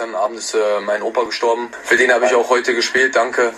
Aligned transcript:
Dann 0.00 0.14
Abend 0.14 0.38
ist 0.38 0.54
äh, 0.54 0.80
mein 0.80 1.02
Opa 1.02 1.24
gestorben. 1.24 1.70
Für 1.84 1.94
den 1.94 2.10
habe 2.10 2.24
ich 2.24 2.34
auch 2.34 2.48
heute 2.48 2.74
gespielt, 2.74 3.16
danke. 3.16 3.52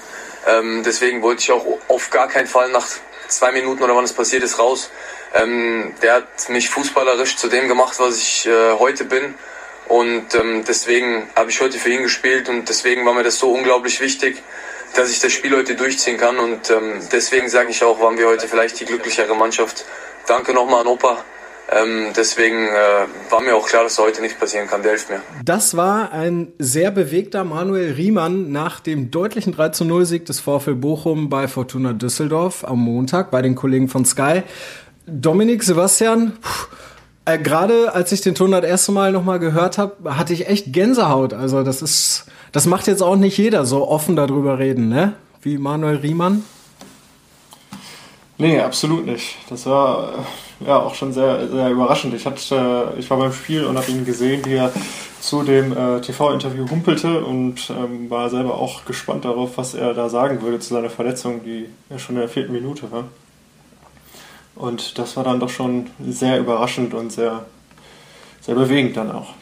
Ähm, 0.44 0.82
deswegen 0.84 1.22
wollte 1.22 1.40
ich 1.40 1.52
auch 1.52 1.64
auf 1.86 2.10
gar 2.10 2.26
keinen 2.26 2.48
Fall 2.48 2.68
nach 2.70 2.84
zwei 3.28 3.52
Minuten 3.52 3.80
oder 3.80 3.94
wann 3.94 4.02
es 4.02 4.12
passiert 4.12 4.42
ist 4.42 4.58
raus. 4.58 4.90
Ähm, 5.34 5.94
der 6.02 6.14
hat 6.14 6.48
mich 6.48 6.68
fußballerisch 6.68 7.36
zu 7.36 7.46
dem 7.46 7.68
gemacht, 7.68 7.94
was 8.00 8.18
ich 8.18 8.46
äh, 8.46 8.72
heute 8.72 9.04
bin. 9.04 9.36
Und 9.86 10.34
ähm, 10.34 10.64
deswegen 10.66 11.30
habe 11.36 11.50
ich 11.50 11.60
heute 11.60 11.78
für 11.78 11.90
ihn 11.90 12.02
gespielt 12.02 12.48
und 12.48 12.68
deswegen 12.68 13.06
war 13.06 13.14
mir 13.14 13.22
das 13.22 13.38
so 13.38 13.52
unglaublich 13.52 14.00
wichtig, 14.00 14.42
dass 14.96 15.10
ich 15.10 15.20
das 15.20 15.30
Spiel 15.30 15.54
heute 15.54 15.76
durchziehen 15.76 16.18
kann. 16.18 16.40
Und 16.40 16.70
ähm, 16.70 17.06
deswegen 17.12 17.48
sage 17.50 17.70
ich 17.70 17.84
auch, 17.84 18.00
waren 18.00 18.18
wir 18.18 18.26
heute 18.26 18.48
vielleicht 18.48 18.80
die 18.80 18.84
glücklichere 18.84 19.36
Mannschaft. 19.36 19.84
Danke 20.26 20.52
nochmal 20.52 20.80
an 20.80 20.88
Opa. 20.88 21.24
Ähm, 21.70 22.08
deswegen 22.16 22.68
äh, 22.68 23.30
war 23.30 23.40
mir 23.40 23.56
auch 23.56 23.66
klar, 23.66 23.84
dass 23.84 23.98
heute 23.98 24.20
nichts 24.20 24.38
passieren 24.38 24.66
kann. 24.66 24.82
Der 24.82 24.92
hilft 24.92 25.08
mir. 25.10 25.22
Das 25.44 25.76
war 25.76 26.12
ein 26.12 26.52
sehr 26.58 26.90
bewegter 26.90 27.44
Manuel 27.44 27.92
Riemann 27.92 28.52
nach 28.52 28.80
dem 28.80 29.10
deutlichen 29.10 29.54
3 29.54 29.70
zu 29.70 29.84
0 29.84 30.04
Sieg 30.04 30.26
des 30.26 30.40
VfL 30.40 30.74
Bochum 30.74 31.28
bei 31.30 31.48
Fortuna 31.48 31.92
Düsseldorf 31.92 32.64
am 32.64 32.80
Montag 32.80 33.30
bei 33.30 33.40
den 33.42 33.54
Kollegen 33.54 33.88
von 33.88 34.04
Sky. 34.04 34.42
Dominik, 35.06 35.62
Sebastian, 35.62 36.32
äh, 37.24 37.38
gerade 37.38 37.94
als 37.94 38.12
ich 38.12 38.20
den 38.20 38.34
Ton 38.34 38.50
das 38.50 38.64
erste 38.64 38.92
Mal 38.92 39.12
nochmal 39.12 39.38
gehört 39.38 39.78
habe, 39.78 40.16
hatte 40.16 40.32
ich 40.32 40.48
echt 40.48 40.72
Gänsehaut. 40.72 41.32
Also 41.32 41.62
das 41.62 41.80
ist, 41.80 42.26
das 42.50 42.66
macht 42.66 42.86
jetzt 42.86 43.02
auch 43.02 43.16
nicht 43.16 43.38
jeder 43.38 43.64
so 43.64 43.88
offen 43.88 44.16
darüber 44.16 44.58
reden, 44.58 44.88
ne? 44.88 45.14
Wie 45.40 45.58
Manuel 45.58 45.96
Riemann. 45.96 46.44
Nee, 48.38 48.60
absolut 48.60 49.06
nicht. 49.06 49.36
Das 49.48 49.66
war 49.66 50.14
äh, 50.14 50.16
ja 50.66 50.78
auch 50.78 50.94
schon 50.94 51.12
sehr, 51.12 51.48
sehr 51.48 51.70
überraschend. 51.70 52.14
Ich, 52.14 52.26
hatte, 52.26 52.94
ich 52.98 53.08
war 53.10 53.18
beim 53.18 53.32
Spiel 53.32 53.64
und 53.64 53.76
habe 53.76 53.90
ihn 53.90 54.04
gesehen, 54.04 54.44
wie 54.44 54.54
er 54.54 54.72
zu 55.20 55.42
dem 55.42 55.76
äh, 55.76 56.00
TV-Interview 56.00 56.68
humpelte 56.68 57.24
und 57.24 57.70
ähm, 57.70 58.10
war 58.10 58.28
selber 58.30 58.54
auch 58.54 58.84
gespannt 58.84 59.24
darauf, 59.24 59.56
was 59.56 59.74
er 59.74 59.94
da 59.94 60.08
sagen 60.08 60.42
würde 60.42 60.58
zu 60.58 60.74
seiner 60.74 60.90
Verletzung, 60.90 61.44
die 61.44 61.68
ja 61.90 61.98
schon 61.98 62.16
in 62.16 62.22
der 62.22 62.28
vierten 62.28 62.52
Minute 62.52 62.90
war. 62.90 63.04
Und 64.54 64.98
das 64.98 65.16
war 65.16 65.24
dann 65.24 65.40
doch 65.40 65.48
schon 65.48 65.86
sehr 66.04 66.38
überraschend 66.38 66.92
und 66.94 67.10
sehr, 67.10 67.46
sehr 68.40 68.54
bewegend 68.54 68.96
dann 68.96 69.10
auch. 69.10 69.34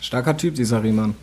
Starker 0.00 0.36
Typ, 0.36 0.54
dieser 0.54 0.82
Riemann. 0.82 1.14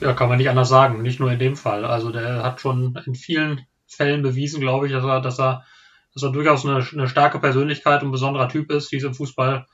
Ja, 0.00 0.12
kann 0.12 0.28
man 0.28 0.38
nicht 0.38 0.50
anders 0.50 0.68
sagen. 0.68 1.02
Nicht 1.02 1.20
nur 1.20 1.30
in 1.32 1.38
dem 1.38 1.56
Fall. 1.56 1.84
Also 1.84 2.10
der 2.10 2.42
hat 2.42 2.60
schon 2.60 2.98
in 3.06 3.14
vielen 3.14 3.62
Fällen 3.86 4.22
bewiesen, 4.22 4.60
glaube 4.60 4.86
ich, 4.86 4.92
dass 4.92 5.04
er, 5.04 5.20
dass 5.20 5.38
er, 5.38 5.64
dass 6.16 6.22
er 6.22 6.32
durchaus 6.32 6.64
eine, 6.64 6.84
eine 6.92 7.08
starke 7.08 7.38
Persönlichkeit 7.38 8.00
und 8.02 8.08
ein 8.08 8.12
besonderer 8.12 8.48
Typ 8.48 8.72
ist, 8.72 8.90
wie 8.90 8.96
es 8.96 9.04
im 9.04 9.14
Fußball 9.14 9.66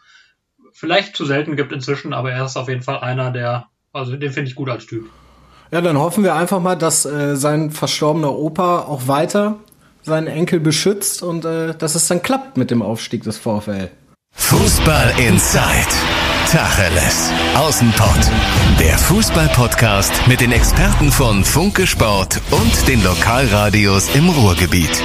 vielleicht 0.73 1.15
zu 1.15 1.25
selten 1.25 1.55
gibt 1.55 1.73
inzwischen, 1.73 2.12
aber 2.12 2.33
er 2.33 2.45
ist 2.45 2.57
auf 2.57 2.69
jeden 2.69 2.83
Fall 2.83 2.99
einer, 2.99 3.31
der, 3.31 3.67
also 3.93 4.17
den 4.17 4.33
finde 4.33 4.51
ich 4.51 4.57
gut 4.57 4.69
als 4.69 4.87
Typ. 4.87 5.09
Ja, 5.71 5.81
dann 5.81 5.97
hoffen 5.97 6.25
wir 6.25 6.34
einfach 6.34 6.61
mal, 6.61 6.75
dass 6.75 7.07
äh, 7.07 7.37
sein 7.37 7.71
verstorbener 7.71 8.33
Opa 8.33 8.81
auch 8.81 9.07
weiter 9.07 9.61
seinen 10.03 10.27
Enkel 10.27 10.59
beschützt 10.59 11.23
und 11.23 11.45
äh, 11.45 11.77
dass 11.77 11.95
es 11.95 12.09
dann 12.09 12.23
klappt 12.23 12.56
mit 12.56 12.73
dem 12.73 12.83
Aufstieg 12.83 13.23
des 13.23 13.39
VfL. 13.39 13.89
Fußball 14.34 15.15
Inside. 15.19 15.95
Tacheles. 16.51 17.31
Außenpott. 17.55 18.31
Der 18.81 18.99
Fußball-Podcast 18.99 20.27
mit 20.27 20.41
den 20.41 20.51
Experten 20.51 21.12
von 21.12 21.45
Funke 21.45 21.87
Sport 21.87 22.41
und 22.51 22.89
den 22.89 23.03
Lokalradios 23.05 24.15
im 24.15 24.29
Ruhrgebiet. 24.29 25.03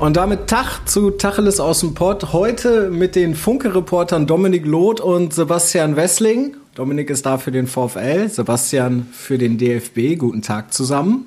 Und 0.00 0.16
damit 0.16 0.46
Tag 0.46 0.88
zu 0.88 1.10
Tacheles 1.10 1.60
aus 1.60 1.80
dem 1.80 1.92
Pott. 1.92 2.32
Heute 2.32 2.88
mit 2.88 3.14
den 3.14 3.34
Funke-Reportern 3.34 4.26
Dominik 4.26 4.64
Loth 4.64 4.98
und 4.98 5.34
Sebastian 5.34 5.94
Wessling. 5.94 6.56
Dominik 6.74 7.10
ist 7.10 7.26
da 7.26 7.36
für 7.36 7.52
den 7.52 7.66
VfL, 7.66 8.30
Sebastian 8.30 9.06
für 9.12 9.36
den 9.36 9.58
DFB. 9.58 10.16
Guten 10.16 10.40
Tag 10.40 10.72
zusammen. 10.72 11.26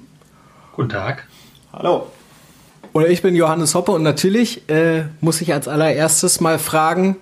Guten 0.76 0.90
Tag. 0.90 1.28
Hallo. 1.72 2.08
Und 2.94 3.08
ich 3.08 3.22
bin 3.22 3.36
Johannes 3.36 3.76
Hoppe 3.76 3.92
und 3.92 4.02
natürlich 4.02 4.68
äh, 4.68 5.04
muss 5.22 5.40
ich 5.42 5.54
als 5.54 5.68
allererstes 5.68 6.42
mal 6.42 6.58
fragen, 6.58 7.18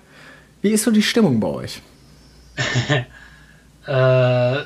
wie 0.62 0.70
ist 0.70 0.84
so 0.84 0.90
die 0.90 1.02
Stimmung 1.02 1.38
bei 1.38 1.48
euch? 1.48 1.82
äh, 3.86 4.62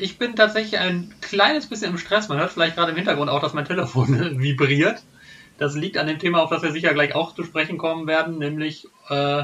ich 0.00 0.18
bin 0.18 0.34
tatsächlich 0.34 0.76
ein 0.80 1.14
kleines 1.20 1.66
bisschen 1.66 1.92
im 1.92 1.98
Stress. 1.98 2.28
Man 2.28 2.38
hört 2.38 2.50
vielleicht 2.50 2.74
gerade 2.74 2.90
im 2.90 2.96
Hintergrund 2.96 3.30
auch, 3.30 3.40
dass 3.40 3.54
mein 3.54 3.64
Telefon 3.64 4.38
vibriert. 4.40 5.04
Das 5.60 5.76
liegt 5.76 5.98
an 5.98 6.06
dem 6.06 6.18
Thema, 6.18 6.42
auf 6.42 6.48
das 6.48 6.62
wir 6.62 6.72
sicher 6.72 6.94
gleich 6.94 7.14
auch 7.14 7.34
zu 7.34 7.44
sprechen 7.44 7.76
kommen 7.76 8.06
werden, 8.06 8.38
nämlich 8.38 8.88
äh, 9.10 9.42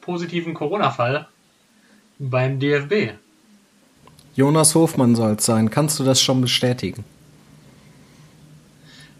positiven 0.00 0.54
Corona-Fall 0.54 1.26
beim 2.20 2.60
DFB. 2.60 3.14
Jonas 4.36 4.76
Hofmann 4.76 5.16
soll 5.16 5.32
es 5.32 5.44
sein. 5.44 5.70
Kannst 5.70 5.98
du 5.98 6.04
das 6.04 6.22
schon 6.22 6.40
bestätigen? 6.40 7.04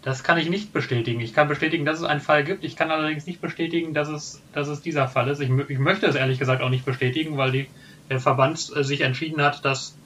Das 0.01 0.23
kann 0.23 0.37
ich 0.37 0.49
nicht 0.49 0.71
bestätigen. 0.71 1.19
Ich 1.19 1.33
kann 1.33 1.49
bestätigen, 1.49 1.83
dass 1.83 1.99
es 1.99 2.05
einen 2.05 2.21
Fall 2.21 2.45
gibt. 2.45 2.63
Ich 2.63 2.77
kann 2.77 2.91
allerdings 2.91 3.25
nicht 3.25 3.41
bestätigen, 3.41 3.93
dass 3.93 4.07
es, 4.07 4.41
dass 4.53 4.69
es 4.69 4.81
dieser 4.81 5.09
Fall 5.09 5.27
ist. 5.27 5.41
Ich, 5.41 5.49
ich 5.67 5.79
möchte 5.79 6.05
es 6.05 6.15
ehrlich 6.15 6.39
gesagt 6.39 6.61
auch 6.61 6.69
nicht 6.69 6.85
bestätigen, 6.85 7.35
weil 7.35 7.51
die, 7.51 7.67
der 8.09 8.21
Verband 8.21 8.71
äh, 8.73 8.85
sich 8.85 9.01
entschieden 9.01 9.41
hat, 9.41 9.65
das, 9.65 9.97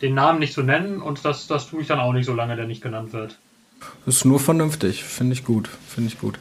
den 0.00 0.14
Namen 0.14 0.38
nicht 0.38 0.52
zu 0.52 0.62
nennen 0.62 1.02
und 1.02 1.24
das, 1.24 1.48
das 1.48 1.68
tue 1.68 1.80
ich 1.82 1.88
dann 1.88 1.98
auch 1.98 2.12
nicht, 2.12 2.26
solange 2.26 2.54
der 2.54 2.68
nicht 2.68 2.82
genannt 2.82 3.12
wird. 3.12 3.36
Das 4.04 4.16
ist 4.16 4.24
nur 4.24 4.40
vernünftig. 4.40 5.04
Finde 5.04 5.34
ich 5.34 5.44
gut. 5.44 5.68
Finde 5.86 6.08
ich 6.08 6.18
gut. 6.18 6.38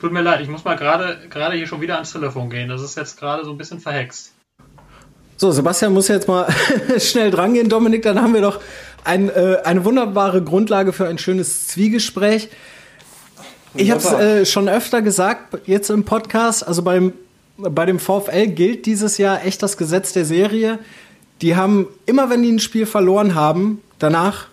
Tut 0.00 0.12
mir 0.12 0.22
leid, 0.22 0.40
ich 0.42 0.48
muss 0.48 0.64
mal 0.64 0.76
gerade 0.76 1.18
gerade 1.30 1.56
hier 1.56 1.66
schon 1.66 1.80
wieder 1.80 1.94
ans 1.94 2.12
Telefon 2.12 2.50
gehen. 2.50 2.68
Das 2.68 2.82
ist 2.82 2.96
jetzt 2.96 3.18
gerade 3.18 3.44
so 3.44 3.52
ein 3.52 3.58
bisschen 3.58 3.80
verhext. 3.80 4.32
So, 5.36 5.50
Sebastian 5.50 5.92
muss 5.92 6.08
jetzt 6.08 6.28
mal 6.28 6.46
schnell 6.98 7.30
drangehen, 7.30 7.68
Dominik. 7.68 8.02
Dann 8.02 8.20
haben 8.20 8.34
wir 8.34 8.42
doch 8.42 8.60
ein, 9.02 9.28
äh, 9.28 9.58
eine 9.64 9.84
wunderbare 9.84 10.42
Grundlage 10.42 10.92
für 10.92 11.08
ein 11.08 11.18
schönes 11.18 11.68
Zwiegespräch. 11.68 12.50
Ich 13.74 13.90
habe 13.90 14.00
es 14.00 14.12
äh, 14.12 14.46
schon 14.46 14.68
öfter 14.68 15.02
gesagt, 15.02 15.58
jetzt 15.66 15.90
im 15.90 16.04
Podcast. 16.04 16.66
Also 16.66 16.82
beim, 16.82 17.12
bei 17.56 17.86
dem 17.86 17.98
VfL 17.98 18.46
gilt 18.48 18.86
dieses 18.86 19.18
Jahr 19.18 19.44
echt 19.44 19.62
das 19.62 19.76
Gesetz 19.76 20.12
der 20.12 20.24
Serie. 20.24 20.78
Die 21.42 21.56
haben 21.56 21.88
immer, 22.06 22.30
wenn 22.30 22.42
die 22.42 22.52
ein 22.52 22.60
Spiel 22.60 22.86
verloren 22.86 23.34
haben, 23.34 23.82
danach 23.98 24.46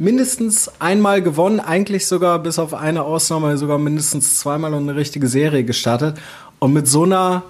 mindestens 0.00 0.70
einmal 0.80 1.20
gewonnen, 1.20 1.60
eigentlich 1.60 2.06
sogar 2.06 2.38
bis 2.38 2.58
auf 2.58 2.72
eine 2.72 3.04
Ausnahme 3.04 3.58
sogar 3.58 3.78
mindestens 3.78 4.40
zweimal 4.40 4.72
und 4.72 4.88
eine 4.88 4.98
richtige 4.98 5.28
Serie 5.28 5.62
gestartet. 5.62 6.18
Und 6.58 6.72
mit 6.72 6.88
so 6.88 7.04
einer 7.04 7.42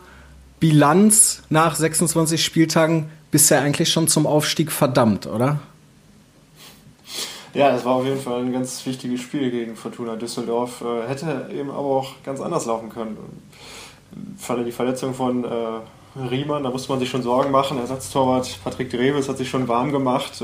Bilanz 0.58 1.44
nach 1.48 1.76
26 1.76 2.44
Spieltagen 2.44 3.08
bist 3.30 3.50
du 3.50 3.54
ja 3.54 3.60
eigentlich 3.60 3.90
schon 3.90 4.08
zum 4.08 4.26
Aufstieg 4.26 4.72
verdammt, 4.72 5.28
oder? 5.28 5.60
Ja, 7.54 7.70
das 7.70 7.84
war 7.84 7.94
auf 7.94 8.04
jeden 8.04 8.20
Fall 8.20 8.40
ein 8.40 8.52
ganz 8.52 8.84
wichtiges 8.84 9.20
Spiel 9.20 9.52
gegen 9.52 9.76
Fortuna 9.76 10.16
Düsseldorf. 10.16 10.82
Äh, 10.82 11.08
hätte 11.08 11.50
eben 11.54 11.70
aber 11.70 11.86
auch 11.86 12.14
ganz 12.24 12.40
anders 12.40 12.66
laufen 12.66 12.90
können. 12.90 13.16
Falle 14.36 14.64
die 14.64 14.72
Verletzung 14.72 15.14
von 15.14 15.44
äh, 15.44 16.18
Riemann, 16.18 16.64
da 16.64 16.70
musste 16.70 16.90
man 16.90 16.98
sich 16.98 17.10
schon 17.10 17.22
Sorgen 17.22 17.52
machen. 17.52 17.78
Ersatztorwart 17.78 18.58
Patrick 18.64 18.90
Dreves 18.90 19.28
hat 19.28 19.38
sich 19.38 19.48
schon 19.48 19.68
warm 19.68 19.92
gemacht. 19.92 20.42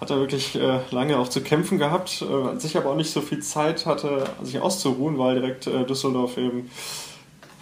Äh, 0.00 0.02
hat 0.02 0.10
er 0.10 0.18
wirklich 0.18 0.56
äh, 0.56 0.80
lange 0.90 1.18
auch 1.18 1.28
zu 1.28 1.42
kämpfen 1.42 1.78
gehabt, 1.78 2.22
äh, 2.22 2.58
sich 2.58 2.76
aber 2.76 2.90
auch 2.90 2.96
nicht 2.96 3.10
so 3.10 3.20
viel 3.20 3.40
Zeit 3.40 3.86
hatte, 3.86 4.24
sich 4.42 4.60
auszuruhen, 4.60 5.18
weil 5.18 5.36
direkt 5.36 5.66
äh, 5.66 5.84
Düsseldorf 5.84 6.36
eben 6.38 6.70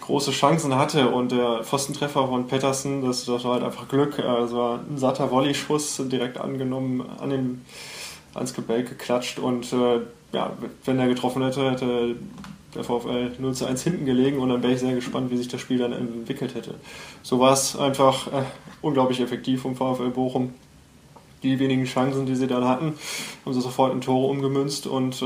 große 0.01 0.31
Chancen 0.31 0.75
hatte 0.75 1.09
und 1.09 1.31
der 1.31 1.63
Pfostentreffer 1.63 2.27
von 2.27 2.47
Pettersen, 2.47 3.05
das, 3.05 3.25
das 3.25 3.43
war 3.43 3.53
halt 3.53 3.63
einfach 3.63 3.87
Glück. 3.87 4.17
Es 4.17 4.53
war 4.53 4.79
ein 4.79 4.97
satter 4.97 5.29
Volley-Schuss, 5.29 6.01
direkt 6.05 6.39
angenommen, 6.39 7.05
an 7.19 7.29
den, 7.29 7.61
ans 8.33 8.55
Gebälk 8.55 8.89
geklatscht 8.89 9.37
und 9.37 9.71
äh, 9.71 9.99
ja, 10.31 10.51
wenn 10.85 10.97
er 10.97 11.07
getroffen 11.07 11.43
hätte, 11.43 11.69
hätte 11.69 12.15
der 12.73 12.83
VfL 12.83 13.33
0 13.37 13.53
zu 13.53 13.65
1 13.65 13.83
hinten 13.83 14.05
gelegen 14.05 14.39
und 14.39 14.49
dann 14.49 14.63
wäre 14.63 14.73
ich 14.73 14.79
sehr 14.79 14.95
gespannt, 14.95 15.29
wie 15.29 15.37
sich 15.37 15.47
das 15.47 15.61
Spiel 15.61 15.77
dann 15.77 15.93
entwickelt 15.93 16.55
hätte. 16.55 16.75
So 17.21 17.39
war 17.39 17.53
es 17.53 17.77
einfach 17.77 18.27
äh, 18.27 18.43
unglaublich 18.81 19.19
effektiv 19.19 19.61
vom 19.61 19.75
VfL 19.75 20.09
Bochum 20.09 20.53
die 21.43 21.59
wenigen 21.59 21.85
Chancen, 21.85 22.25
die 22.25 22.35
sie 22.35 22.47
dann 22.47 22.65
hatten, 22.65 22.93
haben 23.45 23.53
sie 23.53 23.61
sofort 23.61 23.93
in 23.93 24.01
Tore 24.01 24.27
umgemünzt 24.27 24.87
und 24.87 25.21
äh, 25.21 25.25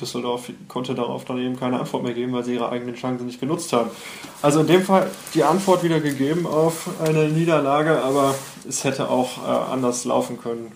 Düsseldorf 0.00 0.50
konnte 0.68 0.94
darauf 0.94 1.24
dann 1.24 1.38
eben 1.38 1.58
keine 1.58 1.78
Antwort 1.80 2.02
mehr 2.02 2.14
geben, 2.14 2.32
weil 2.32 2.44
sie 2.44 2.54
ihre 2.54 2.70
eigenen 2.70 2.94
Chancen 2.94 3.26
nicht 3.26 3.40
genutzt 3.40 3.72
haben. 3.72 3.90
Also 4.42 4.60
in 4.60 4.66
dem 4.66 4.82
Fall 4.82 5.10
die 5.34 5.44
Antwort 5.44 5.82
wieder 5.82 6.00
gegeben 6.00 6.46
auf 6.46 6.88
eine 7.00 7.28
Niederlage, 7.28 8.02
aber 8.02 8.34
es 8.68 8.84
hätte 8.84 9.08
auch 9.08 9.38
äh, 9.46 9.72
anders 9.72 10.04
laufen 10.04 10.40
können. 10.40 10.72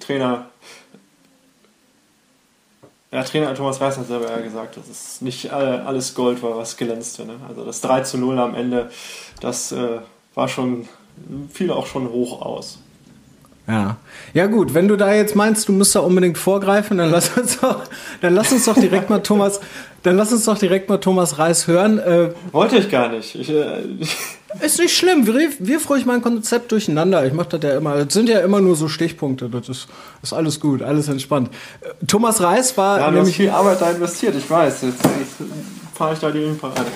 Trainer 0.00 0.46
ja, 3.10 3.22
Trainer 3.22 3.54
Thomas 3.54 3.80
Reis 3.80 3.96
hat 3.96 4.06
selber 4.06 4.30
ja 4.30 4.38
gesagt, 4.40 4.76
dass 4.76 4.88
es 4.88 5.22
nicht 5.22 5.50
alles 5.50 6.14
Gold 6.14 6.42
war, 6.42 6.58
was 6.58 6.76
glänzte. 6.76 7.24
Ne? 7.24 7.36
Also 7.48 7.64
das 7.64 7.80
3 7.80 8.02
zu 8.02 8.18
0 8.18 8.38
am 8.38 8.54
Ende, 8.54 8.90
das 9.40 9.72
äh, 9.72 10.00
war 10.34 10.48
schon, 10.48 10.86
fiel 11.50 11.70
auch 11.70 11.86
schon 11.86 12.10
hoch 12.10 12.42
aus. 12.42 12.78
Ja. 13.68 13.96
Ja 14.32 14.46
gut, 14.46 14.72
wenn 14.72 14.88
du 14.88 14.96
da 14.96 15.12
jetzt 15.12 15.36
meinst, 15.36 15.68
du 15.68 15.72
musst 15.72 15.94
da 15.94 16.00
unbedingt 16.00 16.38
vorgreifen, 16.38 16.98
dann 16.98 17.10
lass 17.10 17.36
uns 17.36 17.60
doch, 17.60 17.84
dann 18.22 18.34
lass 18.34 18.50
uns 18.50 18.64
doch 18.64 18.74
direkt 18.74 19.10
mal 19.10 19.18
Thomas, 19.18 19.60
dann 20.02 20.16
lass 20.16 20.32
uns 20.32 20.46
doch 20.46 20.58
direkt 20.58 20.88
mal 20.88 20.98
Thomas 20.98 21.38
Reis 21.38 21.66
hören. 21.66 21.98
Äh, 21.98 22.30
Wollte 22.52 22.78
ich 22.78 22.90
gar 22.90 23.10
nicht. 23.10 23.34
Ich, 23.34 23.50
äh, 23.50 23.82
ist 24.64 24.78
nicht 24.78 24.96
schlimm. 24.96 25.26
Wir, 25.26 25.50
wir 25.58 25.86
ruhig 25.86 26.06
mein 26.06 26.22
Konzept 26.22 26.72
durcheinander. 26.72 27.26
Ich 27.26 27.34
mache 27.34 27.58
das 27.58 27.62
ja 27.62 27.76
immer. 27.76 28.04
Das 28.04 28.14
sind 28.14 28.30
ja 28.30 28.40
immer 28.40 28.62
nur 28.62 28.74
so 28.74 28.88
Stichpunkte. 28.88 29.50
Das 29.50 29.68
ist, 29.68 29.86
ist 30.22 30.32
alles 30.32 30.60
gut, 30.60 30.82
alles 30.82 31.08
entspannt. 31.08 31.50
Äh, 31.82 32.06
Thomas 32.06 32.40
Reis 32.40 32.74
war. 32.78 33.00
Ja, 33.00 33.12
hast 33.12 33.32
viel 33.32 33.50
Arbeit 33.50 33.82
da 33.82 33.90
investiert, 33.90 34.34
ich 34.34 34.48
weiß. 34.48 34.82
Jetzt, 34.82 35.04
jetzt 35.04 35.50
fahre 35.94 36.14
ich 36.14 36.20
da 36.20 36.30
die 36.30 36.54
Parade. 36.58 36.86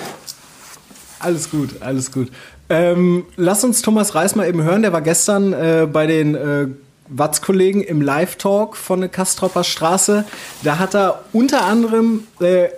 Alles 1.19 1.50
gut, 1.50 1.70
alles 1.80 2.10
gut. 2.10 2.28
Ähm, 2.72 3.26
lass 3.36 3.64
uns 3.64 3.82
Thomas 3.82 4.14
Reis 4.14 4.34
mal 4.34 4.48
eben 4.48 4.62
hören. 4.62 4.80
Der 4.80 4.94
war 4.94 5.02
gestern 5.02 5.52
äh, 5.52 5.86
bei 5.92 6.06
den 6.06 6.34
äh, 6.34 6.69
Watz-Kollegen 7.08 7.82
im 7.82 8.00
Live-Talk 8.00 8.76
von 8.76 9.00
der 9.00 9.10
Kastropper 9.10 9.62
Straße. 9.62 10.24
Da 10.62 10.78
hat 10.78 10.94
er 10.94 11.22
unter 11.34 11.66
anderem 11.66 12.26
äh, 12.40 12.69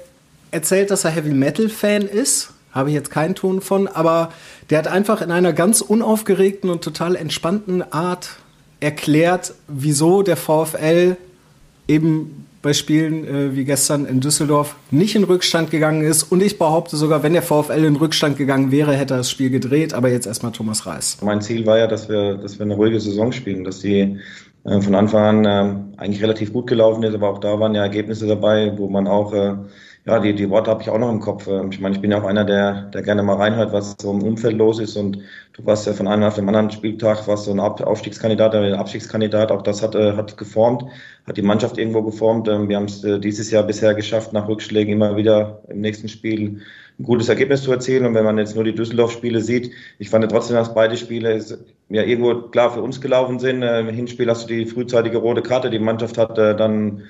erzählt, 0.51 0.91
dass 0.91 1.05
er 1.05 1.13
Heavy 1.13 1.33
Metal-Fan 1.33 2.03
ist. 2.09 2.51
Habe 2.73 2.89
ich 2.89 2.97
jetzt 2.97 3.13
keinen 3.13 3.37
Ton 3.37 3.61
von, 3.61 3.87
aber 3.87 4.33
der 4.69 4.79
hat 4.79 4.89
einfach 4.89 5.23
in 5.23 5.31
einer 5.31 5.53
ganz 5.53 5.81
unaufgeregten 5.81 6.71
und 6.71 6.83
total 6.83 7.15
entspannten 7.15 7.93
Art 7.93 8.31
erklärt, 8.81 9.55
wieso 9.69 10.25
der 10.25 10.37
VfL 10.37 11.17
eben 11.87 12.44
bei 12.65 12.73
Spielen 12.73 13.25
äh, 13.25 13.55
wie 13.55 13.65
gestern 13.65 14.07
in 14.07 14.21
Düsseldorf 14.21 14.75
nicht 14.91 15.15
in 15.15 15.25
Rückstand 15.25 15.71
gegangen 15.71 16.03
ist. 16.03 16.25
Und 16.25 16.43
ich 16.43 16.59
behaupte 16.59 16.97
sogar, 16.97 17.23
wenn 17.23 17.35
der 17.35 17.43
VfL 17.43 17.85
in 17.85 17.97
Rückstand 17.97 18.39
gegangen 18.39 18.73
wäre, 18.73 18.95
hätte 18.95 19.15
er 19.15 19.19
das 19.19 19.31
Spiel 19.31 19.51
gedreht. 19.51 19.93
Aber 19.93 20.09
jetzt 20.09 20.27
erstmal 20.27 20.51
Thomas 20.51 20.87
Reis. 20.87 21.19
Mein 21.23 21.43
Ziel 21.43 21.67
war 21.67 21.79
ja, 21.79 21.87
dass 21.87 22.09
wir, 22.09 22.37
dass 22.37 22.59
wir 22.59 22.65
eine 22.65 22.75
ruhige 22.75 22.99
Saison 22.99 23.33
spielen, 23.33 23.65
dass 23.65 23.81
die 23.81 24.19
äh, 24.65 24.81
von 24.81 24.95
Anfang 24.95 25.45
an 25.45 25.45
äh, 25.45 26.01
eigentlich 26.01 26.23
relativ 26.23 26.55
gut 26.55 26.67
gelaufen 26.67 27.03
ist. 27.03 27.15
Aber 27.15 27.29
auch 27.29 27.39
da 27.39 27.61
waren 27.61 27.75
ja 27.75 27.83
Ergebnisse 27.83 28.27
dabei, 28.27 28.73
wo 28.77 28.89
man 28.89 29.07
auch 29.07 29.35
äh, 29.35 29.57
ja, 30.07 30.19
die, 30.21 30.35
die 30.35 30.51
Worte 30.51 30.71
habe 30.71 30.83
ich 30.83 30.91
auch 30.91 30.99
noch 30.99 31.11
im 31.11 31.21
Kopf. 31.21 31.47
Ähm, 31.47 31.71
ich 31.71 31.81
meine, 31.81 31.95
ich 31.95 32.01
bin 32.03 32.11
ja 32.11 32.21
auch 32.21 32.27
einer, 32.27 32.45
der, 32.45 32.91
der 32.91 33.03
gerne 33.03 33.23
mal 33.23 33.37
reinhört, 33.37 33.73
was 33.73 33.97
so 33.99 34.13
im 34.13 34.23
Umfeld 34.23 34.57
los 34.57 34.79
ist. 34.79 34.97
Und 34.97 35.19
du 35.55 35.65
warst 35.65 35.87
ja 35.87 35.95
von 35.95 36.07
einem 36.07 36.25
auf 36.25 36.35
dem 36.35 36.47
anderen 36.47 36.71
Spieltag, 36.71 37.27
warst 37.27 37.45
so 37.47 37.53
ein 37.53 37.61
Aufstiegskandidat, 37.61 38.55
ein 38.55 38.75
Abstiegskandidat. 38.75 39.51
Auch 39.51 39.63
das 39.63 39.83
hat, 39.83 39.95
äh, 39.95 40.13
hat 40.13 40.37
geformt, 40.37 40.85
hat 41.27 41.39
die 41.39 41.43
Mannschaft 41.43 41.79
irgendwo 41.79 42.03
geformt. 42.03 42.49
Ähm, 42.49 42.69
wir 42.69 42.77
haben 42.77 42.85
es 42.85 43.03
äh, 43.03 43.19
dieses 43.19 43.51
Jahr 43.51 43.63
bisher 43.63 43.95
geschafft, 43.95 44.35
nach 44.35 44.47
Rückschlägen 44.47 44.93
immer 44.93 45.17
wieder 45.17 45.63
im 45.69 45.81
nächsten 45.81 46.09
Spiel 46.09 46.61
ein 46.99 47.03
gutes 47.03 47.31
Ergebnis 47.31 47.63
zu 47.63 47.73
erzielen. 47.73 48.05
Und 48.05 48.13
wenn 48.13 48.27
man 48.27 48.37
jetzt 48.37 48.55
nur 48.55 48.65
die 48.65 48.75
Düsseldorf-Spiele 48.75 49.41
sieht, 49.41 49.71
ich 49.99 50.11
fand 50.11 50.31
trotzdem, 50.31 50.57
dass 50.57 50.75
beide 50.75 50.99
Spiele 50.99 51.43
ja 51.89 52.03
irgendwo 52.03 52.49
klar 52.49 52.71
für 52.71 52.83
uns 52.83 53.01
gelaufen 53.01 53.39
sind. 53.39 53.63
Äh, 53.63 53.81
Im 53.81 53.89
Hinspiel 53.89 54.29
hast 54.29 54.51
du 54.51 54.55
die 54.55 54.67
frühzeitige 54.67 55.17
rote 55.17 55.41
Karte. 55.41 55.71
Die 55.71 55.79
Mannschaft 55.79 56.19
hat 56.19 56.37
dann 56.37 57.05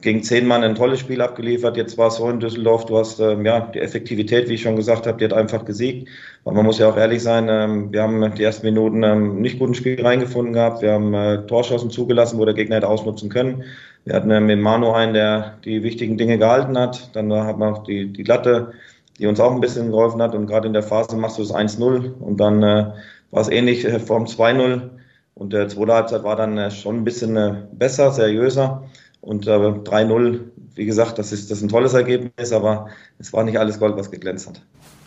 gegen 0.00 0.22
zehn 0.22 0.46
Mann 0.46 0.62
ein 0.62 0.74
tolles 0.74 1.00
Spiel 1.00 1.20
abgeliefert. 1.20 1.76
Jetzt 1.76 1.98
war 1.98 2.08
es 2.08 2.16
so 2.16 2.28
in 2.28 2.40
Düsseldorf, 2.40 2.86
du 2.86 2.98
hast 2.98 3.20
ähm, 3.20 3.44
ja 3.44 3.60
die 3.60 3.80
Effektivität, 3.80 4.48
wie 4.48 4.54
ich 4.54 4.62
schon 4.62 4.76
gesagt 4.76 5.06
habe, 5.06 5.18
die 5.18 5.24
hat 5.24 5.32
einfach 5.32 5.64
gesiegt. 5.64 6.08
Weil 6.44 6.54
man 6.54 6.64
muss 6.64 6.78
ja 6.78 6.88
auch 6.88 6.96
ehrlich 6.96 7.22
sein, 7.22 7.48
ähm, 7.48 7.92
wir 7.92 8.02
haben 8.02 8.34
die 8.34 8.42
ersten 8.42 8.66
Minuten 8.66 9.02
ähm, 9.02 9.40
nicht 9.40 9.58
gut 9.58 9.68
ins 9.68 9.78
Spiel 9.78 10.00
reingefunden 10.00 10.52
gehabt. 10.52 10.82
Wir 10.82 10.92
haben 10.92 11.14
äh, 11.14 11.46
Torschancen 11.46 11.90
zugelassen, 11.90 12.38
wo 12.38 12.44
der 12.44 12.54
Gegner 12.54 12.76
hätte 12.76 12.88
ausnutzen 12.88 13.30
können. 13.30 13.64
Wir 14.04 14.14
hatten 14.14 14.30
ähm, 14.30 14.46
mit 14.46 14.60
Manu 14.60 14.92
einen, 14.92 15.14
der 15.14 15.58
die 15.64 15.82
wichtigen 15.82 16.18
Dinge 16.18 16.38
gehalten 16.38 16.78
hat. 16.78 17.14
Dann 17.14 17.32
hat 17.32 17.58
man 17.58 17.74
auch 17.74 17.84
die, 17.84 18.12
die 18.12 18.24
Latte, 18.24 18.72
die 19.18 19.26
uns 19.26 19.40
auch 19.40 19.52
ein 19.52 19.60
bisschen 19.60 19.90
geholfen 19.90 20.20
hat. 20.20 20.34
Und 20.34 20.46
gerade 20.46 20.66
in 20.66 20.72
der 20.72 20.82
Phase 20.82 21.16
machst 21.16 21.38
du 21.38 21.42
das 21.42 21.54
1-0 21.54 22.12
und 22.20 22.38
dann 22.38 22.62
äh, 22.62 22.86
war 23.30 23.40
es 23.40 23.48
ähnlich 23.48 23.84
äh, 23.84 23.98
vom 23.98 24.24
2-0. 24.24 24.90
Und 25.34 25.52
der 25.52 25.68
zweite 25.68 25.94
Halbzeit 25.94 26.22
war 26.22 26.36
dann 26.36 26.56
äh, 26.58 26.70
schon 26.70 26.98
ein 26.98 27.04
bisschen 27.04 27.36
äh, 27.36 27.54
besser, 27.72 28.12
seriöser. 28.12 28.84
Und 29.24 29.46
äh, 29.46 29.50
3-0, 29.50 30.40
wie 30.74 30.84
gesagt, 30.84 31.18
das 31.18 31.32
ist, 31.32 31.50
das 31.50 31.58
ist 31.58 31.64
ein 31.64 31.70
tolles 31.70 31.94
Ergebnis, 31.94 32.52
aber 32.52 32.88
es 33.18 33.32
war 33.32 33.42
nicht 33.42 33.58
alles 33.58 33.78
Gold, 33.78 33.96
was 33.96 34.10
geglänzt 34.10 34.48
hat. 34.48 34.60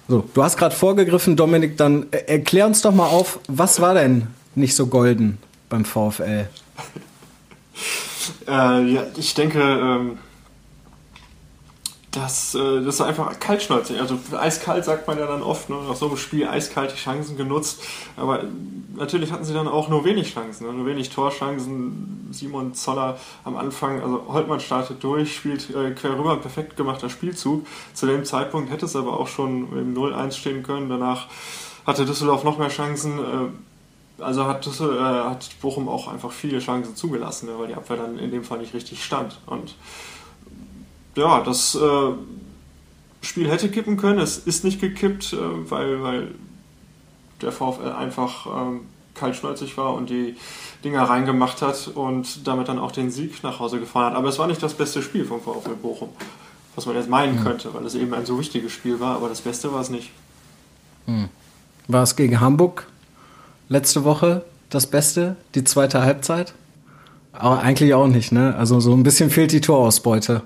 So, 0.07 0.23
du 0.33 0.43
hast 0.43 0.57
gerade 0.57 0.73
vorgegriffen, 0.73 1.35
Dominik, 1.35 1.77
dann 1.77 2.07
äh, 2.09 2.23
erklär 2.25 2.65
uns 2.65 2.81
doch 2.81 2.93
mal 2.93 3.05
auf, 3.05 3.39
was 3.47 3.79
war 3.79 3.93
denn 3.93 4.25
nicht 4.55 4.75
so 4.75 4.87
golden 4.87 5.37
beim 5.69 5.85
VfL? 5.85 6.47
äh, 8.47 8.91
ja, 8.91 9.03
ich 9.15 9.35
denke, 9.35 9.59
ähm, 9.59 10.17
das, 12.11 12.55
äh, 12.55 12.83
das 12.83 12.95
ist 12.95 13.01
einfach 13.01 13.39
kaltschnäuzig. 13.39 13.99
Also 13.99 14.17
eiskalt 14.37 14.85
sagt 14.85 15.07
man 15.07 15.19
ja 15.19 15.27
dann 15.27 15.41
oft, 15.43 15.69
ne? 15.69 15.75
nach 15.87 15.95
so 15.95 16.07
einem 16.07 16.17
Spiel 16.17 16.47
eiskalt 16.47 16.91
die 16.93 16.97
Chancen 16.97 17.37
genutzt. 17.37 17.83
Aber 18.15 18.43
natürlich 18.95 19.31
hatten 19.31 19.43
sie 19.43 19.53
dann 19.53 19.67
auch 19.67 19.89
nur 19.89 20.05
wenig 20.05 20.33
Chancen, 20.33 20.65
ne? 20.65 20.73
nur 20.73 20.85
wenig 20.85 21.09
Torchancen. 21.09 22.29
Simon 22.31 22.73
Zoller 22.73 23.17
am 23.43 23.55
Anfang, 23.55 24.01
also 24.01 24.23
Holtmann 24.27 24.59
startet 24.59 25.03
durch, 25.03 25.35
spielt 25.35 25.69
äh, 25.69 25.91
quer 25.91 26.17
rüber, 26.17 26.37
perfekt 26.37 26.77
gemachter 26.77 27.09
Spielzug. 27.09 27.65
Zu 27.93 28.05
dem 28.05 28.25
Zeitpunkt 28.25 28.71
hätte 28.71 28.85
es 28.85 28.95
aber 28.95 29.19
auch 29.19 29.27
schon 29.27 29.71
im 29.71 29.95
0-1 29.95 30.31
stehen 30.33 30.63
können. 30.63 30.89
Danach 30.89 31.27
hatte 31.85 32.05
Düsseldorf 32.05 32.43
noch 32.43 32.57
mehr 32.57 32.69
Chancen. 32.69 33.19
Äh, 33.19 34.23
also 34.23 34.45
hat, 34.45 34.65
äh, 34.65 34.81
hat 34.81 35.49
Bochum 35.61 35.87
auch 35.87 36.07
einfach 36.07 36.31
viele 36.31 36.59
Chancen 36.59 36.95
zugelassen, 36.95 37.47
ne? 37.47 37.59
weil 37.59 37.67
die 37.67 37.75
Abwehr 37.75 37.97
dann 37.97 38.17
in 38.17 38.31
dem 38.31 38.43
Fall 38.43 38.59
nicht 38.59 38.73
richtig 38.73 39.03
stand. 39.03 39.39
Und 39.45 39.75
ja, 41.17 41.41
das 41.41 41.75
äh, 41.75 42.11
Spiel 43.21 43.49
hätte 43.49 43.69
kippen 43.69 43.97
können. 43.97 44.19
Es 44.19 44.37
ist 44.37 44.63
nicht 44.63 44.79
gekippt, 44.79 45.33
äh, 45.33 45.37
weil, 45.69 46.01
weil 46.01 46.27
der 47.41 47.51
VfL 47.51 47.91
einfach 47.91 48.45
ähm, 48.45 48.81
kaltschnäuzig 49.15 49.77
war 49.77 49.93
und 49.93 50.09
die 50.09 50.35
Dinger 50.83 51.03
reingemacht 51.03 51.61
hat 51.61 51.89
und 51.93 52.47
damit 52.47 52.67
dann 52.67 52.79
auch 52.79 52.91
den 52.91 53.11
Sieg 53.11 53.43
nach 53.43 53.59
Hause 53.59 53.79
gefahren 53.79 54.11
hat. 54.11 54.15
Aber 54.15 54.29
es 54.29 54.39
war 54.39 54.47
nicht 54.47 54.61
das 54.61 54.73
beste 54.73 55.01
Spiel 55.01 55.25
vom 55.25 55.41
VfL 55.41 55.75
Bochum, 55.81 56.09
was 56.75 56.85
man 56.85 56.95
jetzt 56.95 57.09
meinen 57.09 57.39
mhm. 57.39 57.43
könnte, 57.43 57.73
weil 57.73 57.85
es 57.85 57.95
eben 57.95 58.13
ein 58.13 58.25
so 58.25 58.39
wichtiges 58.39 58.71
Spiel 58.71 58.99
war. 58.99 59.15
Aber 59.15 59.29
das 59.29 59.41
Beste 59.41 59.73
war 59.73 59.81
es 59.81 59.89
nicht. 59.89 60.11
Mhm. 61.07 61.29
War 61.87 62.03
es 62.03 62.15
gegen 62.15 62.39
Hamburg 62.39 62.87
letzte 63.69 64.03
Woche 64.03 64.43
das 64.69 64.87
Beste, 64.87 65.35
die 65.55 65.63
zweite 65.63 66.01
Halbzeit? 66.01 66.53
Aber 67.33 67.61
eigentlich 67.61 67.93
auch 67.93 68.07
nicht, 68.07 68.31
ne? 68.31 68.55
Also 68.55 68.79
so 68.79 68.93
ein 68.93 69.03
bisschen 69.03 69.29
fehlt 69.29 69.51
die 69.51 69.61
Torausbeute. 69.61 70.41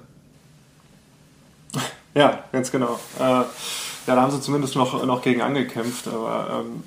Ja, 2.14 2.44
ganz 2.52 2.72
genau. 2.72 3.00
Äh, 3.20 3.22
ja, 3.22 3.46
da 4.06 4.22
haben 4.22 4.32
sie 4.32 4.42
zumindest 4.42 4.76
noch, 4.76 5.06
noch 5.06 5.22
gegen 5.22 5.42
angekämpft, 5.42 6.08
aber 6.08 6.64
ähm, 6.66 6.84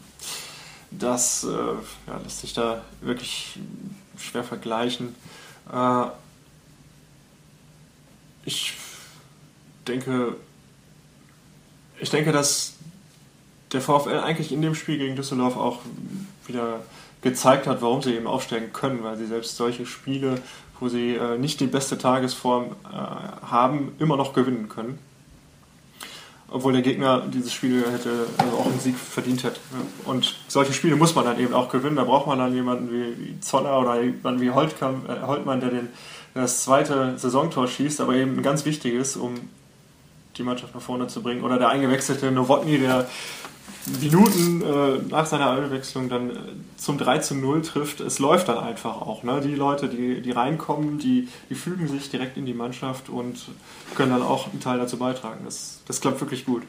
das 0.90 1.44
äh, 1.44 1.48
ja, 1.48 2.18
lässt 2.22 2.40
sich 2.40 2.52
da 2.52 2.82
wirklich 3.00 3.58
schwer 4.18 4.44
vergleichen. 4.44 5.14
Äh, 5.72 6.06
ich 8.44 8.74
denke, 9.88 10.36
ich 12.00 12.10
denke, 12.10 12.32
dass 12.32 12.74
der 13.72 13.80
VfL 13.80 14.20
eigentlich 14.20 14.52
in 14.52 14.60
dem 14.60 14.74
Spiel 14.74 14.98
gegen 14.98 15.16
Düsseldorf 15.16 15.56
auch 15.56 15.80
wieder 16.46 16.80
gezeigt 17.22 17.66
hat, 17.66 17.80
warum 17.80 18.02
sie 18.02 18.14
eben 18.14 18.26
aufsteigen 18.26 18.74
können, 18.74 19.02
weil 19.02 19.16
sie 19.16 19.26
selbst 19.26 19.56
solche 19.56 19.86
Spiele, 19.86 20.42
wo 20.78 20.90
sie 20.90 21.14
äh, 21.14 21.38
nicht 21.38 21.60
die 21.60 21.66
beste 21.66 21.96
Tagesform 21.96 22.76
äh, 22.84 22.96
haben, 23.46 23.94
immer 23.98 24.18
noch 24.18 24.34
gewinnen 24.34 24.68
können 24.68 24.98
obwohl 26.54 26.72
der 26.72 26.82
Gegner 26.82 27.20
dieses 27.26 27.52
Spiel 27.52 27.84
hätte 27.90 28.28
also 28.38 28.56
auch 28.56 28.66
einen 28.66 28.78
Sieg 28.78 28.96
verdient 28.96 29.42
hätte. 29.42 29.58
Und 30.04 30.36
solche 30.46 30.72
Spiele 30.72 30.94
muss 30.94 31.16
man 31.16 31.24
dann 31.24 31.40
eben 31.40 31.52
auch 31.52 31.68
gewinnen. 31.68 31.96
Da 31.96 32.04
braucht 32.04 32.28
man 32.28 32.38
dann 32.38 32.54
jemanden 32.54 32.92
wie, 32.92 33.40
Zoller 33.40 33.80
oder 33.80 34.00
jemanden 34.00 34.40
wie 34.40 34.52
Holtkamp, 34.52 35.08
äh, 35.08 35.26
Holtmann, 35.26 35.58
der 35.58 35.70
den, 35.70 35.88
das 36.32 36.62
zweite 36.62 37.18
Saisontor 37.18 37.66
schießt, 37.66 38.00
aber 38.00 38.14
eben 38.14 38.36
ein 38.36 38.42
ganz 38.44 38.64
wichtiges, 38.64 39.16
um 39.16 39.34
die 40.36 40.44
Mannschaft 40.44 40.76
nach 40.76 40.80
vorne 40.80 41.08
zu 41.08 41.24
bringen. 41.24 41.42
Oder 41.42 41.58
der 41.58 41.70
eingewechselte 41.70 42.30
Nowotny, 42.30 42.78
der 42.78 43.08
Minuten 44.00 44.62
äh, 44.62 44.98
nach 45.10 45.26
seiner 45.26 45.50
Einwechslung 45.50 46.08
dann 46.08 46.30
äh, 46.30 46.34
zum 46.76 46.96
3 46.96 47.18
zu 47.18 47.34
0 47.34 47.62
trifft, 47.62 48.00
es 48.00 48.18
läuft 48.18 48.48
dann 48.48 48.58
einfach 48.58 49.00
auch. 49.00 49.22
Ne? 49.22 49.42
Die 49.42 49.54
Leute, 49.54 49.88
die, 49.88 50.22
die 50.22 50.30
reinkommen, 50.30 50.98
die, 50.98 51.28
die 51.50 51.54
fügen 51.54 51.88
sich 51.88 52.10
direkt 52.10 52.36
in 52.36 52.46
die 52.46 52.54
Mannschaft 52.54 53.08
und 53.08 53.46
können 53.94 54.12
dann 54.12 54.22
auch 54.22 54.50
einen 54.50 54.60
Teil 54.60 54.78
dazu 54.78 54.96
beitragen. 54.96 55.40
Das, 55.44 55.80
das 55.86 56.00
klappt 56.00 56.20
wirklich 56.20 56.46
gut. 56.46 56.62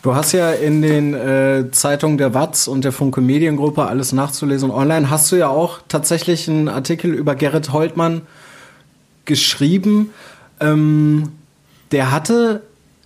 Du 0.00 0.14
hast 0.14 0.32
ja 0.32 0.50
in 0.50 0.80
den 0.80 1.14
äh, 1.14 1.70
Zeitungen 1.72 2.16
der 2.16 2.32
Watz 2.34 2.66
und 2.66 2.84
der 2.84 2.92
Funke 2.92 3.20
Mediengruppe 3.20 3.86
alles 3.86 4.12
nachzulesen. 4.12 4.70
Online 4.70 5.10
hast 5.10 5.30
du 5.30 5.36
ja 5.36 5.48
auch 5.48 5.80
tatsächlich 5.88 6.48
einen 6.48 6.68
Artikel 6.68 7.12
über 7.12 7.34
Gerrit 7.34 7.72
Holtmann 7.72 8.22
geschrieben. 9.26 10.10
Ähm, 10.58 11.32
der 11.92 12.10
hatte 12.10 12.62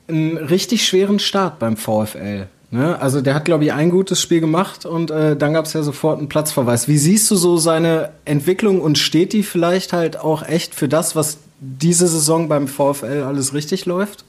einen 0.08 0.36
richtig 0.36 0.86
schweren 0.86 1.18
Start 1.18 1.58
beim 1.58 1.76
VfL. 1.76 2.46
Ne? 2.76 3.00
Also 3.00 3.22
der 3.22 3.34
hat, 3.34 3.46
glaube 3.46 3.64
ich, 3.64 3.72
ein 3.72 3.88
gutes 3.88 4.20
Spiel 4.20 4.40
gemacht 4.40 4.84
und 4.84 5.10
äh, 5.10 5.34
dann 5.34 5.54
gab 5.54 5.64
es 5.64 5.72
ja 5.72 5.82
sofort 5.82 6.18
einen 6.18 6.28
Platzverweis. 6.28 6.88
Wie 6.88 6.98
siehst 6.98 7.30
du 7.30 7.36
so 7.36 7.56
seine 7.56 8.10
Entwicklung 8.26 8.82
und 8.82 8.98
steht 8.98 9.32
die 9.32 9.42
vielleicht 9.42 9.94
halt 9.94 10.20
auch 10.20 10.46
echt 10.46 10.74
für 10.74 10.86
das, 10.86 11.16
was 11.16 11.38
diese 11.58 12.06
Saison 12.06 12.48
beim 12.48 12.68
VfL 12.68 13.22
alles 13.26 13.54
richtig 13.54 13.86
läuft? 13.86 14.26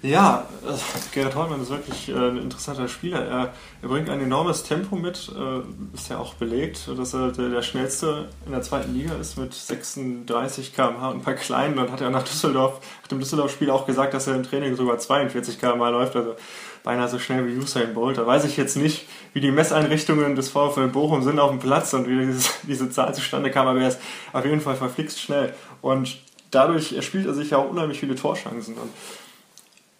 Ja, 0.00 0.46
äh, 0.64 0.74
Gerrit 1.12 1.34
Holtmann 1.34 1.60
ist 1.60 1.70
wirklich 1.70 2.08
äh, 2.08 2.12
ein 2.12 2.36
interessanter 2.36 2.86
Spieler. 2.86 3.20
Er, 3.24 3.52
er, 3.82 3.88
bringt 3.88 4.08
ein 4.08 4.20
enormes 4.20 4.62
Tempo 4.62 4.94
mit, 4.94 5.32
äh, 5.36 5.94
ist 5.94 6.08
ja 6.08 6.18
auch 6.18 6.34
belegt, 6.34 6.88
dass 6.96 7.14
er 7.14 7.32
der, 7.32 7.48
der, 7.48 7.62
schnellste 7.62 8.28
in 8.46 8.52
der 8.52 8.62
zweiten 8.62 8.94
Liga 8.94 9.14
ist 9.14 9.36
mit 9.36 9.52
36 9.52 10.72
km/h 10.72 11.08
und 11.08 11.16
ein 11.16 11.22
paar 11.22 11.34
kleinen. 11.34 11.74
Dann 11.74 11.90
hat 11.90 12.00
er 12.00 12.10
nach 12.10 12.22
Düsseldorf, 12.22 12.80
nach 13.02 13.08
dem 13.08 13.18
Düsseldorf-Spiel 13.18 13.70
auch 13.70 13.86
gesagt, 13.86 14.14
dass 14.14 14.28
er 14.28 14.36
im 14.36 14.44
Training 14.44 14.76
sogar 14.76 14.98
42 14.98 15.58
km/h 15.58 15.90
läuft, 15.90 16.14
also 16.14 16.36
beinahe 16.84 17.08
so 17.08 17.18
schnell 17.18 17.44
wie 17.48 17.56
Usain 17.56 17.92
Bolt. 17.92 18.18
Da 18.18 18.26
weiß 18.26 18.44
ich 18.44 18.56
jetzt 18.56 18.76
nicht, 18.76 19.08
wie 19.32 19.40
die 19.40 19.50
Messeinrichtungen 19.50 20.36
des 20.36 20.48
VfL 20.48 20.88
Bochum 20.88 21.24
sind 21.24 21.40
auf 21.40 21.50
dem 21.50 21.58
Platz 21.58 21.92
und 21.92 22.06
wie 22.08 22.24
dieses, 22.24 22.50
diese 22.62 22.88
Zahl 22.90 23.16
zustande 23.16 23.50
kam, 23.50 23.66
aber 23.66 23.80
er 23.80 23.88
ist 23.88 24.00
auf 24.32 24.44
jeden 24.44 24.60
Fall 24.60 24.76
verflixt 24.76 25.20
schnell. 25.20 25.54
Und 25.82 26.18
dadurch 26.52 26.92
erspielt 26.92 27.26
er 27.26 27.34
sich 27.34 27.50
ja 27.50 27.58
auch 27.58 27.68
unheimlich 27.68 27.98
viele 27.98 28.14
Torschancen. 28.14 28.74
Und 28.74 28.90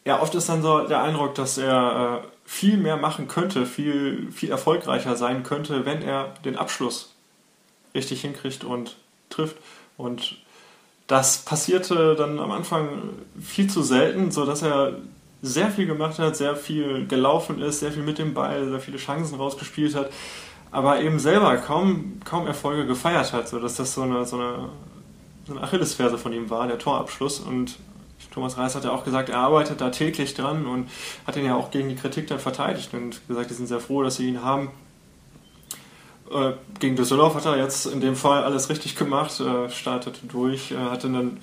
ja, 0.04 0.20
oft 0.20 0.34
ist 0.34 0.48
dann 0.48 0.62
so 0.62 0.86
der 0.86 1.02
Eindruck, 1.02 1.34
dass 1.34 1.58
er 1.58 2.22
äh, 2.24 2.28
viel 2.44 2.76
mehr 2.76 2.96
machen 2.96 3.28
könnte, 3.28 3.66
viel, 3.66 4.30
viel 4.32 4.50
erfolgreicher 4.50 5.16
sein 5.16 5.42
könnte, 5.42 5.84
wenn 5.84 6.02
er 6.02 6.34
den 6.44 6.56
Abschluss 6.56 7.14
richtig 7.94 8.22
hinkriegt 8.22 8.64
und 8.64 8.96
trifft. 9.28 9.56
Und 9.96 10.38
das 11.06 11.38
passierte 11.38 12.14
dann 12.14 12.38
am 12.38 12.50
Anfang 12.50 12.88
viel 13.40 13.68
zu 13.68 13.82
selten, 13.82 14.30
sodass 14.30 14.62
er 14.62 14.94
sehr 15.42 15.70
viel 15.70 15.86
gemacht 15.86 16.18
hat, 16.18 16.36
sehr 16.36 16.56
viel 16.56 17.06
gelaufen 17.06 17.60
ist, 17.60 17.80
sehr 17.80 17.92
viel 17.92 18.02
mit 18.02 18.18
dem 18.18 18.34
Ball, 18.34 18.68
sehr 18.68 18.80
viele 18.80 18.98
Chancen 18.98 19.36
rausgespielt 19.36 19.94
hat, 19.94 20.10
aber 20.70 21.00
eben 21.00 21.18
selber 21.18 21.56
kaum, 21.58 22.20
kaum 22.24 22.46
Erfolge 22.46 22.86
gefeiert 22.86 23.32
hat, 23.32 23.48
sodass 23.48 23.76
das 23.76 23.94
so 23.94 24.02
eine, 24.02 24.24
so 24.24 24.36
eine, 24.36 24.68
so 25.46 25.52
eine 25.52 25.62
Achillesferse 25.62 26.18
von 26.18 26.32
ihm 26.32 26.50
war, 26.50 26.66
der 26.66 26.78
Torabschluss. 26.78 27.40
Und 27.40 27.76
Thomas 28.38 28.56
Reis 28.56 28.76
hat 28.76 28.84
ja 28.84 28.92
auch 28.92 29.04
gesagt, 29.04 29.30
er 29.30 29.38
arbeitet 29.38 29.80
da 29.80 29.90
täglich 29.90 30.32
dran 30.34 30.64
und 30.64 30.88
hat 31.26 31.34
ihn 31.34 31.44
ja 31.44 31.56
auch 31.56 31.72
gegen 31.72 31.88
die 31.88 31.96
Kritik 31.96 32.28
dann 32.28 32.38
verteidigt 32.38 32.94
und 32.94 33.26
gesagt, 33.26 33.50
die 33.50 33.54
sind 33.54 33.66
sehr 33.66 33.80
froh, 33.80 34.04
dass 34.04 34.14
sie 34.14 34.28
ihn 34.28 34.44
haben. 34.44 34.70
Äh, 36.30 36.52
gegen 36.78 36.94
Düsseldorf 36.94 37.34
hat 37.34 37.46
er 37.46 37.56
jetzt 37.56 37.86
in 37.86 38.00
dem 38.00 38.14
Fall 38.14 38.44
alles 38.44 38.70
richtig 38.70 38.94
gemacht, 38.94 39.40
äh, 39.40 39.68
startete 39.70 40.24
durch, 40.28 40.70
äh, 40.70 40.76
hatte 40.76 41.10
dann 41.10 41.40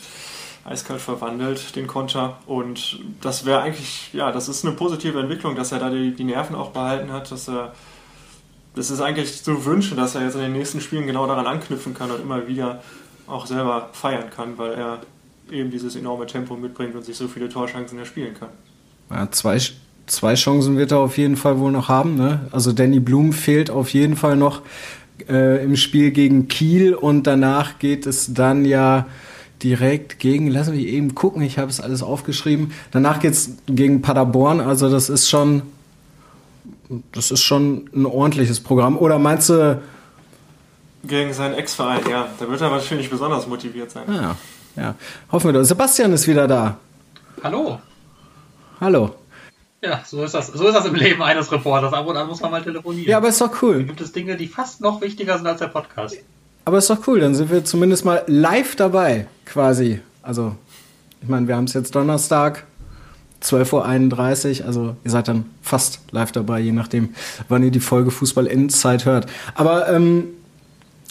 eiskalt 0.63 1.01
verwandelt, 1.01 1.75
den 1.75 1.85
Konter. 1.85 2.37
Und 2.45 2.99
das 3.19 3.43
wäre 3.43 3.59
eigentlich, 3.59 4.13
ja, 4.13 4.31
das 4.31 4.47
ist 4.47 4.63
eine 4.63 4.73
positive 4.73 5.19
Entwicklung, 5.19 5.57
dass 5.57 5.73
er 5.73 5.79
da 5.79 5.89
die, 5.89 6.15
die 6.15 6.23
Nerven 6.23 6.55
auch 6.55 6.69
behalten 6.69 7.11
hat, 7.11 7.29
dass 7.29 7.49
er 7.49 7.73
das 8.73 8.89
ist 8.89 9.01
eigentlich 9.01 9.43
zu 9.43 9.65
wünschen, 9.65 9.97
dass 9.97 10.15
er 10.15 10.23
jetzt 10.23 10.35
in 10.35 10.41
den 10.41 10.53
nächsten 10.53 10.79
Spielen 10.79 11.07
genau 11.07 11.27
daran 11.27 11.45
anknüpfen 11.45 11.93
kann 11.93 12.11
und 12.11 12.21
immer 12.21 12.47
wieder 12.47 12.81
auch 13.27 13.45
selber 13.47 13.89
feiern 13.91 14.29
kann, 14.29 14.57
weil 14.57 14.73
er 14.73 14.99
eben 15.51 15.71
dieses 15.71 15.95
enorme 15.95 16.25
Tempo 16.25 16.55
mitbringt 16.55 16.95
und 16.95 17.05
sich 17.05 17.15
so 17.15 17.27
viele 17.27 17.49
Torchancen 17.49 17.99
erspielen 17.99 18.33
kann. 18.33 18.49
Ja, 19.09 19.29
zwei, 19.31 19.59
zwei 20.07 20.33
Chancen 20.35 20.77
wird 20.77 20.91
er 20.91 20.99
auf 20.99 21.17
jeden 21.17 21.37
Fall 21.37 21.59
wohl 21.59 21.71
noch 21.71 21.89
haben. 21.89 22.15
Ne? 22.15 22.47
Also 22.51 22.71
Danny 22.71 22.99
Blum 22.99 23.33
fehlt 23.33 23.69
auf 23.69 23.89
jeden 23.93 24.15
Fall 24.15 24.35
noch 24.35 24.61
äh, 25.29 25.63
im 25.63 25.75
Spiel 25.75 26.11
gegen 26.11 26.47
Kiel 26.47 26.93
und 26.93 27.27
danach 27.27 27.79
geht 27.79 28.05
es 28.05 28.33
dann 28.33 28.65
ja 28.65 29.05
direkt 29.63 30.19
gegen, 30.19 30.47
lass 30.49 30.69
mich 30.69 30.85
eben 30.87 31.15
gucken, 31.15 31.41
ich 31.41 31.57
habe 31.57 31.69
es 31.69 31.79
alles 31.79 32.03
aufgeschrieben. 32.03 32.73
Danach 32.91 33.19
geht 33.19 33.33
es 33.33 33.51
gegen 33.67 34.01
Paderborn, 34.01 34.59
also 34.59 34.89
das 34.89 35.09
ist 35.09 35.29
schon, 35.29 35.63
das 37.13 37.31
ist 37.31 37.41
schon 37.41 37.89
ein 37.95 38.05
ordentliches 38.05 38.59
Programm. 38.59 38.97
Oder 38.97 39.17
meinst 39.17 39.49
du? 39.49 39.81
Gegen 41.07 41.33
seinen 41.33 41.53
Ex-Verein, 41.53 42.01
ja. 42.09 42.27
Da 42.39 42.49
wird 42.49 42.61
er 42.61 42.71
wahrscheinlich 42.71 43.09
besonders 43.09 43.47
motiviert 43.47 43.91
sein. 43.91 44.03
Ja. 44.07 44.35
Ja, 44.75 44.95
hoffen 45.31 45.47
wir 45.47 45.53
doch. 45.53 45.63
Sebastian 45.63 46.13
ist 46.13 46.27
wieder 46.27 46.47
da. 46.47 46.77
Hallo. 47.43 47.79
Hallo. 48.79 49.15
Ja, 49.81 50.01
so 50.05 50.23
ist 50.23 50.33
das. 50.33 50.47
So 50.47 50.67
ist 50.67 50.73
das 50.73 50.85
im 50.85 50.95
Leben 50.95 51.21
eines 51.21 51.51
Reporters. 51.51 51.93
Ab 51.93 52.07
und 52.07 52.17
an 52.17 52.27
muss 52.27 52.41
man 52.41 52.51
mal 52.51 52.63
telefonieren. 52.63 53.07
Ja, 53.09 53.17
aber 53.17 53.29
ist 53.29 53.39
doch 53.39 53.61
cool. 53.61 53.79
Da 53.79 53.83
gibt 53.83 54.01
es 54.01 54.11
Dinge, 54.11 54.35
die 54.35 54.47
fast 54.47 54.81
noch 54.81 55.01
wichtiger 55.01 55.37
sind 55.37 55.47
als 55.47 55.59
der 55.59 55.67
Podcast. 55.67 56.17
Aber 56.65 56.79
ist 56.79 56.89
doch 56.89 57.07
cool. 57.07 57.19
Dann 57.19 57.35
sind 57.35 57.51
wir 57.51 57.63
zumindest 57.63 58.03
mal 58.03 58.23
live 58.27 58.75
dabei, 58.75 59.27
quasi. 59.45 60.01
Also, 60.23 60.55
ich 61.21 61.29
meine, 61.29 61.47
wir 61.47 61.55
haben 61.55 61.65
es 61.65 61.73
jetzt 61.73 61.93
Donnerstag, 61.93 62.65
12.31 63.43 64.61
Uhr. 64.61 64.65
Also, 64.65 64.95
ihr 65.03 65.11
seid 65.11 65.27
dann 65.27 65.45
fast 65.61 65.99
live 66.11 66.31
dabei, 66.31 66.59
je 66.59 66.71
nachdem, 66.71 67.13
wann 67.47 67.61
ihr 67.61 67.71
die 67.71 67.79
Folge 67.79 68.09
Fußball 68.09 68.47
Insight 68.47 69.05
hört. 69.05 69.27
Aber, 69.53 69.87
ähm, 69.89 70.29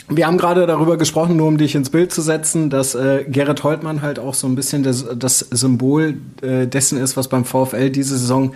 wir 0.09 0.27
haben 0.27 0.37
gerade 0.37 0.67
darüber 0.67 0.99
gesprochen, 0.99 1.37
nur 1.37 1.49
um 1.49 1.57
dich 1.57 1.75
ins 1.75 1.89
Bild 1.89 2.13
zu 2.13 2.21
setzen, 2.21 2.69
dass 2.69 2.95
äh, 2.95 3.25
Gerrit 3.27 3.65
Holtmann 3.65 4.03
halt 4.03 4.19
auch 4.19 4.35
so 4.35 4.47
ein 4.47 4.55
bisschen 4.55 4.83
das, 4.83 5.05
das 5.17 5.39
Symbol 5.39 6.19
äh, 6.43 6.67
dessen 6.67 6.99
ist, 6.99 7.17
was 7.17 7.29
beim 7.29 7.45
VfL 7.45 7.91
diese 7.91 8.19
Saison 8.19 8.55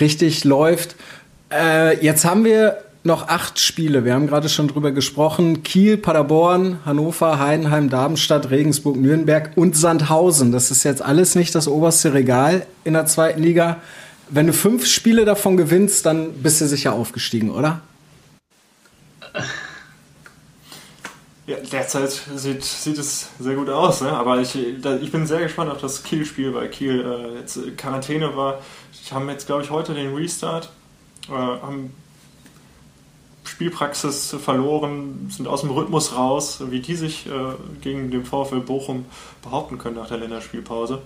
richtig 0.00 0.44
läuft. 0.44 0.96
Äh, 1.52 2.02
jetzt 2.02 2.24
haben 2.24 2.44
wir 2.44 2.78
noch 3.04 3.28
acht 3.28 3.58
Spiele. 3.58 4.04
Wir 4.04 4.14
haben 4.14 4.26
gerade 4.26 4.48
schon 4.48 4.68
drüber 4.68 4.90
gesprochen. 4.90 5.62
Kiel, 5.62 5.98
Paderborn, 5.98 6.78
Hannover, 6.84 7.38
Heidenheim, 7.38 7.90
Darmstadt, 7.90 8.50
Regensburg, 8.50 8.96
Nürnberg 8.96 9.50
und 9.54 9.76
Sandhausen. 9.76 10.50
Das 10.50 10.70
ist 10.70 10.82
jetzt 10.82 11.02
alles 11.02 11.34
nicht 11.34 11.54
das 11.54 11.68
oberste 11.68 12.14
Regal 12.14 12.66
in 12.84 12.94
der 12.94 13.06
zweiten 13.06 13.42
Liga. 13.42 13.76
Wenn 14.28 14.46
du 14.46 14.52
fünf 14.52 14.86
Spiele 14.86 15.24
davon 15.24 15.56
gewinnst, 15.56 16.04
dann 16.06 16.32
bist 16.42 16.60
du 16.60 16.66
sicher 16.66 16.94
aufgestiegen, 16.94 17.50
oder? 17.50 17.80
Ja, 21.46 21.56
derzeit 21.58 22.10
sieht, 22.10 22.64
sieht 22.64 22.98
es 22.98 23.30
sehr 23.38 23.54
gut 23.54 23.68
aus, 23.68 24.00
ne? 24.00 24.10
aber 24.10 24.40
ich, 24.40 24.58
da, 24.82 24.96
ich 24.96 25.12
bin 25.12 25.26
sehr 25.28 25.40
gespannt 25.40 25.70
auf 25.70 25.80
das 25.80 26.02
Kiel-Spiel, 26.02 26.52
weil 26.52 26.68
Kiel 26.68 27.00
äh, 27.00 27.38
jetzt 27.38 27.76
Quarantäne 27.76 28.36
war. 28.36 28.58
Ich 28.92 29.12
haben 29.12 29.28
jetzt, 29.28 29.46
glaube 29.46 29.62
ich, 29.62 29.70
heute 29.70 29.94
den 29.94 30.12
Restart, 30.12 30.70
äh, 31.28 31.32
haben 31.32 31.92
Spielpraxis 33.44 34.36
verloren, 34.42 35.28
sind 35.30 35.46
aus 35.46 35.60
dem 35.60 35.70
Rhythmus 35.70 36.16
raus, 36.16 36.62
wie 36.68 36.80
die 36.80 36.96
sich 36.96 37.26
äh, 37.26 37.30
gegen 37.80 38.10
den 38.10 38.24
VfL 38.24 38.60
Bochum 38.60 39.06
behaupten 39.42 39.78
können 39.78 39.94
nach 39.94 40.08
der 40.08 40.18
Länderspielpause. 40.18 41.00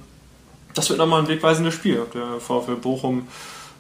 Das 0.73 0.88
wird 0.88 0.99
nochmal 0.99 1.20
ein 1.20 1.28
wegweisendes 1.28 1.75
Spiel, 1.75 2.00
ob 2.00 2.12
der 2.12 2.40
VfL 2.40 2.76
Bochum 2.76 3.28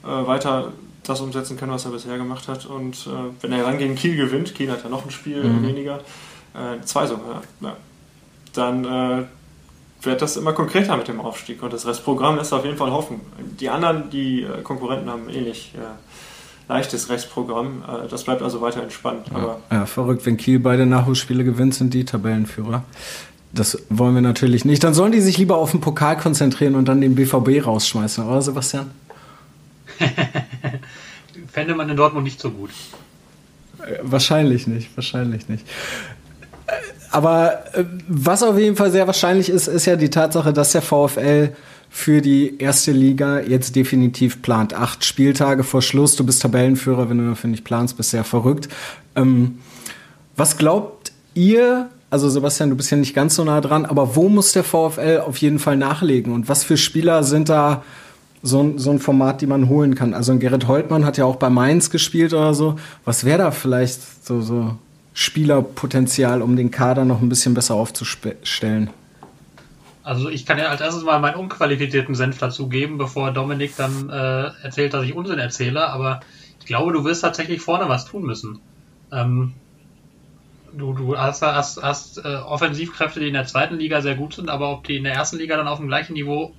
äh, 0.04 0.06
weiter 0.06 0.72
das 1.04 1.20
umsetzen 1.20 1.56
kann, 1.56 1.70
was 1.70 1.86
er 1.86 1.92
bisher 1.92 2.18
gemacht 2.18 2.48
hat. 2.48 2.66
Und 2.66 3.06
äh, 3.06 3.32
wenn 3.40 3.52
er 3.52 3.64
dann 3.64 3.78
gegen 3.78 3.94
Kiel 3.94 4.16
gewinnt, 4.16 4.54
Kiel 4.54 4.70
hat 4.70 4.84
ja 4.84 4.90
noch 4.90 5.04
ein 5.04 5.10
Spiel 5.10 5.42
mhm. 5.42 5.66
weniger, 5.66 6.00
äh, 6.54 6.84
zwei 6.84 7.06
sogar, 7.06 7.42
ja. 7.60 7.76
dann 8.52 8.84
äh, 8.84 9.24
wird 10.02 10.22
das 10.22 10.36
immer 10.36 10.52
konkreter 10.52 10.96
mit 10.96 11.08
dem 11.08 11.20
Aufstieg 11.20 11.62
und 11.62 11.72
das 11.72 11.86
Restprogramm 11.86 12.36
lässt 12.36 12.52
auf 12.52 12.64
jeden 12.64 12.76
Fall 12.76 12.90
hoffen. 12.90 13.20
Die 13.60 13.68
anderen, 13.68 14.10
die 14.10 14.42
äh, 14.42 14.62
Konkurrenten 14.62 15.10
haben 15.10 15.28
ähnlich 15.28 15.72
äh, 15.76 15.80
leichtes 16.68 17.08
Restprogramm, 17.08 17.82
äh, 17.86 18.08
das 18.08 18.24
bleibt 18.24 18.42
also 18.42 18.60
weiter 18.60 18.82
entspannt. 18.82 19.26
Ja, 19.30 19.36
aber 19.36 19.60
ja, 19.70 19.86
verrückt, 19.86 20.24
wenn 20.26 20.36
Kiel 20.36 20.58
beide 20.58 20.86
Nachholspiele 20.86 21.44
gewinnt, 21.44 21.74
sind 21.74 21.92
die 21.92 22.04
Tabellenführer. 22.04 22.84
Das 23.52 23.82
wollen 23.88 24.14
wir 24.14 24.22
natürlich 24.22 24.64
nicht. 24.64 24.84
Dann 24.84 24.94
sollen 24.94 25.10
die 25.10 25.20
sich 25.20 25.36
lieber 25.36 25.56
auf 25.56 25.72
den 25.72 25.80
Pokal 25.80 26.16
konzentrieren 26.16 26.76
und 26.76 26.86
dann 26.86 27.00
den 27.00 27.16
BVB 27.16 27.66
rausschmeißen, 27.66 28.26
oder 28.26 28.40
Sebastian? 28.40 28.92
Fände 31.52 31.74
man 31.74 31.88
in 31.90 31.96
Dortmund 31.96 32.24
nicht 32.24 32.40
so 32.40 32.50
gut. 32.50 32.70
Äh, 33.80 33.98
wahrscheinlich 34.02 34.68
nicht, 34.68 34.96
wahrscheinlich 34.96 35.48
nicht. 35.48 35.66
Aber 37.10 37.64
äh, 37.74 37.84
was 38.08 38.42
auf 38.42 38.58
jeden 38.58 38.76
Fall 38.76 38.90
sehr 38.90 39.06
wahrscheinlich 39.06 39.48
ist, 39.48 39.66
ist 39.66 39.86
ja 39.86 39.96
die 39.96 40.10
Tatsache, 40.10 40.52
dass 40.52 40.72
der 40.72 40.82
VfL 40.82 41.52
für 41.92 42.20
die 42.20 42.58
erste 42.58 42.92
Liga 42.92 43.40
jetzt 43.40 43.74
definitiv 43.74 44.42
plant. 44.42 44.74
Acht 44.74 45.04
Spieltage 45.04 45.64
vor 45.64 45.82
Schluss, 45.82 46.14
du 46.14 46.24
bist 46.24 46.40
Tabellenführer, 46.40 47.10
wenn 47.10 47.18
du 47.18 47.28
dafür 47.28 47.50
nicht 47.50 47.64
planst, 47.64 47.96
bist 47.96 48.10
sehr 48.10 48.22
verrückt. 48.22 48.68
Ähm, 49.16 49.58
was 50.36 50.56
glaubt 50.56 51.10
ihr, 51.34 51.90
also 52.08 52.28
Sebastian, 52.28 52.70
du 52.70 52.76
bist 52.76 52.90
ja 52.92 52.96
nicht 52.96 53.14
ganz 53.14 53.34
so 53.34 53.44
nah 53.44 53.60
dran, 53.60 53.84
aber 53.84 54.14
wo 54.14 54.28
muss 54.28 54.52
der 54.52 54.62
VfL 54.62 55.22
auf 55.26 55.38
jeden 55.38 55.58
Fall 55.58 55.76
nachlegen 55.76 56.32
und 56.32 56.48
was 56.48 56.62
für 56.62 56.76
Spieler 56.76 57.24
sind 57.24 57.48
da 57.48 57.82
so, 58.42 58.72
so 58.76 58.90
ein 58.90 59.00
Format, 59.00 59.40
die 59.40 59.46
man 59.46 59.68
holen 59.68 59.96
kann? 59.96 60.14
Also 60.14 60.30
ein 60.30 60.38
Gerrit 60.38 60.68
Holtmann 60.68 61.04
hat 61.04 61.18
ja 61.18 61.24
auch 61.24 61.36
bei 61.36 61.50
Mainz 61.50 61.90
gespielt 61.90 62.32
oder 62.32 62.54
so. 62.54 62.76
Was 63.04 63.24
wäre 63.24 63.38
da 63.38 63.50
vielleicht 63.50 64.24
so, 64.24 64.40
so 64.40 64.76
Spielerpotenzial, 65.12 66.42
um 66.42 66.56
den 66.56 66.70
Kader 66.70 67.04
noch 67.04 67.20
ein 67.20 67.28
bisschen 67.28 67.54
besser 67.54 67.74
aufzustellen? 67.74 68.90
Also 70.02 70.28
ich 70.28 70.46
kann 70.46 70.58
ja 70.58 70.66
als 70.66 70.80
erstes 70.80 71.04
mal 71.04 71.20
meinen 71.20 71.36
unqualifizierten 71.36 72.14
Senf 72.14 72.38
dazugeben, 72.38 72.98
bevor 72.98 73.32
Dominik 73.32 73.76
dann 73.76 74.08
äh, 74.08 74.50
erzählt, 74.62 74.94
dass 74.94 75.04
ich 75.04 75.14
Unsinn 75.14 75.38
erzähle, 75.38 75.88
aber 75.88 76.20
ich 76.58 76.66
glaube, 76.66 76.92
du 76.92 77.04
wirst 77.04 77.22
tatsächlich 77.22 77.60
vorne 77.60 77.88
was 77.88 78.06
tun 78.06 78.22
müssen. 78.22 78.60
Ähm, 79.12 79.54
du, 80.72 80.94
du 80.94 81.18
hast, 81.18 81.42
hast, 81.42 81.82
hast 81.82 82.18
äh, 82.24 82.36
Offensivkräfte, 82.36 83.20
die 83.20 83.28
in 83.28 83.34
der 83.34 83.46
zweiten 83.46 83.76
Liga 83.76 84.00
sehr 84.00 84.14
gut 84.14 84.34
sind, 84.34 84.48
aber 84.48 84.70
ob 84.70 84.84
die 84.84 84.96
in 84.96 85.04
der 85.04 85.14
ersten 85.14 85.36
Liga 85.36 85.56
dann 85.56 85.68
auf 85.68 85.78
dem 85.78 85.88
gleichen 85.88 86.14
Niveau 86.14 86.54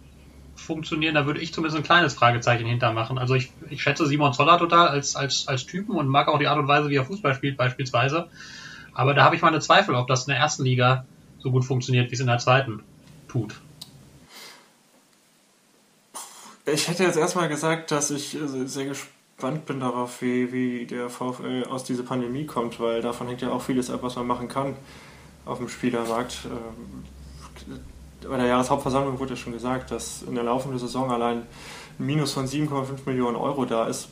funktionieren, 0.61 1.15
da 1.15 1.25
würde 1.25 1.39
ich 1.41 1.53
zumindest 1.53 1.77
ein 1.77 1.83
kleines 1.83 2.13
Fragezeichen 2.13 2.65
hintermachen. 2.65 3.17
Also 3.17 3.35
ich, 3.35 3.51
ich 3.69 3.81
schätze 3.81 4.05
Simon 4.05 4.33
Zoller 4.33 4.57
total 4.57 4.87
als, 4.87 5.15
als, 5.15 5.47
als 5.47 5.65
Typen 5.65 5.95
und 5.95 6.07
mag 6.07 6.27
auch 6.27 6.39
die 6.39 6.47
Art 6.47 6.59
und 6.59 6.67
Weise, 6.67 6.89
wie 6.89 6.95
er 6.95 7.05
Fußball 7.05 7.33
spielt 7.33 7.57
beispielsweise. 7.57 8.29
Aber 8.93 9.13
da 9.13 9.23
habe 9.23 9.35
ich 9.35 9.41
meine 9.41 9.59
Zweifel, 9.59 9.95
ob 9.95 10.07
das 10.07 10.27
in 10.27 10.31
der 10.31 10.39
ersten 10.39 10.63
Liga 10.63 11.05
so 11.39 11.51
gut 11.51 11.65
funktioniert, 11.65 12.11
wie 12.11 12.15
es 12.15 12.21
in 12.21 12.27
der 12.27 12.37
zweiten 12.37 12.83
tut. 13.27 13.55
Ich 16.65 16.87
hätte 16.87 17.03
jetzt 17.03 17.17
erstmal 17.17 17.49
gesagt, 17.49 17.91
dass 17.91 18.11
ich 18.11 18.37
sehr 18.65 18.85
gespannt 18.85 19.65
bin 19.65 19.79
darauf, 19.79 20.21
wie, 20.21 20.53
wie 20.53 20.85
der 20.85 21.09
VfL 21.09 21.65
aus 21.69 21.83
dieser 21.83 22.03
Pandemie 22.03 22.45
kommt, 22.45 22.79
weil 22.79 23.01
davon 23.01 23.27
hängt 23.27 23.41
ja 23.41 23.51
auch 23.51 23.61
vieles 23.61 23.89
ab, 23.89 24.03
was 24.03 24.15
man 24.15 24.27
machen 24.27 24.47
kann 24.47 24.75
auf 25.45 25.57
dem 25.57 25.69
Spielermarkt. 25.69 26.47
Bei 28.27 28.37
der 28.37 28.47
Jahreshauptversammlung 28.47 29.19
wurde 29.19 29.31
ja 29.31 29.35
schon 29.35 29.53
gesagt, 29.53 29.91
dass 29.91 30.21
in 30.23 30.35
der 30.35 30.43
laufenden 30.43 30.79
Saison 30.79 31.11
allein 31.11 31.43
ein 31.99 32.05
Minus 32.05 32.33
von 32.33 32.47
7,5 32.47 32.85
Millionen 33.05 33.35
Euro 33.35 33.65
da 33.65 33.87
ist. 33.87 34.09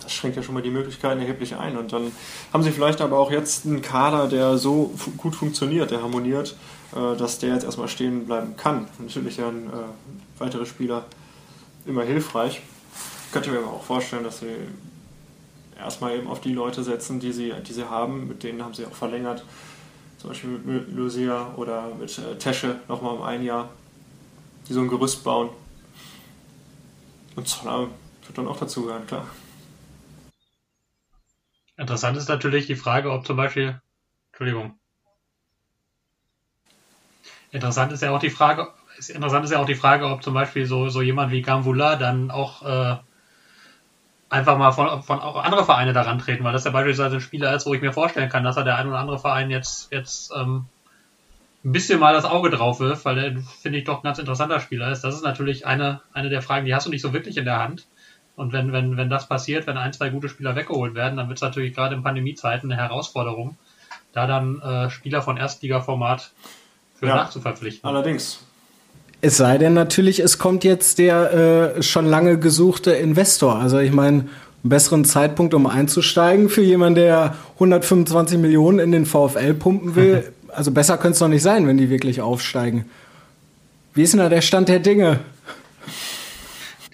Das 0.00 0.12
schränkt 0.12 0.36
ja 0.36 0.42
schon 0.42 0.54
mal 0.54 0.62
die 0.62 0.70
Möglichkeiten 0.70 1.20
erheblich 1.20 1.56
ein. 1.56 1.76
Und 1.76 1.92
dann 1.92 2.12
haben 2.52 2.62
sie 2.62 2.70
vielleicht 2.70 3.00
aber 3.00 3.18
auch 3.18 3.30
jetzt 3.30 3.66
einen 3.66 3.82
Kader, 3.82 4.28
der 4.28 4.58
so 4.58 4.94
gut 5.16 5.34
funktioniert, 5.34 5.90
der 5.90 6.02
harmoniert, 6.02 6.56
äh, 6.94 7.16
dass 7.16 7.38
der 7.38 7.54
jetzt 7.54 7.64
erstmal 7.64 7.88
stehen 7.88 8.26
bleiben 8.26 8.56
kann. 8.56 8.86
Natürlich 8.98 9.38
ja 9.38 9.48
äh, 9.48 9.52
weitere 10.38 10.66
Spieler 10.66 11.04
immer 11.86 12.04
hilfreich. 12.04 12.60
Ich 13.26 13.32
könnte 13.32 13.50
mir 13.50 13.58
aber 13.58 13.72
auch 13.72 13.82
vorstellen, 13.82 14.24
dass 14.24 14.40
sie 14.40 14.56
erstmal 15.78 16.16
eben 16.16 16.28
auf 16.28 16.40
die 16.40 16.52
Leute 16.52 16.82
setzen, 16.82 17.20
die 17.20 17.32
sie, 17.32 17.52
die 17.66 17.72
sie 17.72 17.88
haben, 17.88 18.28
mit 18.28 18.42
denen 18.42 18.64
haben 18.64 18.74
sie 18.74 18.84
auch 18.86 18.94
verlängert. 18.94 19.44
Zum 20.18 20.30
Beispiel 20.30 20.50
mit 20.50 20.92
Lucia 20.92 21.54
oder 21.56 21.94
mit 21.94 22.18
äh, 22.18 22.36
Tesche 22.36 22.80
nochmal 22.88 23.14
um 23.14 23.22
ein 23.22 23.42
Jahr, 23.44 23.70
die 24.68 24.72
so 24.72 24.80
ein 24.80 24.88
Gerüst 24.88 25.22
bauen. 25.22 25.50
Und 27.36 27.46
Zoller 27.46 27.88
wird 28.26 28.36
dann 28.36 28.48
auch 28.48 28.58
dazugehören, 28.58 29.06
klar. 29.06 29.26
Interessant 31.76 32.16
ist 32.16 32.28
natürlich 32.28 32.66
die 32.66 32.74
Frage, 32.74 33.12
ob 33.12 33.24
zum 33.24 33.36
Beispiel, 33.36 33.80
Entschuldigung. 34.32 34.78
Interessant 37.52 37.92
ist 37.92 38.02
ja 38.02 38.10
auch 38.10 38.18
die 38.18 38.30
Frage, 38.30 38.72
interessant 39.06 39.44
ist 39.44 39.52
ja 39.52 39.60
auch 39.60 39.66
die 39.66 39.76
Frage, 39.76 40.06
ob 40.06 40.24
zum 40.24 40.34
Beispiel 40.34 40.66
so, 40.66 40.88
so 40.88 41.00
jemand 41.00 41.30
wie 41.30 41.42
Gambula 41.42 41.94
dann 41.94 42.32
auch 42.32 42.62
äh, 42.62 42.96
einfach 44.30 44.58
mal 44.58 44.72
von, 44.72 45.02
von 45.02 45.20
auch 45.20 45.42
andere 45.42 45.64
Vereine 45.64 45.92
daran 45.92 46.18
treten, 46.18 46.44
weil 46.44 46.52
das 46.52 46.64
ja 46.64 46.70
beispielsweise 46.70 47.16
ein 47.16 47.20
Spieler 47.20 47.54
ist, 47.54 47.66
wo 47.66 47.74
ich 47.74 47.80
mir 47.80 47.92
vorstellen 47.92 48.28
kann, 48.28 48.44
dass 48.44 48.56
er 48.56 48.64
der 48.64 48.76
ein 48.76 48.88
oder 48.88 48.98
andere 48.98 49.18
Verein 49.18 49.50
jetzt, 49.50 49.92
jetzt 49.92 50.32
ähm, 50.36 50.66
ein 51.64 51.72
bisschen 51.72 51.98
mal 51.98 52.14
das 52.14 52.24
Auge 52.24 52.50
drauf 52.50 52.80
wirft, 52.80 53.04
weil 53.04 53.14
der, 53.16 53.42
finde 53.60 53.78
ich, 53.78 53.84
doch 53.84 53.98
ein 53.98 54.02
ganz 54.02 54.18
interessanter 54.18 54.60
Spieler 54.60 54.90
ist. 54.90 55.02
Das 55.02 55.14
ist 55.14 55.24
natürlich 55.24 55.66
eine, 55.66 56.00
eine 56.12 56.28
der 56.28 56.42
Fragen, 56.42 56.66
die 56.66 56.74
hast 56.74 56.86
du 56.86 56.90
nicht 56.90 57.02
so 57.02 57.12
wirklich 57.12 57.36
in 57.36 57.44
der 57.44 57.58
Hand. 57.58 57.86
Und 58.36 58.52
wenn, 58.52 58.72
wenn, 58.72 58.96
wenn 58.96 59.10
das 59.10 59.28
passiert, 59.28 59.66
wenn 59.66 59.76
ein, 59.76 59.92
zwei 59.92 60.10
gute 60.10 60.28
Spieler 60.28 60.54
weggeholt 60.54 60.94
werden, 60.94 61.16
dann 61.16 61.28
wird 61.28 61.38
es 61.38 61.42
natürlich 61.42 61.74
gerade 61.74 61.96
in 61.96 62.04
Pandemiezeiten 62.04 62.70
eine 62.70 62.80
Herausforderung, 62.80 63.58
da 64.12 64.28
dann 64.28 64.60
äh, 64.60 64.90
Spieler 64.90 65.22
von 65.22 65.36
Erstligaformat 65.36 66.30
für 66.94 67.06
ja, 67.06 67.16
nachzuverpflichten. 67.16 67.88
Allerdings. 67.88 68.46
Es 69.20 69.36
sei 69.36 69.58
denn 69.58 69.74
natürlich, 69.74 70.20
es 70.20 70.38
kommt 70.38 70.62
jetzt 70.62 70.98
der 70.98 71.74
äh, 71.76 71.82
schon 71.82 72.06
lange 72.06 72.38
gesuchte 72.38 72.92
Investor. 72.92 73.56
Also 73.56 73.78
ich 73.78 73.92
meine, 73.92 74.18
einen 74.18 74.30
besseren 74.62 75.04
Zeitpunkt, 75.04 75.54
um 75.54 75.66
einzusteigen 75.66 76.48
für 76.48 76.62
jemanden, 76.62 76.96
der 76.96 77.34
125 77.54 78.38
Millionen 78.38 78.78
in 78.78 78.92
den 78.92 79.06
VfL 79.06 79.54
pumpen 79.54 79.96
will. 79.96 80.32
Also 80.50 80.72
besser 80.72 80.96
könnte 80.96 81.12
es 81.12 81.18
doch 81.18 81.28
nicht 81.28 81.42
sein, 81.42 81.68
wenn 81.68 81.76
die 81.76 81.90
wirklich 81.90 82.22
aufsteigen. 82.22 82.86
Wie 83.92 84.02
ist 84.02 84.14
denn 84.14 84.18
da 84.18 84.30
der 84.30 84.40
Stand 84.40 84.70
der 84.70 84.78
Dinge? 84.78 85.20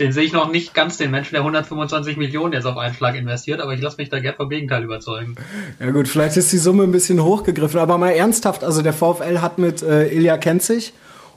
Den 0.01 0.13
sehe 0.13 0.25
ich 0.25 0.33
noch 0.33 0.51
nicht 0.51 0.75
ganz, 0.75 0.97
den 0.97 1.13
Menschen, 1.13 1.35
der 1.35 1.43
125 1.43 2.17
Millionen 2.17 2.53
jetzt 2.53 2.67
auf 2.67 2.77
einen 2.77 2.95
Schlag 2.95 3.15
investiert, 3.15 3.61
aber 3.61 3.73
ich 3.73 3.81
lasse 3.81 3.97
mich 3.99 4.11
da 4.11 4.19
gerne 4.19 4.37
vom 4.37 4.51
Gegenteil 4.51 4.83
überzeugen. 4.83 5.37
Ja 5.79 5.93
gut, 5.93 6.09
vielleicht 6.09 6.37
ist 6.37 6.53
die 6.53 6.59
Summe 6.59 6.83
ein 6.83 6.93
bisschen 6.93 7.23
hochgegriffen, 7.23 7.79
aber 7.79 7.97
mal 7.97 8.11
ernsthaft, 8.11 8.65
also 8.65 8.83
der 8.83 8.93
VfL 8.93 9.39
hat 9.39 9.59
mit 9.59 9.83
äh, 9.83 10.09
Ilja 10.09 10.37
Kenzig 10.37 10.93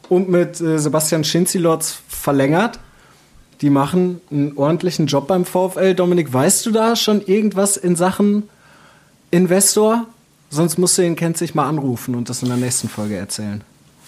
und 0.10 0.30
mit 0.30 0.60
äh, 0.62 0.80
Sebastian 0.80 1.24
Schinzilotz 1.24 2.00
verlängert. 2.08 2.80
Die 3.62 3.70
machen 3.70 4.22
einen 4.30 4.58
ordentlichen 4.58 5.08
Job 5.08 5.28
beim 5.28 5.46
VfL. 5.46 5.96
Dominik, 5.96 6.32
weißt 6.32 6.66
du 6.66 6.72
da 6.72 6.96
schon 6.96 7.22
irgendwas 7.22 7.76
in 7.76 7.96
Sachen 7.96 8.50
Investor? 9.32 10.06
Sonst 10.50 10.78
musst 10.78 10.98
du 10.98 11.02
ihn 11.02 11.16
Kenzig 11.16 11.56
mal 11.56 11.68
anrufen 11.68 12.16
und 12.16 12.30
das 12.30 12.44
in 12.44 12.50
der 12.50 12.58
nächsten 12.58 12.88
Folge 12.88 13.16
erzählen. 13.18 13.64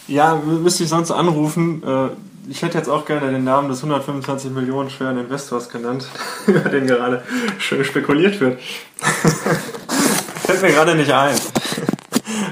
Ja, 0.08 0.36
müsste 0.36 0.84
ich 0.84 0.90
sonst 0.90 1.12
anrufen. 1.12 1.84
Äh 1.84 2.10
ich 2.50 2.64
hätte 2.64 2.78
jetzt 2.78 2.90
auch 2.90 3.06
gerne 3.06 3.32
den 3.32 3.44
Namen 3.44 3.70
des 3.70 3.80
125 3.80 4.52
Millionen 4.52 4.90
schweren 4.90 5.18
Investors 5.20 5.70
genannt, 5.70 6.08
über 6.48 6.62
den 6.62 6.88
gerade 6.88 7.24
schön 7.60 7.86
spekuliert 7.86 8.40
wird. 8.40 8.60
Fällt 10.46 10.62
mir 10.62 10.72
gerade 10.72 10.96
nicht 10.96 11.12
ein. 11.12 11.36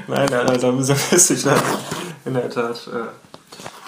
Nein, 0.07 0.31
also 0.33 0.71
müsste 0.71 1.33
ich 1.33 1.43
dann 1.43 1.59
in 2.25 2.33
der 2.35 2.49
Tat 2.49 2.87
äh, 2.93 3.26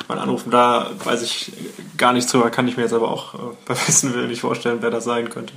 mal 0.10 0.19
anrufen. 0.19 0.52
Da 0.52 0.89
weiß 1.04 1.22
ich 1.22 1.54
gar 1.98 2.12
nichts 2.12 2.32
drüber, 2.32 2.50
kann 2.50 2.67
ich 2.67 2.76
mir 2.76 2.84
jetzt 2.84 2.93
aber 2.93 3.10
auch 3.10 3.36
äh, 3.36 3.38
bei 3.65 3.74
besten 3.76 4.13
Willen 4.13 4.28
nicht 4.28 4.41
vorstellen, 4.41 4.80
wer 4.82 4.89
das 4.89 5.06
sein 5.06 5.30
könnte. 5.30 5.54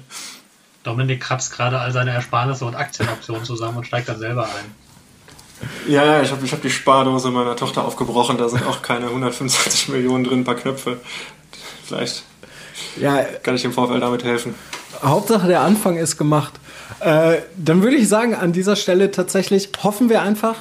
Dominik 0.84 1.20
kratzt 1.20 1.52
gerade 1.52 1.78
all 1.78 1.92
seine 1.92 2.10
Ersparnisse 2.10 2.64
und 2.64 2.74
Aktienoptionen 2.74 3.44
zusammen 3.44 3.78
und 3.78 3.86
steigt 3.86 4.08
dann 4.08 4.18
selber 4.18 4.44
ein. 4.44 4.82
Ja, 5.86 6.04
ja, 6.04 6.22
ich 6.22 6.30
habe 6.32 6.44
ich 6.44 6.52
hab 6.52 6.60
die 6.60 6.70
Spardose 6.70 7.30
meiner 7.30 7.54
Tochter 7.54 7.84
aufgebrochen, 7.84 8.36
da 8.36 8.48
sind 8.48 8.66
auch 8.66 8.82
keine 8.82 9.06
125 9.06 9.88
Millionen 9.88 10.24
drin, 10.24 10.40
ein 10.40 10.44
paar 10.44 10.56
Knöpfe. 10.56 11.00
Vielleicht 11.84 12.24
ja, 13.00 13.22
kann 13.42 13.54
ich 13.54 13.62
dem 13.62 13.72
VfL 13.72 14.00
damit 14.00 14.24
helfen. 14.24 14.54
Hauptsache 15.02 15.46
der 15.46 15.60
Anfang 15.60 15.96
ist 15.96 16.16
gemacht. 16.18 16.54
Äh, 17.00 17.38
dann 17.56 17.82
würde 17.82 17.96
ich 17.96 18.08
sagen, 18.08 18.34
an 18.34 18.52
dieser 18.52 18.76
Stelle 18.76 19.10
tatsächlich 19.10 19.70
hoffen 19.82 20.08
wir 20.08 20.22
einfach, 20.22 20.56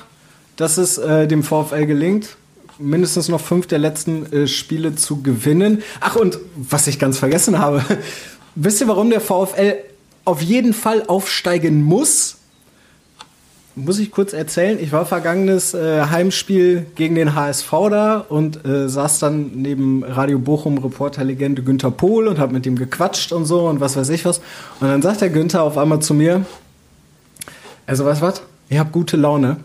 dass 0.55 0.77
es 0.77 0.97
äh, 0.97 1.27
dem 1.27 1.43
VfL 1.43 1.85
gelingt, 1.85 2.37
mindestens 2.81 3.29
noch 3.29 3.41
fünf 3.41 3.67
der 3.67 3.79
letzten 3.79 4.31
äh, 4.31 4.47
Spiele 4.47 4.95
zu 4.95 5.21
gewinnen. 5.21 5.83
Ach, 5.99 6.15
und 6.15 6.39
was 6.55 6.87
ich 6.87 6.99
ganz 6.99 7.17
vergessen 7.17 7.59
habe, 7.59 7.83
wisst 8.55 8.81
ihr, 8.81 8.87
warum 8.87 9.09
der 9.09 9.21
VfL 9.21 9.75
auf 10.25 10.41
jeden 10.41 10.73
Fall 10.73 11.03
aufsteigen 11.07 11.83
muss? 11.83 12.37
muss 13.75 13.99
ich 13.99 14.11
kurz 14.11 14.33
erzählen, 14.33 14.77
ich 14.81 14.91
war 14.91 15.05
vergangenes 15.05 15.73
äh, 15.73 16.01
Heimspiel 16.01 16.85
gegen 16.95 17.15
den 17.15 17.35
HSV 17.35 17.71
da 17.89 18.17
und 18.27 18.65
äh, 18.65 18.89
saß 18.89 19.19
dann 19.19 19.51
neben 19.55 20.03
Radio 20.03 20.39
Bochum 20.39 20.77
Reporterlegende 20.77 21.63
Günther 21.63 21.91
Pohl 21.91 22.27
und 22.27 22.37
habe 22.37 22.53
mit 22.53 22.65
ihm 22.65 22.75
gequatscht 22.75 23.31
und 23.31 23.45
so 23.45 23.67
und 23.67 23.79
was 23.79 23.95
weiß 23.95 24.09
ich 24.09 24.25
was. 24.25 24.39
Und 24.79 24.87
dann 24.87 25.01
sagt 25.01 25.21
der 25.21 25.29
Günther 25.29 25.63
auf 25.63 25.77
einmal 25.77 25.99
zu 25.99 26.13
mir, 26.13 26.45
also 27.87 28.03
du 28.03 28.21
was, 28.21 28.41
ich 28.69 28.77
habe 28.77 28.91
gute 28.91 29.17
Laune. 29.17 29.57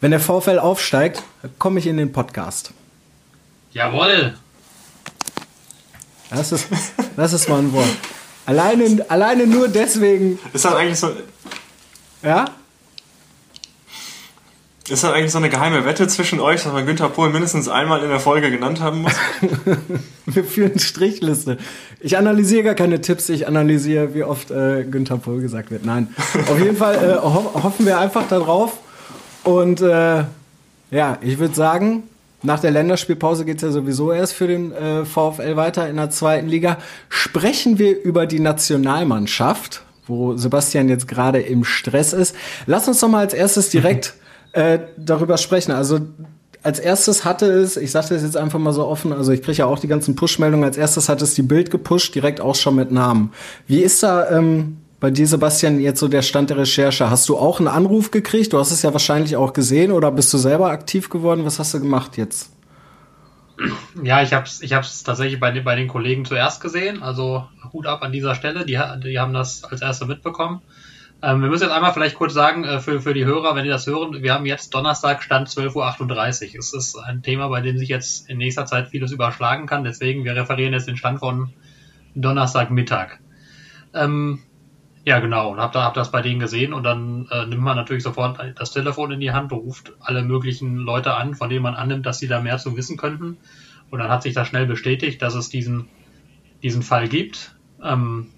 Wenn 0.00 0.10
der 0.10 0.20
VfL 0.20 0.58
aufsteigt, 0.58 1.22
komme 1.58 1.78
ich 1.78 1.86
in 1.86 1.96
den 1.96 2.12
Podcast. 2.12 2.72
Jawohl. 3.72 4.34
Das 6.30 6.52
ist, 6.52 6.68
das 7.16 7.32
ist 7.32 7.48
mal 7.48 7.58
ein 7.58 7.72
Wort. 7.72 7.88
Alleine, 8.46 9.04
alleine 9.08 9.46
nur 9.46 9.68
deswegen. 9.68 10.38
Ist 10.52 10.64
das 10.64 10.74
eigentlich 10.74 10.98
so. 10.98 11.10
Ja? 12.22 12.46
Ist 14.86 15.02
das 15.02 15.12
eigentlich 15.12 15.32
so 15.32 15.38
eine 15.38 15.48
geheime 15.48 15.86
Wette 15.86 16.06
zwischen 16.08 16.40
euch, 16.40 16.62
dass 16.62 16.72
man 16.72 16.84
Günther 16.84 17.08
Pohl 17.08 17.30
mindestens 17.30 17.68
einmal 17.68 18.02
in 18.02 18.10
der 18.10 18.20
Folge 18.20 18.50
genannt 18.50 18.80
haben 18.80 19.00
muss? 19.00 19.14
Wir 20.26 20.44
führen 20.44 20.78
Strichliste. 20.78 21.56
Ich 22.00 22.18
analysiere 22.18 22.64
gar 22.64 22.74
keine 22.74 23.00
Tipps, 23.00 23.30
ich 23.30 23.48
analysiere, 23.48 24.12
wie 24.12 24.24
oft 24.24 24.50
äh, 24.50 24.84
Günther 24.84 25.16
Pohl 25.16 25.40
gesagt 25.40 25.70
wird. 25.70 25.86
Nein. 25.86 26.14
Auf 26.50 26.58
jeden 26.58 26.76
Fall 26.76 26.96
äh, 26.96 27.22
ho 27.22 27.62
hoffen 27.62 27.86
wir 27.86 27.98
einfach 27.98 28.28
darauf. 28.28 28.78
Und 29.44 29.80
äh, 29.80 30.24
ja, 30.90 31.18
ich 31.20 31.38
würde 31.38 31.54
sagen, 31.54 32.04
nach 32.42 32.60
der 32.60 32.70
Länderspielpause 32.70 33.44
geht 33.44 33.56
es 33.56 33.62
ja 33.62 33.70
sowieso 33.70 34.12
erst 34.12 34.34
für 34.34 34.46
den 34.46 34.72
äh, 34.72 35.04
VfL 35.04 35.56
weiter 35.56 35.88
in 35.88 35.96
der 35.96 36.10
zweiten 36.10 36.48
Liga. 36.48 36.78
Sprechen 37.08 37.78
wir 37.78 38.02
über 38.02 38.26
die 38.26 38.40
Nationalmannschaft, 38.40 39.82
wo 40.06 40.36
Sebastian 40.36 40.88
jetzt 40.88 41.08
gerade 41.08 41.40
im 41.40 41.64
Stress 41.64 42.12
ist. 42.12 42.36
Lass 42.66 42.86
uns 42.88 43.00
doch 43.00 43.08
mal 43.08 43.20
als 43.20 43.34
erstes 43.34 43.70
direkt 43.70 44.14
äh, 44.52 44.78
darüber 44.96 45.38
sprechen. 45.38 45.72
Also 45.72 46.00
als 46.62 46.78
erstes 46.78 47.24
hatte 47.24 47.46
es, 47.46 47.76
ich 47.76 47.90
sage 47.90 48.08
das 48.10 48.22
jetzt 48.22 48.36
einfach 48.36 48.58
mal 48.58 48.72
so 48.72 48.86
offen, 48.86 49.12
also 49.12 49.32
ich 49.32 49.42
kriege 49.42 49.58
ja 49.58 49.66
auch 49.66 49.78
die 49.78 49.88
ganzen 49.88 50.16
Push-Meldungen, 50.16 50.64
als 50.64 50.78
erstes 50.78 51.10
hat 51.10 51.20
es 51.20 51.34
die 51.34 51.42
Bild 51.42 51.70
gepusht, 51.70 52.14
direkt 52.14 52.40
auch 52.40 52.54
schon 52.54 52.74
mit 52.74 52.90
Namen. 52.90 53.32
Wie 53.66 53.80
ist 53.80 54.02
da 54.02 54.30
ähm, 54.30 54.78
bei 55.04 55.10
dir, 55.10 55.26
Sebastian, 55.26 55.80
jetzt 55.80 56.00
so 56.00 56.08
der 56.08 56.22
Stand 56.22 56.48
der 56.48 56.56
Recherche? 56.56 57.10
Hast 57.10 57.28
du 57.28 57.36
auch 57.36 57.58
einen 57.58 57.68
Anruf 57.68 58.10
gekriegt? 58.10 58.54
Du 58.54 58.58
hast 58.58 58.70
es 58.70 58.80
ja 58.80 58.90
wahrscheinlich 58.94 59.36
auch 59.36 59.52
gesehen 59.52 59.92
oder 59.92 60.10
bist 60.10 60.32
du 60.32 60.38
selber 60.38 60.70
aktiv 60.70 61.10
geworden? 61.10 61.44
Was 61.44 61.58
hast 61.58 61.74
du 61.74 61.80
gemacht 61.80 62.16
jetzt? 62.16 62.50
Ja, 64.02 64.22
ich 64.22 64.32
habe 64.32 64.46
es 64.46 64.62
ich 64.62 64.72
hab's 64.72 65.02
tatsächlich 65.02 65.38
bei, 65.38 65.60
bei 65.60 65.76
den 65.76 65.88
Kollegen 65.88 66.24
zuerst 66.24 66.62
gesehen, 66.62 67.02
also 67.02 67.46
Hut 67.70 67.86
ab 67.86 68.02
an 68.02 68.12
dieser 68.12 68.34
Stelle, 68.34 68.64
die, 68.64 68.80
die 69.04 69.18
haben 69.18 69.34
das 69.34 69.62
als 69.64 69.82
erste 69.82 70.06
mitbekommen. 70.06 70.62
Ähm, 71.20 71.42
wir 71.42 71.50
müssen 71.50 71.64
jetzt 71.64 71.74
einmal 71.74 71.92
vielleicht 71.92 72.16
kurz 72.16 72.32
sagen, 72.32 72.64
äh, 72.64 72.80
für, 72.80 73.02
für 73.02 73.12
die 73.12 73.26
Hörer, 73.26 73.54
wenn 73.54 73.64
die 73.64 73.70
das 73.70 73.86
hören, 73.86 74.22
wir 74.22 74.32
haben 74.32 74.46
jetzt 74.46 74.72
Donnerstag 74.72 75.22
Stand 75.22 75.50
12.38 75.50 76.54
Uhr. 76.54 76.60
Es 76.60 76.72
ist 76.72 76.96
ein 76.96 77.22
Thema, 77.22 77.48
bei 77.48 77.60
dem 77.60 77.76
sich 77.76 77.90
jetzt 77.90 78.30
in 78.30 78.38
nächster 78.38 78.64
Zeit 78.64 78.88
vieles 78.88 79.12
überschlagen 79.12 79.66
kann. 79.66 79.84
Deswegen, 79.84 80.24
wir 80.24 80.34
referieren 80.34 80.72
jetzt 80.72 80.88
den 80.88 80.96
Stand 80.96 81.18
von 81.18 81.52
Donnerstagmittag. 82.14 83.18
Ähm, 83.92 84.40
ja, 85.04 85.20
genau. 85.20 85.50
Und 85.52 85.58
hab, 85.58 85.72
da, 85.72 85.82
hab 85.82 85.94
das 85.94 86.10
bei 86.10 86.22
denen 86.22 86.40
gesehen 86.40 86.72
und 86.72 86.82
dann 86.82 87.28
äh, 87.30 87.46
nimmt 87.46 87.62
man 87.62 87.76
natürlich 87.76 88.02
sofort 88.02 88.38
das 88.56 88.72
Telefon 88.72 89.12
in 89.12 89.20
die 89.20 89.32
Hand, 89.32 89.52
ruft 89.52 89.92
alle 90.00 90.22
möglichen 90.22 90.76
Leute 90.76 91.14
an, 91.14 91.34
von 91.34 91.50
denen 91.50 91.62
man 91.62 91.74
annimmt, 91.74 92.06
dass 92.06 92.18
sie 92.18 92.28
da 92.28 92.40
mehr 92.40 92.58
zu 92.58 92.76
wissen 92.76 92.96
könnten 92.96 93.36
Und 93.90 93.98
dann 93.98 94.08
hat 94.08 94.22
sich 94.22 94.34
das 94.34 94.48
schnell 94.48 94.66
bestätigt, 94.66 95.20
dass 95.20 95.34
es 95.34 95.50
diesen, 95.50 95.88
diesen 96.62 96.82
Fall 96.82 97.08
gibt. 97.08 97.54
Ähm, 97.82 98.28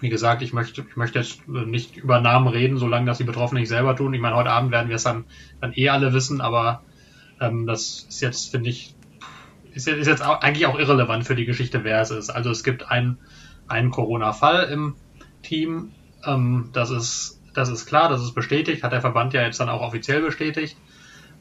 wie 0.00 0.10
gesagt, 0.10 0.42
ich 0.42 0.52
möchte, 0.52 0.84
ich 0.86 0.96
möchte 0.96 1.20
jetzt 1.20 1.48
nicht 1.48 1.96
über 1.96 2.20
Namen 2.20 2.48
reden, 2.48 2.76
solange 2.76 3.06
das 3.06 3.18
die 3.18 3.24
Betroffenen 3.24 3.62
nicht 3.62 3.70
selber 3.70 3.96
tun. 3.96 4.12
Ich 4.12 4.20
meine, 4.20 4.36
heute 4.36 4.50
Abend 4.50 4.72
werden 4.72 4.88
wir 4.88 4.96
es 4.96 5.04
dann, 5.04 5.24
dann 5.60 5.72
eh 5.74 5.88
alle 5.88 6.12
wissen, 6.12 6.42
aber 6.42 6.82
ähm, 7.40 7.66
das 7.66 8.06
ist 8.08 8.20
jetzt, 8.20 8.50
finde 8.50 8.68
ich, 8.68 8.94
ist, 9.72 9.88
ist 9.88 10.06
jetzt 10.06 10.22
auch, 10.22 10.42
eigentlich 10.42 10.66
auch 10.66 10.78
irrelevant 10.78 11.24
für 11.24 11.36
die 11.36 11.46
Geschichte, 11.46 11.82
wer 11.84 12.00
es 12.02 12.10
ist. 12.10 12.28
Also 12.28 12.50
es 12.50 12.62
gibt 12.62 12.90
einen, 12.90 13.18
einen 13.68 13.90
Corona-Fall 13.90 14.64
im 14.64 14.96
Team. 15.42 15.92
Ähm, 16.24 16.70
das 16.72 16.90
ist, 16.90 17.40
das 17.54 17.68
ist 17.68 17.86
klar, 17.86 18.08
das 18.08 18.22
ist 18.22 18.34
bestätigt, 18.34 18.82
hat 18.82 18.92
der 18.92 19.00
Verband 19.00 19.32
ja 19.32 19.42
jetzt 19.42 19.60
dann 19.60 19.68
auch 19.68 19.82
offiziell 19.82 20.22
bestätigt. 20.22 20.76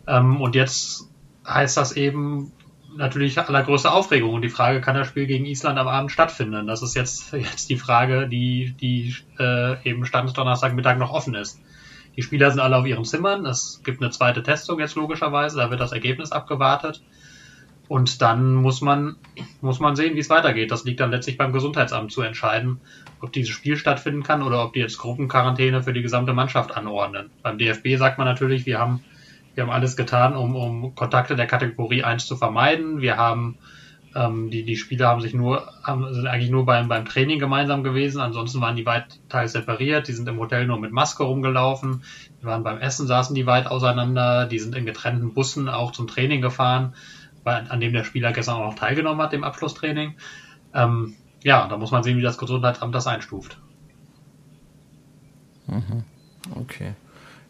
Ähm, 0.08 0.42
und 0.42 0.56
jetzt 0.56 1.10
heißt 1.46 1.78
das 1.78 1.94
eben, 1.94 2.52
natürlich 2.96 3.38
allergrößte 3.40 3.92
Aufregung. 3.92 4.34
Und 4.34 4.42
die 4.42 4.50
Frage, 4.50 4.82
kann 4.82 4.96
das 4.96 5.08
Spiel 5.08 5.26
gegen 5.26 5.46
Island 5.46 5.80
am 5.80 5.88
Abend 5.88 6.12
stattfinden? 6.12 6.68
Das 6.68 6.82
ist 6.82 6.96
jetzt, 6.96 7.34
jetzt 7.34 7.70
die 7.70 7.78
Frage, 7.78 8.28
die, 8.28 8.76
die 8.80 9.16
äh, 9.40 9.82
eben 9.88 10.06
Stand 10.06 10.38
Donnerstagmittag 10.38 10.98
noch 10.98 11.12
offen 11.12 11.36
ist. 11.36 11.60
Die 12.16 12.22
Spieler 12.22 12.52
sind 12.52 12.60
alle 12.60 12.78
auf 12.78 12.86
ihren 12.86 13.06
Zimmern. 13.06 13.46
Es 13.46 13.82
gibt 13.84 14.02
eine 14.02 14.12
zweite 14.12 14.44
Testung 14.44 14.80
jetzt 14.80 14.96
logischerweise. 14.96 15.58
Da 15.58 15.70
wird 15.70 15.80
das 15.80 15.94
Ergebnis 15.94 16.32
abgewartet. 16.32 17.02
Und 17.92 18.22
dann 18.22 18.54
muss 18.54 18.80
man, 18.80 19.18
muss 19.60 19.82
man 19.82 19.98
sehen, 19.98 20.16
wie 20.16 20.20
es 20.20 20.30
weitergeht. 20.30 20.72
Das 20.72 20.86
liegt 20.86 21.02
dann 21.02 21.12
letztlich 21.12 21.38
beim 21.38 21.52
Gesundheitsamt 21.52 22.14
zu 22.14 22.22
entscheiden, 22.22 22.80
ob 23.20 23.34
dieses 23.34 23.50
Spiel 23.50 23.76
stattfinden 23.76 24.24
kann 24.24 24.44
oder 24.44 24.64
ob 24.64 24.72
die 24.72 24.80
jetzt 24.80 24.98
Gruppenquarantäne 24.98 25.84
für 25.84 25.92
die 25.92 26.02
gesamte 26.02 26.32
Mannschaft 26.32 26.72
anordnen. 26.72 27.32
Beim 27.44 27.58
DFB 27.58 27.98
sagt 27.98 28.18
man 28.18 28.26
natürlich, 28.28 28.66
wir 28.66 28.80
haben 28.80 29.04
wir 29.56 29.64
haben 29.64 29.72
alles 29.72 29.98
getan, 29.98 30.38
um, 30.38 30.56
um 30.56 30.96
Kontakte 30.96 31.36
der 31.36 31.48
Kategorie 31.48 32.06
1 32.06 32.26
zu 32.26 32.38
vermeiden. 32.38 33.02
Wir 33.02 33.18
haben 33.18 33.58
ähm, 34.16 34.50
die, 34.50 34.64
die 34.64 34.76
Spieler 34.78 35.08
haben 35.08 35.22
sich 35.22 35.34
nur, 35.34 35.68
haben, 35.84 36.14
sind 36.14 36.28
eigentlich 36.28 36.52
nur 36.52 36.66
beim, 36.66 36.88
beim 36.88 37.06
Training 37.06 37.40
gemeinsam 37.40 37.84
gewesen, 37.84 38.22
ansonsten 38.22 38.62
waren 38.62 38.76
die 38.76 38.86
weit 38.86 39.20
teils 39.30 39.54
separiert, 39.54 40.08
die 40.08 40.14
sind 40.14 40.28
im 40.28 40.40
Hotel 40.40 40.66
nur 40.66 40.80
mit 40.80 40.92
Maske 40.92 41.24
rumgelaufen, 41.24 42.04
die 42.42 42.46
waren 42.46 42.64
beim 42.64 42.80
Essen, 42.80 43.08
saßen 43.08 43.36
die 43.36 43.46
weit 43.46 43.68
auseinander, 43.68 44.46
die 44.46 44.60
sind 44.60 44.76
in 44.76 44.86
getrennten 44.86 45.34
Bussen 45.34 45.70
auch 45.70 45.92
zum 45.92 46.08
Training 46.08 46.42
gefahren, 46.42 46.94
an 47.44 47.80
dem 47.80 47.94
der 47.94 48.04
Spieler 48.04 48.32
gestern 48.34 48.56
auch 48.56 48.66
noch 48.66 48.76
teilgenommen 48.76 49.22
hat, 49.22 49.34
dem 49.34 49.44
Abschlusstraining. 49.44 50.16
Ähm, 50.74 51.16
ja, 51.44 51.68
da 51.68 51.78
muss 51.78 51.92
man 51.92 52.04
sehen, 52.04 52.18
wie 52.18 52.22
das 52.22 52.38
Gesundheitsamt 52.38 52.94
das 52.94 53.08
einstuft. 53.08 53.58
Mhm. 55.68 56.04
Okay. 56.56 56.94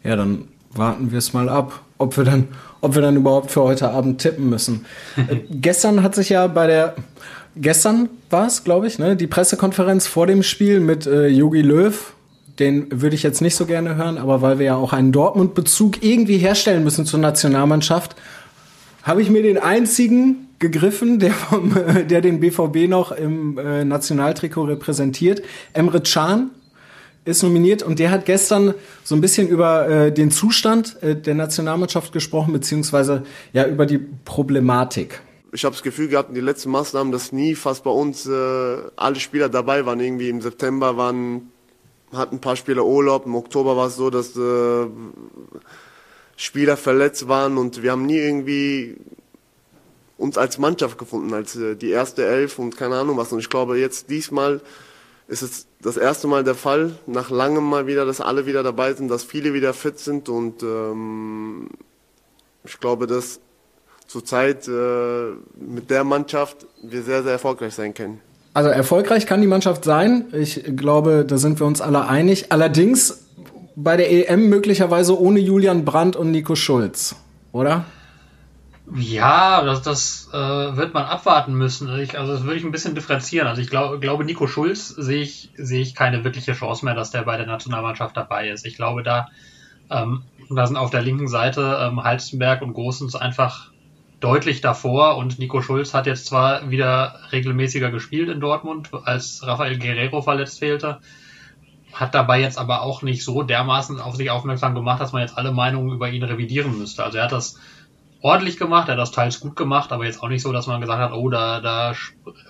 Ja, 0.02 0.16
dann 0.16 0.48
warten 0.74 1.10
wir 1.10 1.18
es 1.18 1.32
mal 1.32 1.48
ab, 1.48 1.80
ob 1.98 2.16
wir 2.16 2.24
dann, 2.24 2.48
ob 2.80 2.94
wir 2.94 3.02
dann 3.02 3.16
überhaupt 3.16 3.50
für 3.50 3.62
heute 3.62 3.90
Abend 3.90 4.20
tippen 4.20 4.48
müssen. 4.48 4.86
äh, 5.16 5.40
gestern 5.50 6.02
hat 6.02 6.14
sich 6.14 6.30
ja 6.30 6.46
bei 6.46 6.66
der, 6.66 6.94
gestern 7.56 8.08
war 8.30 8.46
es, 8.46 8.64
glaube 8.64 8.86
ich, 8.86 8.98
ne, 8.98 9.16
die 9.16 9.26
Pressekonferenz 9.26 10.06
vor 10.06 10.26
dem 10.26 10.42
Spiel 10.42 10.80
mit 10.80 11.06
äh, 11.06 11.26
Jogi 11.26 11.62
Löw. 11.62 12.14
Den 12.58 13.00
würde 13.00 13.16
ich 13.16 13.22
jetzt 13.22 13.40
nicht 13.40 13.56
so 13.56 13.64
gerne 13.64 13.96
hören, 13.96 14.18
aber 14.18 14.42
weil 14.42 14.58
wir 14.58 14.66
ja 14.66 14.76
auch 14.76 14.92
einen 14.92 15.10
Dortmund-Bezug 15.10 16.02
irgendwie 16.02 16.36
herstellen 16.36 16.84
müssen 16.84 17.06
zur 17.06 17.18
Nationalmannschaft, 17.18 18.14
habe 19.02 19.22
ich 19.22 19.30
mir 19.30 19.42
den 19.42 19.58
einzigen 19.58 20.48
gegriffen, 20.58 21.18
der, 21.18 21.32
vom, 21.32 21.74
der 22.08 22.20
den 22.20 22.40
BVB 22.40 22.88
noch 22.88 23.12
im 23.12 23.58
äh, 23.58 23.84
Nationaltrikot 23.84 24.64
repräsentiert, 24.64 25.42
Emre 25.72 26.00
Can 26.00 26.50
ist 27.24 27.42
nominiert 27.42 27.82
und 27.82 27.98
der 27.98 28.10
hat 28.10 28.24
gestern 28.24 28.74
so 29.04 29.14
ein 29.14 29.20
bisschen 29.20 29.46
über 29.48 29.88
äh, 29.88 30.12
den 30.12 30.30
Zustand 30.30 31.00
äh, 31.02 31.14
der 31.14 31.34
Nationalmannschaft 31.34 32.12
gesprochen, 32.12 32.52
beziehungsweise 32.52 33.22
ja 33.52 33.66
über 33.66 33.86
die 33.86 33.98
Problematik. 33.98 35.20
Ich 35.52 35.64
habe 35.64 35.74
das 35.74 35.82
Gefühl 35.82 36.08
gehabt, 36.08 36.30
in 36.30 36.34
den 36.34 36.44
letzten 36.44 36.70
Maßnahmen, 36.70 37.12
dass 37.12 37.30
nie 37.30 37.54
fast 37.54 37.84
bei 37.84 37.90
uns 37.90 38.26
äh, 38.26 38.76
alle 38.96 39.16
Spieler 39.16 39.48
dabei 39.48 39.84
waren. 39.84 40.00
Irgendwie 40.00 40.30
im 40.30 40.40
September 40.40 40.96
waren, 40.96 41.52
hatten 42.12 42.36
ein 42.36 42.40
paar 42.40 42.56
Spieler 42.56 42.84
Urlaub, 42.84 43.26
im 43.26 43.34
Oktober 43.34 43.76
war 43.76 43.88
es 43.88 43.96
so, 43.96 44.10
dass 44.10 44.34
äh, 44.34 44.86
Spieler 46.42 46.76
verletzt 46.76 47.28
waren 47.28 47.56
und 47.56 47.84
wir 47.84 47.92
haben 47.92 48.04
nie 48.04 48.18
irgendwie 48.18 48.96
uns 50.18 50.36
als 50.36 50.58
Mannschaft 50.58 50.98
gefunden, 50.98 51.32
als 51.32 51.54
äh, 51.54 51.76
die 51.76 51.90
erste 51.90 52.26
Elf 52.26 52.58
und 52.58 52.76
keine 52.76 52.96
Ahnung 52.96 53.16
was. 53.16 53.32
Und 53.32 53.38
ich 53.38 53.48
glaube, 53.48 53.78
jetzt 53.78 54.10
diesmal 54.10 54.60
ist 55.28 55.42
es 55.42 55.68
das 55.80 55.96
erste 55.96 56.26
Mal 56.26 56.42
der 56.42 56.56
Fall, 56.56 56.98
nach 57.06 57.30
langem 57.30 57.62
mal 57.62 57.86
wieder, 57.86 58.04
dass 58.04 58.20
alle 58.20 58.44
wieder 58.44 58.64
dabei 58.64 58.92
sind, 58.92 59.08
dass 59.08 59.22
viele 59.22 59.54
wieder 59.54 59.72
fit 59.72 60.00
sind 60.00 60.28
und 60.28 60.64
ähm, 60.64 61.68
ich 62.64 62.80
glaube, 62.80 63.06
dass 63.06 63.38
zurzeit 64.08 64.66
äh, 64.66 65.30
mit 65.54 65.90
der 65.90 66.02
Mannschaft 66.02 66.66
wir 66.82 67.04
sehr, 67.04 67.22
sehr 67.22 67.32
erfolgreich 67.32 67.74
sein 67.74 67.94
können. 67.94 68.20
Also 68.52 68.68
erfolgreich 68.68 69.26
kann 69.26 69.40
die 69.40 69.46
Mannschaft 69.46 69.84
sein. 69.84 70.26
Ich 70.32 70.64
glaube, 70.76 71.24
da 71.24 71.38
sind 71.38 71.60
wir 71.60 71.66
uns 71.66 71.80
alle 71.80 72.06
einig. 72.06 72.46
Allerdings 72.50 73.21
bei 73.76 73.96
der 73.96 74.10
EM 74.10 74.48
möglicherweise 74.48 75.18
ohne 75.18 75.40
Julian 75.40 75.84
Brandt 75.84 76.16
und 76.16 76.30
Nico 76.30 76.54
Schulz, 76.54 77.16
oder? 77.52 77.84
Ja, 78.94 79.62
das, 79.64 79.82
das 79.82 80.28
äh, 80.32 80.36
wird 80.36 80.92
man 80.92 81.04
abwarten 81.04 81.54
müssen. 81.54 81.88
Ich, 82.00 82.18
also 82.18 82.32
das 82.32 82.42
würde 82.42 82.56
ich 82.56 82.64
ein 82.64 82.72
bisschen 82.72 82.94
differenzieren. 82.94 83.46
Also 83.46 83.62
ich 83.62 83.70
glaub, 83.70 84.00
glaube, 84.00 84.24
Nico 84.24 84.46
Schulz 84.46 84.88
sehe 84.88 85.22
ich, 85.22 85.50
sehe 85.56 85.80
ich 85.80 85.94
keine 85.94 86.24
wirkliche 86.24 86.52
Chance 86.52 86.84
mehr, 86.84 86.94
dass 86.94 87.10
der 87.10 87.22
bei 87.22 87.36
der 87.36 87.46
Nationalmannschaft 87.46 88.16
dabei 88.16 88.50
ist. 88.50 88.66
Ich 88.66 88.76
glaube, 88.76 89.02
da, 89.02 89.28
ähm, 89.88 90.24
da 90.50 90.66
sind 90.66 90.76
auf 90.76 90.90
der 90.90 91.02
linken 91.02 91.28
Seite 91.28 91.78
ähm, 91.80 92.02
Halstenberg 92.02 92.60
und 92.60 92.74
Großens 92.74 93.14
einfach 93.14 93.70
deutlich 94.22 94.60
davor 94.60 95.16
und 95.16 95.38
Nico 95.38 95.62
Schulz 95.62 95.94
hat 95.94 96.06
jetzt 96.06 96.26
zwar 96.26 96.70
wieder 96.70 97.18
regelmäßiger 97.32 97.90
gespielt 97.90 98.28
in 98.28 98.40
Dortmund, 98.40 98.90
als 99.04 99.44
Rafael 99.44 99.78
Guerrero 99.78 100.22
verletzt 100.22 100.60
fehlte, 100.60 100.98
hat 101.92 102.14
dabei 102.14 102.40
jetzt 102.40 102.58
aber 102.58 102.82
auch 102.82 103.02
nicht 103.02 103.24
so 103.24 103.42
dermaßen 103.42 104.00
auf 104.00 104.16
sich 104.16 104.30
aufmerksam 104.30 104.74
gemacht, 104.74 105.00
dass 105.00 105.12
man 105.12 105.22
jetzt 105.22 105.36
alle 105.36 105.52
Meinungen 105.52 105.92
über 105.92 106.08
ihn 106.10 106.22
revidieren 106.22 106.78
müsste. 106.78 107.04
Also 107.04 107.18
er 107.18 107.24
hat 107.24 107.32
das 107.32 107.58
ordentlich 108.22 108.56
gemacht, 108.56 108.88
er 108.88 108.92
hat 108.92 108.98
das 108.98 109.10
teils 109.10 109.40
gut 109.40 109.56
gemacht, 109.56 109.92
aber 109.92 110.06
jetzt 110.06 110.22
auch 110.22 110.28
nicht 110.28 110.42
so, 110.42 110.52
dass 110.52 110.66
man 110.66 110.80
gesagt 110.80 111.00
hat, 111.00 111.12
oh, 111.12 111.28
da, 111.28 111.60
da 111.60 111.94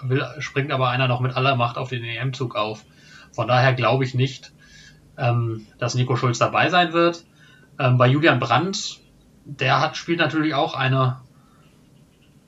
will, 0.02 0.24
springt 0.38 0.70
aber 0.70 0.90
einer 0.90 1.08
noch 1.08 1.20
mit 1.20 1.36
aller 1.36 1.56
Macht 1.56 1.78
auf 1.78 1.88
den 1.88 2.04
EM-Zug 2.04 2.54
auf. 2.54 2.84
Von 3.32 3.48
daher 3.48 3.72
glaube 3.72 4.04
ich 4.04 4.14
nicht, 4.14 4.52
ähm, 5.16 5.66
dass 5.78 5.94
Nico 5.94 6.16
Schulz 6.16 6.38
dabei 6.38 6.68
sein 6.68 6.92
wird. 6.92 7.24
Ähm, 7.78 7.96
bei 7.96 8.06
Julian 8.06 8.38
Brandt, 8.38 9.00
der 9.44 9.80
hat, 9.80 9.96
spielt 9.96 10.18
natürlich 10.18 10.54
auch 10.54 10.74
eine, 10.74 11.20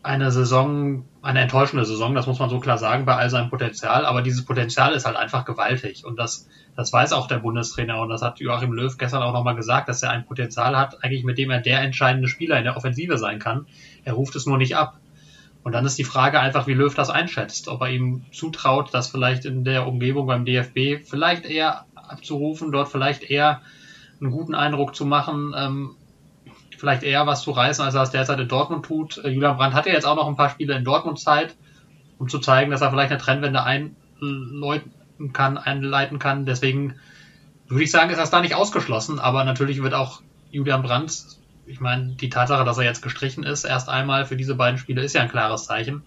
eine 0.02 0.30
Saison, 0.30 1.06
eine 1.24 1.40
enttäuschende 1.40 1.84
Saison, 1.84 2.14
das 2.14 2.26
muss 2.26 2.38
man 2.38 2.50
so 2.50 2.60
klar 2.60 2.78
sagen, 2.78 3.04
bei 3.04 3.16
all 3.16 3.30
seinem 3.30 3.50
Potenzial, 3.50 4.04
aber 4.06 4.22
dieses 4.22 4.44
Potenzial 4.44 4.92
ist 4.92 5.06
halt 5.06 5.16
einfach 5.16 5.44
gewaltig 5.44 6.04
und 6.04 6.18
das 6.18 6.48
das 6.76 6.92
weiß 6.92 7.12
auch 7.12 7.28
der 7.28 7.38
Bundestrainer 7.38 8.00
und 8.00 8.08
das 8.08 8.22
hat 8.22 8.40
Joachim 8.40 8.72
Löw 8.72 8.96
gestern 8.98 9.22
auch 9.22 9.32
nochmal 9.32 9.54
gesagt, 9.54 9.88
dass 9.88 10.02
er 10.02 10.10
ein 10.10 10.26
Potenzial 10.26 10.76
hat, 10.76 11.04
eigentlich 11.04 11.24
mit 11.24 11.38
dem 11.38 11.50
er 11.50 11.60
der 11.60 11.80
entscheidende 11.80 12.28
Spieler 12.28 12.58
in 12.58 12.64
der 12.64 12.76
Offensive 12.76 13.18
sein 13.18 13.38
kann. 13.38 13.66
Er 14.04 14.14
ruft 14.14 14.34
es 14.34 14.46
nur 14.46 14.58
nicht 14.58 14.76
ab. 14.76 14.98
Und 15.62 15.72
dann 15.72 15.86
ist 15.86 15.98
die 15.98 16.04
Frage 16.04 16.40
einfach, 16.40 16.66
wie 16.66 16.74
Löw 16.74 16.92
das 16.92 17.10
einschätzt, 17.10 17.68
ob 17.68 17.80
er 17.80 17.90
ihm 17.90 18.24
zutraut, 18.32 18.92
das 18.92 19.08
vielleicht 19.08 19.44
in 19.44 19.64
der 19.64 19.86
Umgebung 19.86 20.26
beim 20.26 20.44
DFB 20.44 21.04
vielleicht 21.04 21.46
eher 21.46 21.86
abzurufen, 21.94 22.72
dort 22.72 22.88
vielleicht 22.88 23.22
eher 23.22 23.62
einen 24.20 24.30
guten 24.30 24.54
Eindruck 24.54 24.94
zu 24.94 25.06
machen, 25.06 25.54
ähm, 25.56 25.96
vielleicht 26.84 27.02
eher 27.02 27.26
was 27.26 27.42
zu 27.42 27.50
reißen, 27.50 27.82
als 27.82 27.94
er 27.94 28.02
es 28.02 28.10
derzeit 28.10 28.38
in 28.38 28.48
Dortmund 28.48 28.84
tut. 28.84 29.16
Äh, 29.24 29.30
Julian 29.30 29.56
Brandt 29.56 29.74
hatte 29.74 29.88
jetzt 29.88 30.04
auch 30.04 30.16
noch 30.16 30.28
ein 30.28 30.36
paar 30.36 30.50
Spiele 30.50 30.76
in 30.76 30.84
Dortmund 30.84 31.18
Zeit, 31.18 31.56
um 32.18 32.28
zu 32.28 32.38
zeigen, 32.38 32.70
dass 32.70 32.82
er 32.82 32.90
vielleicht 32.90 33.10
eine 33.10 33.20
Trendwende 33.20 33.62
einläuten 33.64 34.92
kann, 35.32 35.56
einleiten 35.56 36.18
kann. 36.18 36.44
Deswegen 36.44 36.96
würde 37.66 37.84
ich 37.84 37.90
sagen, 37.90 38.10
ist 38.10 38.18
das 38.18 38.30
da 38.30 38.42
nicht 38.42 38.54
ausgeschlossen, 38.54 39.18
aber 39.18 39.44
natürlich 39.44 39.82
wird 39.82 39.94
auch 39.94 40.20
Julian 40.50 40.82
Brandt, 40.82 41.24
ich 41.66 41.80
meine, 41.80 42.12
die 42.12 42.28
Tatsache, 42.28 42.64
dass 42.64 42.76
er 42.76 42.84
jetzt 42.84 43.00
gestrichen 43.00 43.44
ist, 43.44 43.64
erst 43.64 43.88
einmal 43.88 44.26
für 44.26 44.36
diese 44.36 44.54
beiden 44.54 44.78
Spiele, 44.78 45.02
ist 45.02 45.14
ja 45.14 45.22
ein 45.22 45.30
klares 45.30 45.64
Zeichen. 45.64 46.02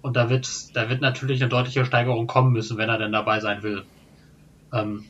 Und 0.00 0.16
da 0.16 0.30
wird, 0.30 0.48
da 0.76 0.88
wird 0.88 1.00
natürlich 1.00 1.42
eine 1.42 1.50
deutliche 1.50 1.84
Steigerung 1.84 2.28
kommen 2.28 2.52
müssen, 2.52 2.78
wenn 2.78 2.88
er 2.88 2.98
denn 2.98 3.12
dabei 3.12 3.40
sein 3.40 3.64
will. 3.64 3.84
Ähm, 4.72 5.04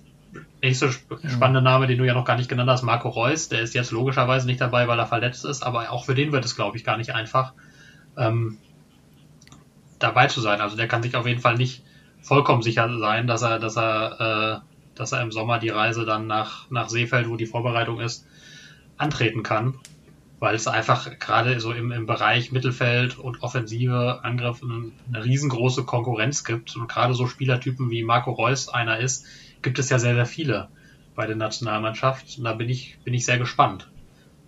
nächste 0.63 0.91
spannende 0.93 1.63
Name, 1.63 1.87
den 1.87 1.99
du 1.99 2.05
ja 2.05 2.15
noch 2.15 2.25
gar 2.25 2.37
nicht 2.37 2.49
genannt 2.49 2.71
hast, 2.71 2.83
Marco 2.83 3.09
Reus, 3.09 3.49
der 3.49 3.63
ist 3.63 3.75
jetzt 3.75 3.93
logischerweise 3.93 4.47
nicht 4.47 4.61
dabei, 4.61 4.89
weil 4.89 4.99
er 4.99 5.07
verletzt 5.07 5.45
ist, 5.45 5.63
aber 5.63 5.91
auch 5.91 6.05
für 6.05 6.15
den 6.15 6.33
wird 6.33 6.45
es, 6.45 6.57
glaube 6.57 6.77
ich, 6.77 6.85
gar 6.85 6.97
nicht 6.97 7.15
einfach, 7.15 7.53
ähm, 8.17 8.59
dabei 9.99 10.27
zu 10.27 10.41
sein. 10.41 10.61
Also 10.61 10.77
der 10.77 10.89
kann 10.89 11.03
sich 11.03 11.17
auf 11.17 11.27
jeden 11.27 11.41
Fall 11.41 11.57
nicht 11.57 11.83
vollkommen 12.23 12.63
sicher 12.63 12.99
sein, 12.99 13.27
dass 13.27 13.43
er, 13.43 13.59
dass 13.59 13.77
er, 13.77 14.63
äh, 14.63 14.97
dass 14.97 15.13
er 15.13 15.23
im 15.23 15.33
Sommer 15.33 15.59
die 15.59 15.69
Reise 15.69 16.05
dann 16.05 16.27
nach, 16.27 16.71
nach 16.71 16.89
Seefeld, 16.89 17.29
wo 17.29 17.37
die 17.37 17.47
Vorbereitung 17.47 18.01
ist, 18.01 18.27
antreten 18.97 19.43
kann. 19.43 19.75
Weil 20.39 20.55
es 20.55 20.67
einfach 20.67 21.19
gerade 21.19 21.61
so 21.61 21.73
im, 21.73 21.93
im 21.93 22.07
Bereich 22.07 22.51
Mittelfeld 22.51 23.19
und 23.19 23.43
offensive 23.43 24.21
Angriff 24.23 24.63
eine, 24.63 24.91
eine 25.13 25.25
riesengroße 25.25 25.85
Konkurrenz 25.85 26.45
gibt. 26.45 26.77
Und 26.77 26.89
gerade 26.89 27.13
so 27.13 27.27
Spielertypen 27.27 27.91
wie 27.91 28.03
Marco 28.03 28.31
Reus 28.31 28.71
einer 28.71 28.99
ist, 28.99 29.27
gibt 29.63 29.79
es 29.79 29.91
ja 29.91 29.99
sehr, 29.99 30.15
sehr 30.15 30.27
viele 30.27 30.69
bei 31.15 31.27
der 31.27 31.37
Nationalmannschaft. 31.37 32.39
Und 32.39 32.45
da 32.45 32.55
bin 32.55 32.69
ich, 32.69 32.99
bin 33.05 33.15
ich 33.15 33.25
sehr 33.25 33.39
gespannt, 33.39 33.91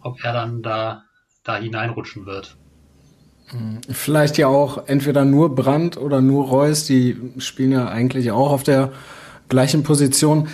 ob 0.00 0.22
er 0.24 0.32
dann 0.32 0.62
da, 0.62 1.04
da 1.44 1.56
hineinrutschen 1.56 2.26
wird. 2.26 2.56
Vielleicht 3.90 4.38
ja 4.38 4.46
auch 4.46 4.86
entweder 4.86 5.24
nur 5.24 5.54
Brandt 5.54 5.98
oder 5.98 6.20
nur 6.20 6.46
Reus, 6.46 6.86
die 6.86 7.16
spielen 7.38 7.72
ja 7.72 7.88
eigentlich 7.88 8.30
auch 8.30 8.50
auf 8.50 8.62
der 8.62 8.92
gleichen 9.48 9.82
Position. 9.82 10.48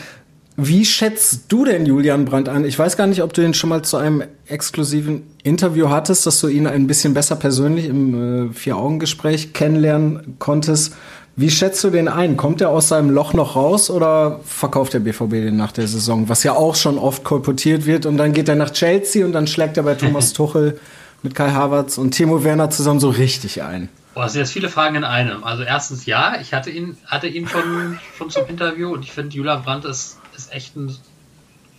Wie 0.56 0.84
schätzt 0.84 1.52
du 1.52 1.64
denn 1.64 1.86
Julian 1.86 2.24
Brandt 2.24 2.48
an? 2.48 2.64
Ich 2.64 2.76
weiß 2.76 2.96
gar 2.96 3.06
nicht, 3.06 3.22
ob 3.22 3.32
du 3.32 3.44
ihn 3.44 3.54
schon 3.54 3.70
mal 3.70 3.82
zu 3.82 3.96
einem 3.96 4.24
exklusiven 4.46 5.22
Interview 5.44 5.88
hattest, 5.88 6.26
dass 6.26 6.40
du 6.40 6.48
ihn 6.48 6.66
ein 6.66 6.88
bisschen 6.88 7.14
besser 7.14 7.36
persönlich 7.36 7.86
im 7.86 8.48
äh, 8.48 8.52
Vier-Augen-Gespräch 8.52 9.52
kennenlernen 9.52 10.34
konntest. 10.40 10.96
Wie 11.38 11.52
schätzt 11.52 11.84
du 11.84 11.90
den 11.90 12.08
ein? 12.08 12.36
Kommt 12.36 12.60
er 12.60 12.70
aus 12.70 12.88
seinem 12.88 13.10
Loch 13.10 13.32
noch 13.32 13.54
raus 13.54 13.90
oder 13.90 14.40
verkauft 14.44 14.94
der 14.94 14.98
BVB 14.98 15.30
den 15.30 15.56
nach 15.56 15.70
der 15.70 15.86
Saison? 15.86 16.28
Was 16.28 16.42
ja 16.42 16.54
auch 16.54 16.74
schon 16.74 16.98
oft 16.98 17.22
kolportiert 17.22 17.86
wird. 17.86 18.06
Und 18.06 18.16
dann 18.16 18.32
geht 18.32 18.48
er 18.48 18.56
nach 18.56 18.70
Chelsea 18.70 19.24
und 19.24 19.30
dann 19.34 19.46
schlägt 19.46 19.76
er 19.76 19.84
bei 19.84 19.94
Thomas 19.94 20.32
Tuchel 20.34 20.80
mit 21.22 21.36
Kai 21.36 21.52
Havertz 21.52 21.96
und 21.96 22.10
Timo 22.10 22.42
Werner 22.42 22.70
zusammen 22.70 22.98
so 22.98 23.10
richtig 23.10 23.62
ein. 23.62 23.88
Boah, 24.14 24.24
das 24.24 24.32
sind 24.32 24.40
jetzt 24.40 24.52
viele 24.52 24.68
Fragen 24.68 24.96
in 24.96 25.04
einem. 25.04 25.44
Also 25.44 25.62
erstens 25.62 26.06
ja, 26.06 26.40
ich 26.40 26.54
hatte 26.54 26.70
ihn, 26.70 26.96
hatte 27.06 27.28
ihn 27.28 27.46
schon, 27.46 28.00
schon 28.16 28.30
zum 28.30 28.48
Interview 28.48 28.92
und 28.92 29.04
ich 29.04 29.12
finde, 29.12 29.36
Julian 29.36 29.62
Brandt 29.62 29.84
ist, 29.84 30.18
ist 30.36 30.52
echt 30.52 30.74
ein, 30.74 30.92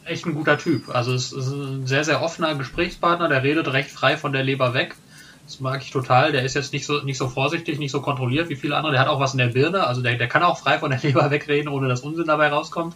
echt 0.05 0.25
ein 0.25 0.35
guter 0.35 0.57
Typ. 0.57 0.87
Also 0.95 1.13
es 1.13 1.33
ist 1.33 1.49
ein 1.49 1.85
sehr, 1.85 2.05
sehr 2.05 2.21
offener 2.21 2.55
Gesprächspartner, 2.55 3.27
der 3.27 3.43
redet 3.43 3.67
recht 3.73 3.91
frei 3.91 4.15
von 4.15 4.31
der 4.31 4.45
Leber 4.45 4.73
weg. 4.73 4.95
Das 5.49 5.59
mag 5.59 5.81
ich 5.81 5.89
total. 5.89 6.31
Der 6.31 6.43
ist 6.43 6.53
jetzt 6.53 6.73
nicht 6.73 6.85
so, 6.85 7.01
nicht 7.01 7.17
so 7.17 7.27
vorsichtig, 7.27 7.79
nicht 7.79 7.89
so 7.89 8.01
kontrolliert 8.01 8.49
wie 8.49 8.55
viele 8.55 8.77
andere. 8.77 8.91
Der 8.91 9.01
hat 9.01 9.07
auch 9.07 9.19
was 9.19 9.31
in 9.31 9.39
der 9.39 9.47
Birne. 9.47 9.87
Also 9.87 10.03
der, 10.03 10.15
der 10.15 10.27
kann 10.27 10.43
auch 10.43 10.59
frei 10.59 10.77
von 10.77 10.91
der 10.91 10.99
Leber 11.03 11.31
wegreden, 11.31 11.69
ohne 11.69 11.87
dass 11.87 12.01
Unsinn 12.01 12.27
dabei 12.27 12.49
rauskommt. 12.49 12.95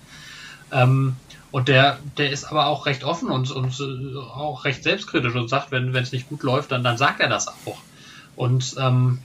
Ähm, 0.72 1.16
und 1.50 1.68
der, 1.68 1.98
der 2.20 2.30
ist 2.30 2.46
aber 2.46 2.68
auch 2.68 2.86
recht 2.86 3.04
offen 3.04 3.32
und, 3.32 3.50
und 3.50 3.80
äh, 3.80 4.18
auch 4.18 4.66
recht 4.66 4.84
selbstkritisch 4.84 5.34
und 5.34 5.48
sagt, 5.48 5.72
wenn 5.72 5.96
es 5.96 6.12
nicht 6.12 6.30
gut 6.30 6.44
läuft, 6.44 6.72
dann, 6.72 6.84
dann 6.84 6.98
sagt 6.98 7.20
er 7.22 7.30
das 7.30 7.48
auch. 7.48 7.78
Und 8.36 8.76
ähm, 8.78 9.18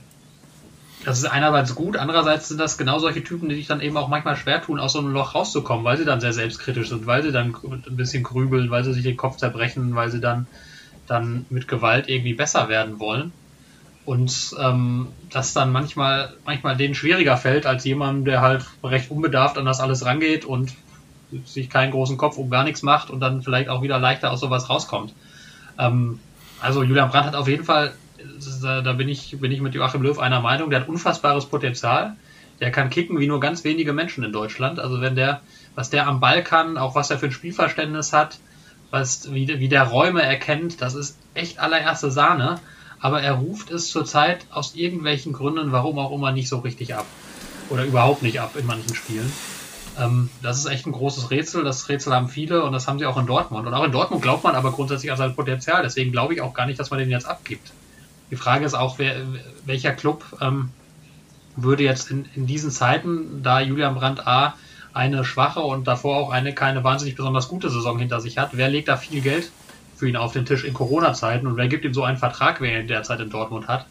das 1.05 1.19
ist 1.19 1.25
einerseits 1.25 1.75
gut, 1.75 1.97
andererseits 1.97 2.47
sind 2.47 2.59
das 2.59 2.79
genau 2.79 2.97
solche 2.97 3.23
Typen, 3.23 3.47
die 3.47 3.55
sich 3.55 3.67
dann 3.67 3.79
eben 3.79 3.95
auch 3.95 4.07
manchmal 4.07 4.37
schwer 4.37 4.59
tun, 4.59 4.79
aus 4.79 4.93
so 4.93 4.99
einem 4.99 5.13
Loch 5.13 5.35
rauszukommen, 5.35 5.85
weil 5.85 5.97
sie 5.97 6.05
dann 6.05 6.19
sehr 6.19 6.33
selbstkritisch 6.33 6.89
sind, 6.89 7.05
weil 7.05 7.21
sie 7.21 7.31
dann 7.31 7.55
ein 7.63 7.95
bisschen 7.95 8.23
grübeln, 8.23 8.71
weil 8.71 8.83
sie 8.83 8.93
sich 8.93 9.03
den 9.03 9.17
Kopf 9.17 9.37
zerbrechen, 9.37 9.93
weil 9.93 10.09
sie 10.09 10.19
dann 10.19 10.47
dann 11.09 11.45
mit 11.49 11.67
Gewalt 11.67 12.07
irgendwie 12.07 12.33
besser 12.33 12.69
werden 12.69 12.99
wollen. 12.99 13.31
Und 14.05 14.55
ähm, 14.59 15.07
das 15.29 15.53
dann 15.53 15.71
manchmal, 15.71 16.33
manchmal 16.45 16.75
denen 16.75 16.95
schwieriger 16.95 17.37
fällt, 17.37 17.65
als 17.65 17.83
jemandem, 17.83 18.25
der 18.25 18.41
halt 18.41 18.65
recht 18.83 19.11
unbedarft 19.11 19.57
an 19.57 19.65
das 19.65 19.79
alles 19.79 20.05
rangeht 20.05 20.45
und 20.45 20.73
sich 21.45 21.69
keinen 21.69 21.91
großen 21.91 22.17
Kopf 22.17 22.37
um 22.37 22.49
gar 22.49 22.63
nichts 22.63 22.81
macht 22.81 23.11
und 23.11 23.19
dann 23.19 23.43
vielleicht 23.43 23.69
auch 23.69 23.83
wieder 23.83 23.99
leichter 23.99 24.31
aus 24.31 24.39
sowas 24.39 24.69
rauskommt. 24.69 25.13
Ähm, 25.77 26.19
also 26.59 26.83
Julian 26.83 27.09
Brandt 27.09 27.27
hat 27.27 27.35
auf 27.35 27.47
jeden 27.47 27.63
Fall, 27.63 27.93
da 28.61 28.93
bin 28.93 29.07
ich, 29.07 29.39
bin 29.39 29.51
ich 29.51 29.61
mit 29.61 29.75
Joachim 29.75 30.01
Löw 30.01 30.17
einer 30.17 30.41
Meinung, 30.41 30.69
der 30.69 30.81
hat 30.81 30.89
unfassbares 30.89 31.45
Potenzial. 31.45 32.15
Der 32.59 32.71
kann 32.71 32.89
kicken 32.89 33.19
wie 33.19 33.27
nur 33.27 33.39
ganz 33.39 33.63
wenige 33.63 33.93
Menschen 33.93 34.23
in 34.23 34.33
Deutschland. 34.33 34.79
Also 34.79 34.99
wenn 34.99 35.15
der, 35.15 35.39
was 35.75 35.89
der 35.89 36.07
am 36.07 36.19
Ball 36.19 36.43
kann, 36.43 36.77
auch 36.77 36.95
was 36.95 37.09
er 37.09 37.17
für 37.17 37.27
ein 37.27 37.31
Spielverständnis 37.31 38.11
hat, 38.11 38.39
was, 38.91 39.33
wie, 39.33 39.47
wie 39.59 39.69
der 39.69 39.83
Räume 39.83 40.21
erkennt, 40.21 40.81
das 40.81 40.95
ist 40.95 41.17
echt 41.33 41.59
allererste 41.59 42.11
Sahne. 42.11 42.59
Aber 42.99 43.21
er 43.21 43.33
ruft 43.33 43.71
es 43.71 43.89
zurzeit 43.89 44.45
aus 44.51 44.75
irgendwelchen 44.75 45.31
Gründen, 45.31 45.71
warum 45.71 45.97
auch 45.99 46.11
immer, 46.11 46.31
nicht 46.31 46.49
so 46.49 46.59
richtig 46.59 46.95
ab. 46.95 47.05
Oder 47.69 47.85
überhaupt 47.85 48.23
nicht 48.23 48.41
ab 48.41 48.55
in 48.57 48.65
manchen 48.65 48.93
Spielen. 48.93 49.31
Ähm, 49.97 50.29
das 50.41 50.57
ist 50.57 50.65
echt 50.65 50.85
ein 50.85 50.91
großes 50.91 51.31
Rätsel. 51.31 51.63
Das 51.63 51.87
Rätsel 51.87 52.13
haben 52.13 52.27
viele 52.27 52.63
und 52.63 52.73
das 52.73 52.87
haben 52.87 52.99
sie 52.99 53.05
auch 53.05 53.17
in 53.17 53.25
Dortmund. 53.25 53.67
Und 53.67 53.73
auch 53.73 53.83
in 53.83 53.91
Dortmund 53.91 54.21
glaubt 54.21 54.43
man 54.43 54.55
aber 54.55 54.71
grundsätzlich 54.71 55.11
an 55.11 55.17
sein 55.17 55.35
Potenzial. 55.35 55.81
Deswegen 55.83 56.11
glaube 56.11 56.33
ich 56.33 56.41
auch 56.41 56.53
gar 56.53 56.65
nicht, 56.65 56.79
dass 56.79 56.89
man 56.89 56.99
den 56.99 57.09
jetzt 57.09 57.27
abgibt. 57.27 57.71
Die 58.31 58.35
Frage 58.35 58.65
ist 58.65 58.73
auch, 58.73 58.99
wer, 58.99 59.15
welcher 59.65 59.93
Club 59.93 60.25
ähm, 60.41 60.69
würde 61.55 61.83
jetzt 61.83 62.11
in, 62.11 62.25
in 62.35 62.47
diesen 62.47 62.71
Zeiten, 62.71 63.43
da 63.43 63.59
Julian 63.59 63.95
Brandt 63.95 64.27
A 64.27 64.55
eine 64.93 65.23
schwache 65.23 65.61
und 65.61 65.87
davor 65.87 66.17
auch 66.17 66.31
eine 66.31 66.53
keine 66.53 66.83
wahnsinnig 66.83 67.15
besonders 67.15 67.47
gute 67.47 67.69
Saison 67.69 67.99
hinter 67.99 68.21
sich 68.21 68.37
hat. 68.37 68.51
Wer 68.53 68.69
legt 68.69 68.87
da 68.87 68.97
viel 68.97 69.21
Geld 69.21 69.51
für 69.95 70.07
ihn 70.07 70.15
auf 70.15 70.33
den 70.33 70.45
Tisch 70.45 70.63
in 70.63 70.73
Corona-Zeiten 70.73 71.45
und 71.47 71.57
wer 71.57 71.67
gibt 71.67 71.85
ihm 71.85 71.93
so 71.93 72.03
einen 72.03 72.17
Vertrag, 72.17 72.61
wer 72.61 72.73
er 72.73 72.83
derzeit 72.83 73.19
in 73.19 73.29
Dortmund 73.29 73.67
hat? 73.67 73.85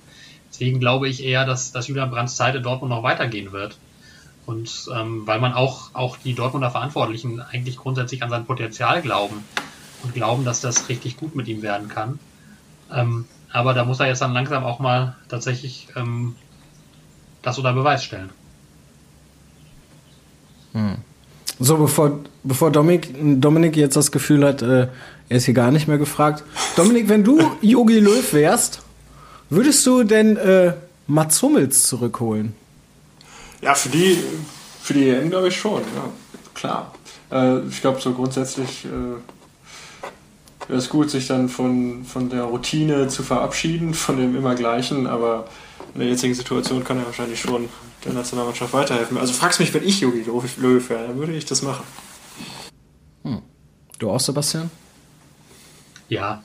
Deswegen 0.51 0.81
glaube 0.81 1.09
ich 1.09 1.23
eher, 1.23 1.45
dass, 1.45 1.73
dass 1.73 1.89
Julian 1.89 2.11
Brandts 2.11 2.37
Zeit 2.37 2.55
in 2.55 2.63
Dortmund 2.63 2.91
noch 2.91 3.03
weitergehen 3.03 3.53
wird. 3.53 3.79
Und 4.47 4.89
ähm, 4.95 5.27
weil 5.27 5.41
man 5.41 5.53
auch, 5.53 5.91
auch 5.95 6.17
die 6.17 6.35
Dortmunder 6.35 6.71
Verantwortlichen 6.71 7.41
eigentlich 7.41 7.77
grundsätzlich 7.77 8.23
an 8.23 8.31
sein 8.31 8.47
Potenzial 8.47 9.03
glauben 9.03 9.45
und 10.03 10.15
glauben, 10.15 10.45
dass 10.45 10.63
das 10.63 10.89
richtig 10.89 11.19
gut 11.19 11.37
mit 11.37 11.49
ihm 11.49 11.61
werden 11.61 11.89
kann. 11.89 12.19
Ähm, 12.91 13.27
aber 13.53 13.75
da 13.75 13.85
muss 13.85 14.01
er 14.01 14.07
jetzt 14.07 14.23
dann 14.23 14.33
langsam 14.33 14.65
auch 14.65 14.79
mal 14.79 15.17
tatsächlich 15.29 15.89
ähm, 15.97 16.35
das 17.43 17.59
unter 17.59 17.73
Beweis 17.75 18.05
stellen. 18.05 18.31
Hm. 20.79 20.97
So, 21.59 21.77
bevor, 21.77 22.21
bevor 22.45 22.71
Dominik, 22.71 23.09
Dominik 23.41 23.77
jetzt 23.77 23.97
das 23.97 24.13
Gefühl 24.13 24.47
hat, 24.47 24.63
äh, 24.63 24.87
er 25.29 25.37
ist 25.37 25.47
hier 25.47 25.55
gar 25.55 25.73
nicht 25.73 25.89
mehr 25.89 25.99
gefragt. 25.99 26.45
Dominik, 26.77 27.09
wenn 27.09 27.25
du 27.25 27.41
Yogi 27.61 27.99
Löw 27.99 28.33
wärst, 28.33 28.83
würdest 29.51 29.85
du 29.85 30.05
denn 30.05 30.37
äh, 30.37 30.75
Mats 31.09 31.43
Hummels 31.43 31.83
zurückholen? 31.83 32.55
Ja, 33.61 33.75
für 33.75 33.89
die, 33.89 34.19
für 34.81 34.95
die 34.95 35.09
EM 35.09 35.31
glaube 35.31 35.49
ich 35.49 35.57
schon, 35.57 35.83
ja, 35.83 36.09
klar. 36.55 36.95
Äh, 37.33 37.67
ich 37.67 37.81
glaube, 37.81 38.01
so 38.01 38.13
grundsätzlich 38.13 38.85
äh, 38.85 38.89
wäre 40.69 40.79
es 40.79 40.89
gut, 40.89 41.11
sich 41.11 41.27
dann 41.27 41.49
von, 41.49 42.05
von 42.05 42.31
der 42.31 42.45
Routine 42.45 43.09
zu 43.09 43.25
verabschieden, 43.25 43.95
von 43.95 44.17
dem 44.17 44.37
immer 44.37 44.55
Gleichen, 44.55 45.09
aber 45.09 45.49
in 45.95 46.01
der 46.01 46.11
jetzigen 46.11 46.35
Situation 46.35 46.85
kann 46.85 46.99
er 46.99 47.07
wahrscheinlich 47.07 47.41
schon 47.41 47.69
der 48.09 48.17
Nationalmannschaft 48.17 48.73
weiterhelfen. 48.73 49.19
Also 49.19 49.33
fragst 49.33 49.61
mich, 49.61 49.73
wenn 49.75 49.85
ich 49.85 50.01
Jogi 50.01 50.25
Löw 50.57 50.91
wäre, 50.91 51.09
dann 51.09 51.19
würde 51.19 51.35
ich 51.35 51.45
das 51.45 51.63
machen. 51.63 51.85
Hm. 53.25 53.43
Du 53.99 54.11
auch, 54.11 54.21
Sebastian? 54.21 54.71
Ja. 56.09 56.43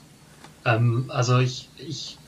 Ähm, 0.64 1.06
also 1.08 1.38
ich, 1.38 1.68
ich, 1.76 2.18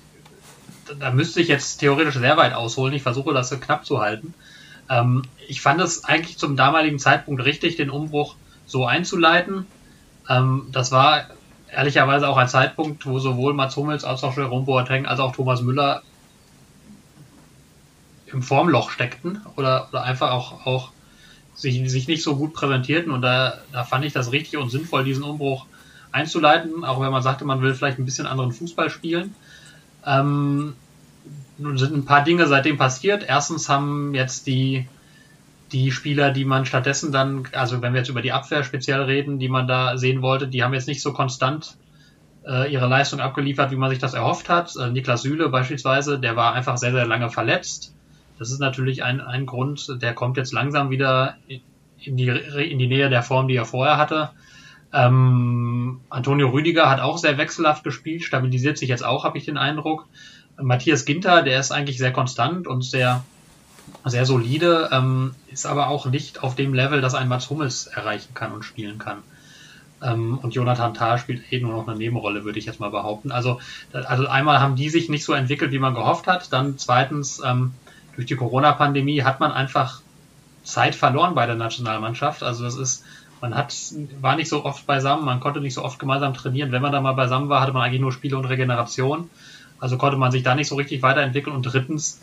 da 0.99 1.11
müsste 1.11 1.40
ich 1.40 1.49
jetzt 1.49 1.79
theoretisch 1.79 2.16
sehr 2.16 2.37
weit 2.37 2.55
ausholen. 2.55 2.94
Ich 2.94 3.03
versuche 3.03 3.33
das 3.33 3.49
so 3.49 3.59
knapp 3.59 3.87
zu 3.87 4.01
halten. 4.01 4.35
Ähm, 4.88 5.22
ich 5.49 5.61
fand 5.61 5.81
es 5.81 6.05
eigentlich 6.05 6.38
zum 6.38 6.57
damaligen 6.57 6.99
Zeitpunkt 6.99 7.44
richtig, 7.44 7.77
den 7.77 7.90
Umbruch 7.90 8.37
so 8.66 8.87
einzuleiten. 8.87 9.66
Ähm, 10.29 10.68
das 10.72 10.92
war 10.92 11.27
ehrlicherweise 11.70 12.29
auch 12.29 12.37
ein 12.37 12.49
Zeitpunkt, 12.49 13.07
wo 13.07 13.18
sowohl 13.18 13.55
Mats 13.55 13.77
Hummels 13.77 14.05
als 14.05 14.22
auch 14.25 14.37
Jerome 14.37 14.64
Boateng 14.64 15.07
als 15.07 15.20
auch 15.20 15.35
Thomas 15.35 15.62
Müller 15.62 16.03
im 18.27 18.43
Formloch 18.43 18.91
steckten 18.91 19.41
oder, 19.57 19.89
oder 19.91 20.03
einfach 20.03 20.31
auch, 20.31 20.67
auch 20.67 20.91
sich, 21.55 21.91
sich 21.91 22.09
nicht 22.09 22.23
so 22.23 22.37
gut 22.37 22.55
präsentierten. 22.55 23.12
Und 23.12 23.23
da, 23.23 23.59
da 23.73 23.85
fand 23.85 24.05
ich 24.05 24.12
das 24.12 24.33
richtig 24.33 24.59
und 24.59 24.71
sinnvoll, 24.71 25.05
diesen 25.05 25.23
Umbruch 25.23 25.67
einzuleiten, 26.12 26.85
auch 26.85 27.01
wenn 27.01 27.11
man 27.11 27.23
sagte, 27.23 27.45
man 27.45 27.62
will 27.62 27.75
vielleicht 27.75 27.99
ein 27.99 28.05
bisschen 28.05 28.27
anderen 28.27 28.53
Fußball 28.53 28.91
spielen. 28.91 29.35
Ähm, 30.05 30.75
nun 31.59 31.79
sind 31.79 31.95
ein 31.95 32.05
paar 32.05 32.25
Dinge 32.25 32.47
seitdem 32.47 32.77
passiert. 32.77 33.25
Erstens 33.27 33.69
haben 33.69 34.15
jetzt 34.15 34.47
die, 34.47 34.87
die 35.73 35.91
Spieler, 35.91 36.31
die 36.31 36.45
man 36.45 36.67
stattdessen 36.67 37.12
dann, 37.12 37.49
also 37.53 37.83
wenn 37.83 37.93
wir 37.93 38.01
jetzt 38.01 38.11
über 38.11 38.23
die 38.23 38.33
Abwehr 38.33 38.62
speziell 38.62 39.03
reden, 39.03 39.39
die 39.39 39.49
man 39.49 39.67
da 39.67 39.97
sehen 39.97 40.23
wollte, 40.23 40.49
die 40.49 40.62
haben 40.62 40.75
jetzt 40.75 40.89
nicht 40.89 41.03
so 41.03 41.12
konstant 41.12 41.77
äh, 42.47 42.73
ihre 42.73 42.87
Leistung 42.87 43.21
abgeliefert, 43.21 43.71
wie 43.71 43.77
man 43.77 43.91
sich 43.91 43.99
das 43.99 44.15
erhofft 44.15 44.49
hat. 44.49 44.75
Äh, 44.77 44.91
Niklas 44.91 45.23
Süle 45.23 45.49
beispielsweise, 45.49 46.19
der 46.19 46.37
war 46.37 46.55
einfach 46.55 46.77
sehr, 46.77 46.93
sehr 46.93 47.07
lange 47.07 47.31
verletzt. 47.31 47.96
Das 48.38 48.51
ist 48.51 48.59
natürlich 48.59 49.03
ein, 49.03 49.20
ein 49.20 49.46
Grund, 49.46 50.03
der 50.03 50.14
kommt 50.14 50.37
jetzt 50.37 50.53
langsam 50.53 50.90
wieder 50.90 51.37
in 51.99 52.16
die, 52.16 52.29
in 52.29 52.79
die 52.79 52.87
Nähe 52.87 53.09
der 53.09 53.22
Form, 53.22 53.49
die 53.49 53.57
er 53.57 53.64
vorher 53.64 53.96
hatte. 53.96 54.31
Ähm, 54.92 56.01
Antonio 56.11 56.49
Rüdiger 56.49 56.88
hat 56.88 57.01
auch 57.01 57.18
sehr 57.18 57.38
wechselhaft 57.38 57.85
gespielt, 57.85 58.25
stabilisiert 58.25 58.79
sich 58.79 58.88
jetzt 58.88 59.05
auch, 59.05 59.25
habe 59.25 59.38
ich 59.38 59.44
den 59.44 59.59
Eindruck. 59.59 60.07
Matthias 60.61 61.05
Ginter, 61.05 61.42
der 61.42 61.61
ist 61.61 61.72
eigentlich 61.72 61.99
sehr 61.99 62.12
konstant 62.12 62.66
und 62.66 62.83
sehr, 62.83 63.25
sehr 64.05 64.25
solide, 64.25 64.88
ähm, 64.92 65.35
ist 65.53 65.66
aber 65.66 65.88
auch 65.88 66.07
nicht 66.07 66.42
auf 66.42 66.55
dem 66.55 66.72
Level, 66.72 67.01
das 67.01 67.14
ein 67.14 67.29
Mats 67.29 67.51
Hummels 67.51 67.87
erreichen 67.87 68.33
kann 68.35 68.53
und 68.53 68.64
spielen 68.64 68.99
kann. 68.99 69.18
Ähm, 70.03 70.38
und 70.38 70.55
Jonathan 70.55 70.94
Tah 70.94 71.18
spielt 71.18 71.53
eh 71.53 71.61
nur 71.61 71.72
noch 71.72 71.88
eine 71.88 71.96
Nebenrolle, 71.96 72.44
würde 72.44 72.59
ich 72.59 72.66
jetzt 72.66 72.81
mal 72.81 72.90
behaupten. 72.90 73.33
Also, 73.33 73.61
also 73.92 74.27
einmal 74.27 74.61
haben 74.61 74.77
die 74.77 74.88
sich 74.88 75.09
nicht 75.09 75.25
so 75.25 75.33
entwickelt, 75.33 75.72
wie 75.72 75.79
man 75.79 75.94
gehofft 75.94 76.27
hat. 76.27 76.53
Dann 76.53 76.79
zweitens, 76.79 77.42
ähm, 77.44 77.72
durch 78.16 78.26
die 78.26 78.37
Corona-Pandemie 78.37 79.22
hat 79.22 79.40
man 79.40 79.52
einfach 79.52 80.00
Zeit 80.64 80.94
verloren 80.94 81.35
bei 81.35 81.46
der 81.46 81.55
Nationalmannschaft. 81.55 82.42
Also 82.42 82.64
das 82.64 82.76
ist, 82.76 83.05
man 83.40 83.55
hat, 83.55 83.74
war 84.20 84.37
nicht 84.37 84.48
so 84.48 84.64
oft 84.64 84.87
beisammen, 84.87 85.24
man 85.24 85.40
konnte 85.40 85.61
nicht 85.61 85.74
so 85.74 85.85
oft 85.85 85.98
gemeinsam 85.98 86.35
trainieren. 86.35 86.72
Wenn 86.72 86.83
man 86.83 86.92
da 86.92 87.00
mal 87.00 87.12
beisammen 87.12 87.48
war, 87.48 87.61
hatte 87.61 87.72
man 87.72 87.83
eigentlich 87.83 88.00
nur 88.00 88.12
Spiele 88.12 88.37
und 88.37 88.46
Regeneration. 88.46 89.31
Also 89.79 89.98
konnte 89.98 90.16
man 90.16 90.33
sich 90.33 90.42
da 90.42 90.55
nicht 90.55 90.68
so 90.68 90.74
richtig 90.74 91.02
weiterentwickeln. 91.02 91.55
Und 91.55 91.62
drittens 91.62 92.20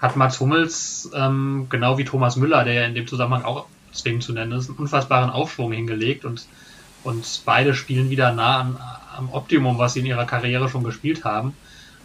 hat 0.00 0.16
Mats 0.16 0.40
Hummels, 0.40 1.10
ähm, 1.14 1.66
genau 1.70 1.96
wie 1.96 2.04
Thomas 2.04 2.36
Müller, 2.36 2.64
der 2.64 2.74
ja 2.74 2.84
in 2.84 2.94
dem 2.94 3.06
Zusammenhang 3.06 3.44
auch 3.44 3.66
zwingend 3.92 4.24
zu 4.24 4.32
nennen 4.32 4.52
ist, 4.52 4.68
einen 4.68 4.78
unfassbaren 4.78 5.30
Aufschwung 5.30 5.72
hingelegt 5.72 6.24
und, 6.24 6.46
und 7.04 7.42
beide 7.44 7.74
spielen 7.74 8.10
wieder 8.10 8.32
nah 8.32 8.60
an, 8.60 8.80
am 9.16 9.32
Optimum, 9.32 9.78
was 9.78 9.94
sie 9.94 10.00
in 10.00 10.06
ihrer 10.06 10.26
Karriere 10.26 10.68
schon 10.68 10.82
gespielt 10.82 11.24
haben. 11.24 11.54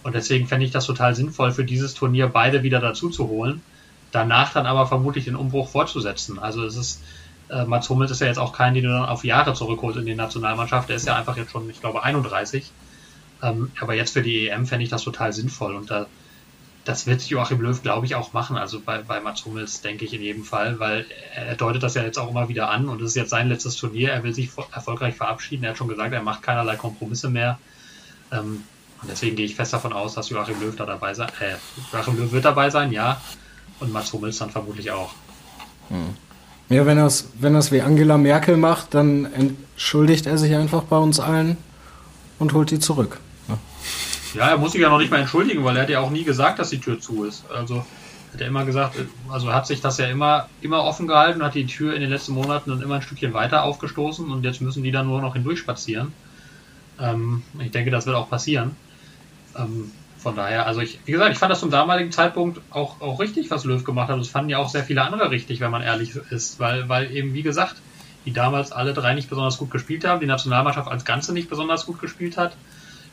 Und 0.03 0.15
deswegen 0.15 0.47
fände 0.47 0.65
ich 0.65 0.71
das 0.71 0.85
total 0.85 1.15
sinnvoll, 1.15 1.51
für 1.51 1.65
dieses 1.65 1.93
Turnier 1.93 2.27
beide 2.27 2.63
wieder 2.63 2.79
dazu 2.79 3.09
zu 3.09 3.27
holen. 3.27 3.61
Danach 4.11 4.53
dann 4.53 4.65
aber 4.65 4.87
vermutlich 4.87 5.25
den 5.25 5.35
Umbruch 5.35 5.69
fortzusetzen. 5.69 6.39
Also 6.39 6.63
es 6.63 6.75
ist, 6.75 7.03
äh, 7.49 7.65
Mats 7.65 7.89
Hummels 7.89 8.11
ist 8.11 8.21
ja 8.21 8.27
jetzt 8.27 8.39
auch 8.39 8.53
kein, 8.53 8.73
den 8.73 8.83
du 8.83 8.89
dann 8.89 9.05
auf 9.05 9.23
Jahre 9.23 9.53
zurückholst 9.53 9.99
in 9.99 10.05
die 10.05 10.15
Nationalmannschaft. 10.15 10.89
Der 10.89 10.95
ist 10.95 11.05
ja 11.05 11.15
einfach 11.15 11.37
jetzt 11.37 11.51
schon, 11.51 11.69
ich 11.69 11.79
glaube, 11.79 12.03
31. 12.03 12.71
Ähm, 13.41 13.71
aber 13.79 13.93
jetzt 13.93 14.13
für 14.13 14.21
die 14.21 14.47
EM 14.47 14.65
fände 14.65 14.83
ich 14.83 14.89
das 14.89 15.03
total 15.03 15.33
sinnvoll. 15.33 15.75
Und 15.75 15.91
da, 15.91 16.07
das 16.85 17.05
wird 17.05 17.21
Joachim 17.23 17.61
Löw, 17.61 17.79
glaube 17.81 18.05
ich, 18.05 18.15
auch 18.15 18.33
machen. 18.33 18.57
Also 18.57 18.79
bei, 18.79 18.99
bei 18.99 19.19
Mats 19.19 19.45
Hummels 19.45 19.81
denke 19.81 20.05
ich 20.05 20.13
in 20.13 20.21
jedem 20.21 20.43
Fall, 20.43 20.79
weil 20.79 21.05
er 21.35 21.55
deutet 21.55 21.83
das 21.83 21.93
ja 21.93 22.03
jetzt 22.03 22.17
auch 22.17 22.29
immer 22.29 22.49
wieder 22.49 22.69
an 22.71 22.89
und 22.89 23.01
es 23.01 23.09
ist 23.09 23.15
jetzt 23.15 23.29
sein 23.29 23.49
letztes 23.49 23.75
Turnier. 23.75 24.11
Er 24.11 24.23
will 24.23 24.33
sich 24.33 24.49
erfolgreich 24.71 25.15
verabschieden. 25.15 25.63
Er 25.63 25.71
hat 25.71 25.77
schon 25.77 25.87
gesagt, 25.87 26.13
er 26.13 26.23
macht 26.23 26.41
keinerlei 26.41 26.77
Kompromisse 26.77 27.29
mehr. 27.29 27.59
Ähm, 28.31 28.63
und 29.01 29.09
deswegen 29.09 29.35
gehe 29.35 29.45
ich 29.45 29.55
fest 29.55 29.73
davon 29.73 29.93
aus, 29.93 30.15
dass 30.15 30.29
Joachim 30.29 30.59
Löw 30.59 30.75
da 30.75 30.85
dabei 30.85 31.13
sein, 31.13 31.29
äh, 31.39 31.55
Joachim 31.93 32.17
Löw 32.17 32.31
wird 32.31 32.45
dabei 32.45 32.69
sein, 32.69 32.91
ja. 32.91 33.21
Und 33.79 33.93
Mats 33.93 34.11
Hummels 34.11 34.37
dann 34.37 34.49
vermutlich 34.49 34.91
auch. 34.91 35.11
Hm. 35.87 36.15
Ja, 36.69 36.85
wenn 36.85 36.97
er 36.97 37.05
es 37.05 37.29
wenn 37.39 37.55
wie 37.71 37.81
Angela 37.81 38.17
Merkel 38.17 38.57
macht, 38.57 38.93
dann 38.93 39.25
entschuldigt 39.33 40.27
er 40.27 40.37
sich 40.37 40.53
einfach 40.53 40.83
bei 40.83 40.97
uns 40.97 41.19
allen 41.19 41.57
und 42.37 42.53
holt 42.53 42.71
die 42.71 42.79
zurück. 42.79 43.19
Ja, 43.47 43.57
ja 44.35 44.47
er 44.49 44.57
muss 44.57 44.73
sich 44.73 44.81
ja 44.81 44.89
noch 44.89 44.99
nicht 44.99 45.09
mal 45.09 45.19
entschuldigen, 45.19 45.63
weil 45.63 45.77
er 45.77 45.83
hat 45.83 45.89
ja 45.89 45.99
auch 45.99 46.11
nie 46.11 46.23
gesagt, 46.23 46.59
dass 46.59 46.69
die 46.69 46.79
Tür 46.79 46.99
zu 46.99 47.23
ist. 47.23 47.43
Also 47.49 47.85
hat 48.33 48.41
er 48.41 48.47
immer 48.47 48.65
gesagt, 48.65 48.95
also 49.29 49.51
hat 49.51 49.65
sich 49.65 49.81
das 49.81 49.97
ja 49.97 50.07
immer, 50.07 50.47
immer 50.61 50.83
offen 50.83 51.07
gehalten, 51.07 51.41
hat 51.41 51.55
die 51.55 51.65
Tür 51.65 51.95
in 51.95 52.01
den 52.01 52.11
letzten 52.11 52.33
Monaten 52.33 52.69
dann 52.69 52.81
immer 52.81 52.95
ein 52.95 53.01
Stückchen 53.01 53.33
weiter 53.33 53.63
aufgestoßen 53.63 54.29
und 54.29 54.43
jetzt 54.43 54.61
müssen 54.61 54.83
die 54.83 54.91
dann 54.91 55.07
nur 55.07 55.21
noch 55.21 55.33
hindurchspazieren. 55.33 56.13
Ähm, 56.99 57.41
ich 57.59 57.71
denke, 57.71 57.89
das 57.89 58.05
wird 58.05 58.15
auch 58.15 58.29
passieren. 58.29 58.75
Ähm, 59.57 59.91
von 60.17 60.35
daher, 60.35 60.67
also 60.67 60.81
ich, 60.81 60.99
wie 61.05 61.13
gesagt, 61.13 61.31
ich 61.31 61.37
fand 61.37 61.51
das 61.51 61.61
zum 61.61 61.71
damaligen 61.71 62.11
Zeitpunkt 62.11 62.59
auch, 62.71 62.99
auch 62.99 63.19
richtig, 63.19 63.49
was 63.51 63.63
Löw 63.63 63.83
gemacht 63.83 64.09
hat. 64.09 64.19
Das 64.19 64.27
fanden 64.27 64.49
ja 64.49 64.57
auch 64.57 64.69
sehr 64.69 64.83
viele 64.83 65.01
andere 65.01 65.31
richtig, 65.31 65.61
wenn 65.61 65.71
man 65.71 65.81
ehrlich 65.81 66.15
ist, 66.29 66.59
weil, 66.59 66.89
weil 66.89 67.09
eben, 67.11 67.33
wie 67.33 67.41
gesagt, 67.41 67.77
die 68.25 68.33
damals 68.33 68.73
alle 68.73 68.93
drei 68.93 69.13
nicht 69.13 69.29
besonders 69.29 69.57
gut 69.57 69.71
gespielt 69.71 70.03
haben, 70.03 70.19
die 70.19 70.25
Nationalmannschaft 70.25 70.89
als 70.91 71.05
Ganze 71.05 71.33
nicht 71.33 71.49
besonders 71.49 71.85
gut 71.85 72.01
gespielt 72.01 72.37
hat. 72.37 72.55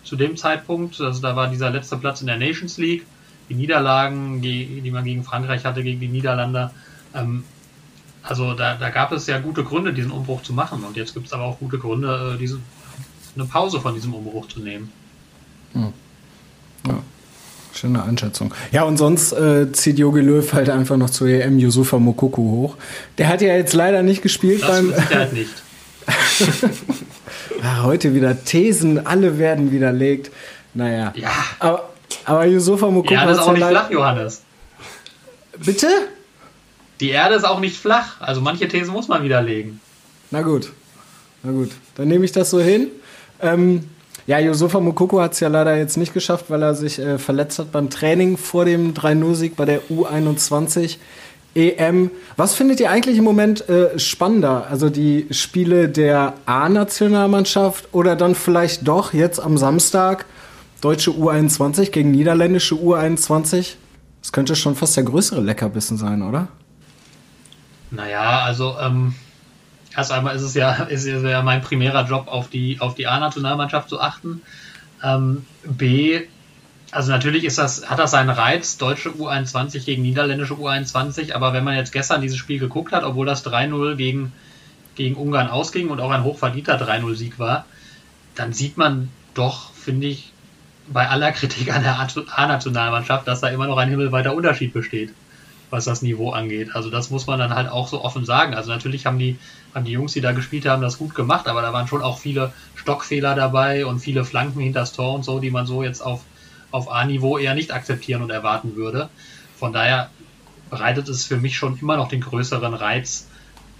Zu 0.03 0.16
dem 0.16 0.37
Zeitpunkt, 0.37 1.01
also 1.01 1.22
da 1.22 1.37
war 1.37 1.49
dieser 1.49 1.70
letzte 1.70 1.96
Platz 1.96 2.20
in 2.20 2.27
der 2.27 2.38
Nations 2.38 2.77
League, 2.77 3.07
die 3.49 3.55
Niederlagen, 3.55 4.42
die, 4.42 4.81
die 4.81 4.90
man 4.90 5.05
gegen 5.05 5.22
Frankreich 5.22 5.64
hatte, 5.64 5.85
gegen 5.85 6.01
die 6.01 6.09
Niederländer. 6.09 6.72
Ähm, 7.14 7.44
also 8.22 8.55
da, 8.55 8.75
da 8.75 8.90
gab 8.90 9.12
es 9.12 9.29
ja 9.29 9.38
gute 9.38 9.62
Gründe, 9.62 9.92
diesen 9.92 10.11
Umbruch 10.11 10.42
zu 10.42 10.53
machen. 10.53 10.83
Und 10.83 10.96
jetzt 10.96 11.14
gibt 11.14 11.27
es 11.27 11.33
aber 11.33 11.44
auch 11.44 11.61
gute 11.61 11.79
Gründe, 11.79 12.35
äh, 12.35 12.38
diese, 12.38 12.59
eine 13.37 13.44
Pause 13.44 13.81
von 13.81 13.94
diesem 13.94 14.12
Umbruch 14.14 14.49
zu 14.49 14.61
nehmen. 14.61 14.90
Hm. 15.72 15.92
Ja. 16.87 17.03
Schöne 17.75 18.03
Einschätzung. 18.03 18.55
Ja, 18.72 18.85
und 18.85 18.96
sonst 18.96 19.33
äh, 19.33 19.70
zieht 19.72 19.99
Jogi 19.99 20.20
Löw 20.20 20.51
halt 20.55 20.70
einfach 20.70 20.96
noch 20.96 21.11
zu 21.11 21.27
EM 21.27 21.59
Yusufa 21.59 21.99
Mokoko 21.99 22.40
hoch. 22.40 22.77
Der 23.18 23.29
hat 23.29 23.42
ja 23.42 23.55
jetzt 23.55 23.75
leider 23.75 24.03
nicht 24.03 24.22
gespielt 24.22 24.62
das 24.62 24.68
beim. 24.68 24.94
Halt 25.11 25.35
nicht. 25.35 25.51
ja, 27.62 27.83
heute 27.83 28.14
wieder 28.14 28.44
Thesen, 28.44 29.07
alle 29.07 29.38
werden 29.38 29.72
widerlegt. 29.72 30.31
Naja. 30.72 31.12
Ja. 31.16 31.31
Aber, 31.59 31.90
aber 32.25 32.46
Yusufa 32.46 32.87
Mokoko. 32.87 33.09
Die 33.09 33.14
Erde 33.14 33.33
ist 33.33 33.38
auch 33.40 33.53
nicht 33.53 33.66
flach, 33.66 33.90
Johannes. 33.90 34.42
Bitte? 35.59 35.88
Die 37.01 37.11
Erde 37.11 37.35
ist 37.35 37.44
auch 37.44 37.61
nicht 37.61 37.77
flach. 37.77 38.20
Also 38.20 38.40
manche 38.40 38.68
Thesen 38.68 38.92
muss 38.94 39.09
man 39.09 39.22
widerlegen. 39.22 39.81
Na 40.31 40.40
gut. 40.40 40.72
Na 41.42 41.53
gut. 41.53 41.72
Dann 41.96 42.09
nehme 42.09 42.25
ich 42.25 42.33
das 42.33 42.51
so 42.51 42.61
hin. 42.61 42.88
Ähm, 43.40 43.85
ja, 44.27 44.39
Yusufa 44.41 44.81
Mukoko 44.81 45.21
hat 45.21 45.35
es 45.35 45.41
ja 45.41 45.49
leider 45.49 45.77
jetzt 45.77 45.97
nicht 45.97 46.12
geschafft, 46.12 46.47
weil 46.49 46.62
er 46.62 46.75
sich 46.75 46.99
äh, 46.99 47.19
verletzt 47.19 47.59
hat 47.59 47.71
beim 47.71 47.91
Training 47.91 48.37
vor 48.37 48.65
dem 48.65 48.93
3-0-Sieg 48.93 49.55
bei 49.55 49.65
der 49.65 49.83
U21 49.83 50.97
EM. 51.55 52.11
Was 52.37 52.55
findet 52.55 52.81
ihr 52.81 52.91
eigentlich 52.91 53.19
im 53.19 53.25
Moment 53.25 53.69
äh, 53.69 53.99
spannender? 53.99 54.67
Also 54.69 54.91
die 54.91 55.27
Spiele 55.31 55.89
der 55.89 56.35
A-Nationalmannschaft 56.45 57.89
oder 57.93 58.17
dann 58.17 58.35
vielleicht 58.35 58.87
doch 58.87 59.12
jetzt 59.15 59.41
am 59.41 59.57
Samstag 59.57 60.27
deutsche 60.81 61.12
U21 61.12 61.91
gegen 61.91 62.11
niederländische 62.11 62.75
U21? 62.75 63.75
Das 64.21 64.33
könnte 64.33 64.57
schon 64.57 64.75
fast 64.75 64.97
der 64.97 65.05
größere 65.05 65.41
Leckerbissen 65.41 65.97
sein, 65.97 66.23
oder? 66.23 66.49
Naja, 67.93 68.41
also 68.41 68.75
ähm, 68.83 69.15
erst 69.96 70.12
einmal 70.12 70.37
ist 70.37 70.42
es 70.42 70.54
ja, 70.54 70.72
ist 70.85 71.06
es 71.06 71.22
ja 71.22 71.42
mein 71.42 71.62
primärer 71.62 72.06
Job, 72.06 72.28
auf 72.28 72.48
die, 72.48 72.80
auf 72.80 72.94
die 72.94 73.06
A-Nationalmannschaft 73.06 73.88
zu 73.88 74.00
achten. 74.00 74.42
Ähm, 75.02 75.44
B, 75.64 76.22
also 76.90 77.11
natürlich 77.11 77.44
ist 77.44 77.59
das, 77.59 77.88
hat 77.88 77.98
das 77.98 78.12
seinen 78.12 78.30
Reiz, 78.30 78.76
deutsche 78.76 79.11
U21 79.11 79.85
gegen 79.85 80.02
niederländische 80.02 80.54
U21, 80.54 81.32
aber 81.32 81.52
wenn 81.52 81.64
man 81.64 81.76
jetzt 81.76 81.92
gestern 81.92 82.20
dieses 82.20 82.38
Spiel 82.38 82.59
geguckt 82.59 82.92
hat, 82.92 83.04
obwohl 83.04 83.26
das 83.26 83.44
3-0 83.44 83.96
gegen, 83.96 84.32
gegen 84.94 85.16
Ungarn 85.16 85.48
ausging 85.48 85.88
und 85.88 86.00
auch 86.00 86.11
ein 86.11 86.24
hochverdienter 86.24 86.80
3-0-Sieg 86.80 87.38
war, 87.38 87.64
dann 88.35 88.52
sieht 88.52 88.76
man 88.76 89.09
doch, 89.35 89.72
finde 89.72 90.06
ich, 90.09 90.32
bei 90.88 91.09
aller 91.09 91.32
Kritik 91.32 91.74
an 91.74 91.82
der 91.82 91.98
A-Nationalmannschaft, 91.98 93.26
dass 93.26 93.40
da 93.40 93.48
immer 93.48 93.66
noch 93.66 93.76
ein 93.78 93.88
himmelweiter 93.88 94.35
Unterschied 94.35 94.72
besteht 94.72 95.12
was 95.70 95.85
das 95.85 96.02
Niveau 96.02 96.31
angeht. 96.31 96.74
Also 96.74 96.90
das 96.90 97.11
muss 97.11 97.26
man 97.26 97.38
dann 97.38 97.55
halt 97.55 97.68
auch 97.68 97.88
so 97.88 98.02
offen 98.05 98.24
sagen. 98.24 98.55
Also 98.55 98.70
natürlich 98.70 99.07
haben 99.07 99.18
die, 99.18 99.38
haben 99.74 99.85
die 99.85 99.92
Jungs, 99.92 100.12
die 100.12 100.20
da 100.20 100.33
gespielt 100.33 100.66
haben, 100.66 100.83
das 100.83 100.98
gut 100.98 101.14
gemacht, 101.14 101.48
aber 101.48 101.62
da 101.62 101.72
waren 101.72 101.88
schon 101.88 102.02
auch 102.02 102.18
viele 102.18 102.52
Stockfehler 102.74 103.35
dabei 103.35 103.87
und 103.87 103.98
viele 103.98 104.24
Flanken 104.24 104.61
hinters 104.61 104.92
Tor 104.92 105.14
und 105.14 105.24
so, 105.24 105.40
die 105.40 105.50
man 105.50 105.66
so 105.66 105.83
jetzt 105.83 106.00
auf, 106.00 106.22
auf 106.70 106.90
A-Niveau 106.90 107.38
eher 107.38 107.55
nicht 107.55 107.72
akzeptieren 107.72 108.22
und 108.22 108.31
erwarten 108.31 108.76
würde. 108.76 109.09
Von 109.57 109.72
daher 109.72 110.11
bereitet 110.70 111.09
es 111.09 111.24
für 111.24 111.37
mich 111.37 111.57
schon 111.57 111.79
immer 111.79 111.96
noch 111.96 112.09
den 112.09 112.20
größeren 112.20 112.74
Reiz, 112.74 113.26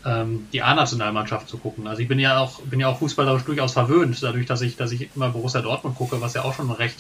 ähm, 0.05 0.46
die 0.53 0.62
A-Nationalmannschaft 0.62 1.49
zu 1.49 1.59
gucken. 1.59 1.87
Also 1.87 2.03
ich 2.03 2.09
bin 2.09 2.18
ja 2.18 2.38
auch, 2.38 2.61
bin 2.61 2.81
ja 2.81 2.88
auch 2.88 2.99
fußballerisch 2.99 3.44
durchaus 3.44 3.72
verwöhnt, 3.72 4.22
dadurch, 4.22 4.46
dass 4.46 4.62
ich, 4.62 4.77
dass 4.77 4.92
ich 4.92 5.11
immer 5.14 5.31
Borussia 5.31 5.61
Dortmund 5.61 5.96
gucke, 5.96 6.20
was 6.20 6.35
ja 6.35 6.42
auch 6.42 6.55
schon 6.55 6.68
ein 6.68 6.77
recht 6.77 6.99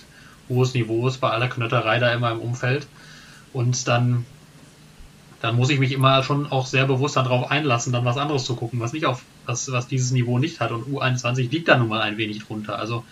hohes 0.48 0.74
Niveau 0.74 1.08
ist 1.08 1.18
bei 1.18 1.30
aller 1.30 1.48
Knötterei 1.48 1.98
da 1.98 2.12
immer 2.12 2.30
im 2.32 2.40
Umfeld. 2.40 2.86
Und 3.52 3.88
dann 3.88 4.26
dann 5.46 5.54
muss 5.54 5.70
ich 5.70 5.78
mich 5.78 5.92
immer 5.92 6.24
schon 6.24 6.50
auch 6.50 6.66
sehr 6.66 6.86
bewusst 6.86 7.14
darauf 7.14 7.52
einlassen, 7.52 7.92
dann 7.92 8.04
was 8.04 8.16
anderes 8.16 8.44
zu 8.44 8.56
gucken, 8.56 8.80
was 8.80 8.92
nicht 8.92 9.06
auf, 9.06 9.22
was, 9.44 9.70
was 9.70 9.86
dieses 9.86 10.10
Niveau 10.10 10.40
nicht 10.40 10.58
hat. 10.58 10.72
Und 10.72 10.92
U21 10.92 11.48
liegt 11.52 11.68
da 11.68 11.78
nun 11.78 11.86
mal 11.86 12.00
ein 12.00 12.16
wenig 12.16 12.44
drunter. 12.44 12.80
Also 12.80 13.04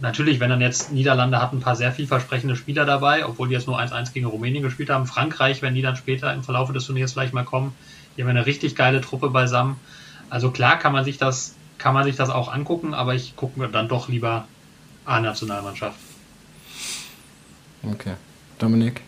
natürlich, 0.00 0.38
wenn 0.38 0.50
dann 0.50 0.60
jetzt 0.60 0.92
Niederlande 0.92 1.42
hat 1.42 1.52
ein 1.52 1.58
paar 1.58 1.74
sehr 1.74 1.90
vielversprechende 1.90 2.54
Spieler 2.54 2.84
dabei, 2.84 3.26
obwohl 3.26 3.48
die 3.48 3.54
jetzt 3.54 3.66
nur 3.66 3.80
1-1 3.80 4.12
gegen 4.12 4.26
Rumänien 4.26 4.62
gespielt 4.62 4.88
haben. 4.88 5.08
Frankreich, 5.08 5.62
wenn 5.62 5.74
die 5.74 5.82
dann 5.82 5.96
später 5.96 6.32
im 6.32 6.44
Verlauf 6.44 6.72
des 6.72 6.86
Turniers 6.86 7.12
vielleicht 7.12 7.34
mal 7.34 7.44
kommen, 7.44 7.74
die 8.16 8.22
haben 8.22 8.30
eine 8.30 8.46
richtig 8.46 8.76
geile 8.76 9.00
Truppe 9.00 9.28
beisammen. 9.28 9.80
Also 10.30 10.52
klar 10.52 10.78
kann 10.78 10.92
man 10.92 11.04
sich 11.04 11.18
das, 11.18 11.56
kann 11.76 11.92
man 11.92 12.04
sich 12.04 12.14
das 12.14 12.30
auch 12.30 12.52
angucken, 12.52 12.94
aber 12.94 13.16
ich 13.16 13.34
gucke 13.34 13.58
mir 13.58 13.66
dann 13.66 13.88
doch 13.88 14.08
lieber 14.08 14.46
A-Nationalmannschaft. 15.06 15.98
Okay. 17.82 18.14
Dominik? 18.60 19.00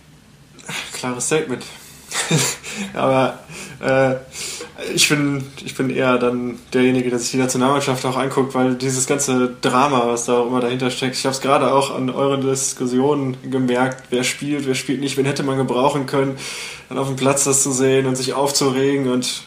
Klares 0.93 1.27
Statement. 1.27 1.65
Aber 2.95 3.39
äh, 3.81 4.17
ich, 4.95 5.09
bin, 5.09 5.45
ich 5.65 5.75
bin 5.75 5.91
eher 5.91 6.19
dann 6.19 6.59
derjenige, 6.73 7.11
der 7.11 7.19
sich 7.19 7.31
die 7.31 7.37
Nationalmannschaft 7.37 8.05
auch 8.07 8.17
anguckt, 8.17 8.55
weil 8.55 8.75
dieses 8.75 9.07
ganze 9.07 9.57
Drama, 9.61 10.05
was 10.07 10.27
da 10.27 10.39
auch 10.39 10.47
immer 10.47 10.61
dahinter 10.61 10.91
steckt, 10.91 11.17
ich 11.17 11.25
habe 11.25 11.35
es 11.35 11.41
gerade 11.41 11.73
auch 11.73 11.95
an 11.95 12.11
euren 12.11 12.41
Diskussionen 12.41 13.37
gemerkt, 13.51 14.05
wer 14.11 14.25
spielt, 14.25 14.67
wer 14.67 14.75
spielt 14.75 15.01
nicht, 15.01 15.17
wen 15.17 15.27
hätte 15.27 15.43
man 15.43 15.57
gebrauchen 15.57 16.07
können, 16.07 16.37
dann 16.89 16.99
auf 16.99 17.09
dem 17.09 17.17
Platz 17.17 17.45
das 17.45 17.63
zu 17.63 17.73
sehen 17.73 18.07
und 18.07 18.17
sich 18.17 18.35
aufzuregen 18.35 19.11
und 19.11 19.45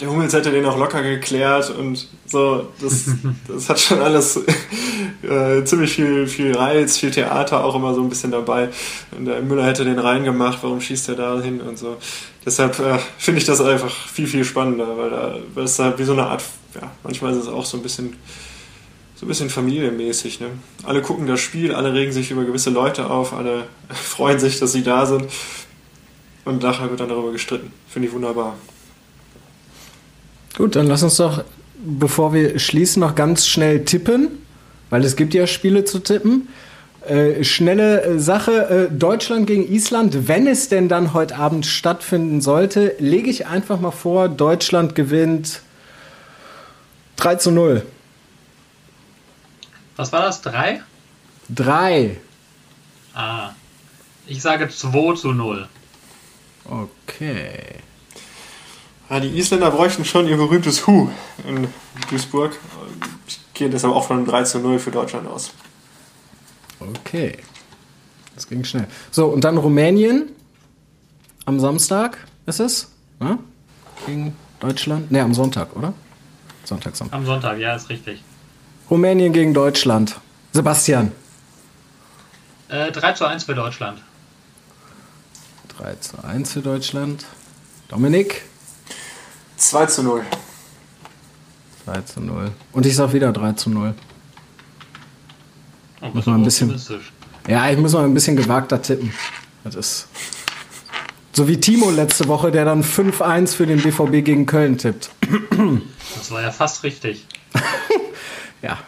der 0.00 0.10
Hummels 0.10 0.34
hätte 0.34 0.50
den 0.50 0.66
auch 0.66 0.76
locker 0.76 1.02
geklärt 1.02 1.70
und 1.70 2.06
so, 2.26 2.68
das, 2.80 3.06
das 3.48 3.68
hat 3.68 3.80
schon 3.80 4.00
alles 4.00 4.36
äh, 5.22 5.64
ziemlich 5.64 5.94
viel, 5.94 6.26
viel 6.26 6.54
Reiz, 6.54 6.98
viel 6.98 7.10
Theater 7.10 7.64
auch 7.64 7.74
immer 7.74 7.94
so 7.94 8.02
ein 8.02 8.08
bisschen 8.08 8.30
dabei. 8.30 8.68
Und 9.16 9.24
der 9.24 9.40
Müller 9.40 9.64
hätte 9.64 9.84
den 9.84 9.98
reingemacht, 9.98 10.58
warum 10.62 10.80
schießt 10.80 11.08
er 11.10 11.14
da 11.14 11.40
hin 11.40 11.60
und 11.60 11.78
so. 11.78 11.96
Deshalb 12.44 12.78
äh, 12.78 12.98
finde 13.18 13.40
ich 13.40 13.46
das 13.46 13.60
einfach 13.60 13.90
viel, 13.90 14.26
viel 14.26 14.44
spannender, 14.44 14.96
weil, 14.98 15.10
da, 15.10 15.36
weil 15.54 15.64
es 15.64 15.76
da 15.76 15.98
wie 15.98 16.04
so 16.04 16.12
eine 16.12 16.26
Art, 16.26 16.44
ja, 16.74 16.90
manchmal 17.02 17.32
ist 17.32 17.44
es 17.44 17.48
auch 17.48 17.64
so 17.64 17.76
ein 17.76 17.82
bisschen 17.82 18.16
so 19.16 19.24
ein 19.24 19.28
bisschen 19.28 19.48
familienmäßig. 19.48 20.40
Ne? 20.40 20.48
Alle 20.82 21.00
gucken 21.00 21.26
das 21.26 21.40
Spiel, 21.40 21.74
alle 21.74 21.94
regen 21.94 22.12
sich 22.12 22.30
über 22.30 22.44
gewisse 22.44 22.68
Leute 22.68 23.08
auf, 23.08 23.32
alle 23.32 23.64
freuen 23.88 24.38
sich, 24.38 24.58
dass 24.58 24.72
sie 24.72 24.82
da 24.82 25.06
sind. 25.06 25.24
Und 26.44 26.62
nachher 26.62 26.90
wird 26.90 27.00
dann 27.00 27.08
darüber 27.08 27.32
gestritten. 27.32 27.72
Finde 27.88 28.08
ich 28.08 28.14
wunderbar. 28.14 28.56
Gut, 30.56 30.74
dann 30.74 30.86
lass 30.86 31.02
uns 31.02 31.16
doch, 31.16 31.44
bevor 31.84 32.32
wir 32.32 32.58
schließen, 32.58 33.00
noch 33.00 33.14
ganz 33.14 33.46
schnell 33.46 33.84
tippen, 33.84 34.28
weil 34.88 35.04
es 35.04 35.14
gibt 35.14 35.34
ja 35.34 35.46
Spiele 35.46 35.84
zu 35.84 35.98
tippen. 35.98 36.48
Äh, 37.06 37.44
schnelle 37.44 38.02
äh, 38.02 38.18
Sache, 38.18 38.88
äh, 38.90 38.90
Deutschland 38.90 39.46
gegen 39.46 39.70
Island, 39.70 40.26
wenn 40.28 40.46
es 40.46 40.68
denn 40.68 40.88
dann 40.88 41.12
heute 41.12 41.36
Abend 41.36 41.66
stattfinden 41.66 42.40
sollte, 42.40 42.96
lege 42.98 43.30
ich 43.30 43.46
einfach 43.46 43.78
mal 43.78 43.92
vor, 43.92 44.28
Deutschland 44.28 44.94
gewinnt 44.94 45.60
3 47.16 47.36
zu 47.36 47.50
0. 47.52 47.86
Was 49.96 50.10
war 50.10 50.22
das? 50.22 50.40
3? 50.40 50.80
3. 51.50 52.16
Ah. 53.14 53.50
Ich 54.26 54.42
sage 54.42 54.68
2 54.68 55.14
zu 55.14 55.32
0. 55.32 55.68
Okay. 56.64 57.76
Ja, 59.08 59.20
die 59.20 59.38
Isländer 59.38 59.70
bräuchten 59.70 60.04
schon 60.04 60.26
ihr 60.26 60.36
berühmtes 60.36 60.86
Hu 60.86 61.08
in 61.46 61.68
Duisburg. 62.10 62.58
Ich 63.28 63.38
gehe 63.54 63.70
deshalb 63.70 63.94
auch 63.94 64.06
von 64.06 64.26
3 64.26 64.42
zu 64.42 64.58
0 64.58 64.78
für 64.78 64.90
Deutschland 64.90 65.28
aus. 65.28 65.52
Okay. 66.80 67.38
Das 68.34 68.48
ging 68.48 68.64
schnell. 68.64 68.86
So, 69.10 69.26
und 69.26 69.44
dann 69.44 69.56
Rumänien 69.56 70.30
am 71.46 71.60
Samstag 71.60 72.18
ist 72.46 72.60
es? 72.60 72.90
Ja? 73.20 73.38
Gegen 74.06 74.36
Deutschland? 74.60 75.10
Ne, 75.10 75.22
am 75.22 75.32
Sonntag, 75.34 75.74
oder? 75.76 75.94
Sonntag, 76.64 76.96
Sonntag. 76.96 77.16
Am 77.16 77.24
Sonntag, 77.24 77.58
ja, 77.58 77.76
ist 77.76 77.88
richtig. 77.88 78.22
Rumänien 78.90 79.32
gegen 79.32 79.54
Deutschland. 79.54 80.20
Sebastian. 80.52 81.12
Äh, 82.68 82.90
3 82.90 83.12
zu 83.12 83.24
1 83.24 83.44
für 83.44 83.54
Deutschland. 83.54 84.02
3 85.78 85.94
zu 85.96 86.24
1 86.24 86.52
für 86.52 86.60
Deutschland. 86.60 87.24
Dominik. 87.88 88.42
2 89.56 89.86
zu 89.86 90.02
0. 90.02 90.22
3 91.86 92.00
zu 92.02 92.20
0. 92.20 92.52
Und 92.72 92.86
ich 92.86 92.96
sag 92.96 93.12
wieder 93.12 93.32
3 93.32 93.52
zu 93.52 93.70
0. 93.70 93.94
Oh, 96.00 96.06
Muss 96.12 96.26
man 96.26 96.40
ein 96.40 96.44
bisschen. 96.44 96.78
Ja, 97.48 97.70
ich 97.70 97.78
muss 97.78 97.92
mal 97.92 98.04
ein 98.04 98.14
bisschen 98.14 98.36
gewagter 98.36 98.82
tippen. 98.82 99.12
Das 99.64 99.74
ist. 99.74 100.08
So 101.32 101.48
wie 101.48 101.60
Timo 101.60 101.90
letzte 101.90 102.28
Woche, 102.28 102.50
der 102.50 102.64
dann 102.64 102.82
5-1 102.82 103.54
für 103.54 103.66
den 103.66 103.80
BVB 103.82 104.24
gegen 104.24 104.46
Köln 104.46 104.78
tippt. 104.78 105.10
Das 106.16 106.30
war 106.30 106.40
ja 106.40 106.50
fast 106.50 106.82
richtig. 106.82 107.26
ja. 108.62 108.78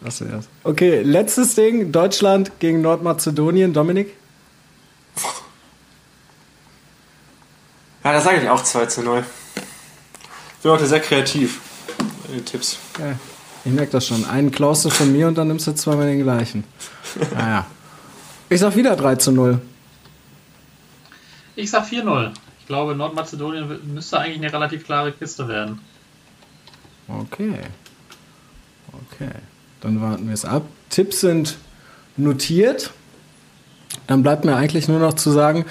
Was 0.00 0.20
wär's? 0.20 0.48
Okay, 0.64 1.02
letztes 1.02 1.54
Ding: 1.54 1.92
Deutschland 1.92 2.52
gegen 2.60 2.80
Nordmazedonien. 2.80 3.72
Dominik? 3.72 4.14
Ja, 8.04 8.12
da 8.12 8.20
sage 8.20 8.40
ich 8.40 8.48
auch 8.48 8.62
2 8.62 8.86
zu 8.86 9.02
0. 9.02 9.24
Ich 10.58 10.62
bin 10.64 10.72
heute 10.72 10.88
sehr 10.88 10.98
kreativ 10.98 11.60
bei 12.26 12.34
den 12.34 12.44
Tipps. 12.44 12.78
Ja, 12.98 13.14
ich 13.64 13.70
merke 13.70 13.92
das 13.92 14.08
schon. 14.08 14.24
Einen 14.24 14.50
klaust 14.50 14.84
du 14.84 14.90
von 14.90 15.12
mir 15.12 15.28
und 15.28 15.38
dann 15.38 15.46
nimmst 15.46 15.68
du 15.68 15.72
zweimal 15.72 16.08
den 16.08 16.20
gleichen. 16.22 16.64
Naja. 17.32 17.64
Ich 18.48 18.58
sag 18.58 18.74
wieder 18.74 18.96
3 18.96 19.16
zu 19.16 19.30
0. 19.30 19.60
Ich 21.54 21.70
sag 21.70 21.84
4-0. 21.84 22.32
Ich 22.58 22.66
glaube, 22.66 22.96
Nordmazedonien 22.96 23.94
müsste 23.94 24.18
eigentlich 24.18 24.38
eine 24.38 24.52
relativ 24.52 24.84
klare 24.84 25.12
Kiste 25.12 25.46
werden. 25.46 25.80
Okay. 27.06 27.60
Okay. 29.12 29.30
Dann 29.80 30.00
warten 30.02 30.26
wir 30.26 30.34
es 30.34 30.44
ab. 30.44 30.64
Tipps 30.90 31.20
sind 31.20 31.56
notiert. 32.16 32.90
Dann 34.08 34.24
bleibt 34.24 34.44
mir 34.44 34.56
eigentlich 34.56 34.88
nur 34.88 34.98
noch 34.98 35.14
zu 35.14 35.30
sagen, 35.30 35.66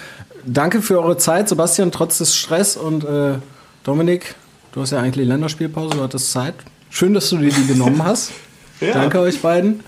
danke 0.46 0.82
für 0.82 1.02
eure 1.02 1.18
Zeit, 1.18 1.50
Sebastian, 1.50 1.92
trotz 1.92 2.20
des 2.20 2.38
Stress 2.38 2.78
und 2.78 3.04
äh, 3.04 3.40
Dominik, 3.84 4.36
du 4.78 4.84
hast 4.84 4.92
ja 4.92 5.00
eigentlich 5.00 5.28
Länderspielpause, 5.28 5.98
du 5.98 6.04
hattest 6.04 6.32
Zeit. 6.32 6.54
Schön, 6.92 7.16
dass 7.16 7.32
du 7.32 7.38
dir 7.38 7.50
die 7.50 7.66
genommen 7.66 8.04
hast. 8.04 8.32
ja. 8.80 8.94
Danke 8.94 9.20
euch 9.20 9.42
beiden. 9.42 9.84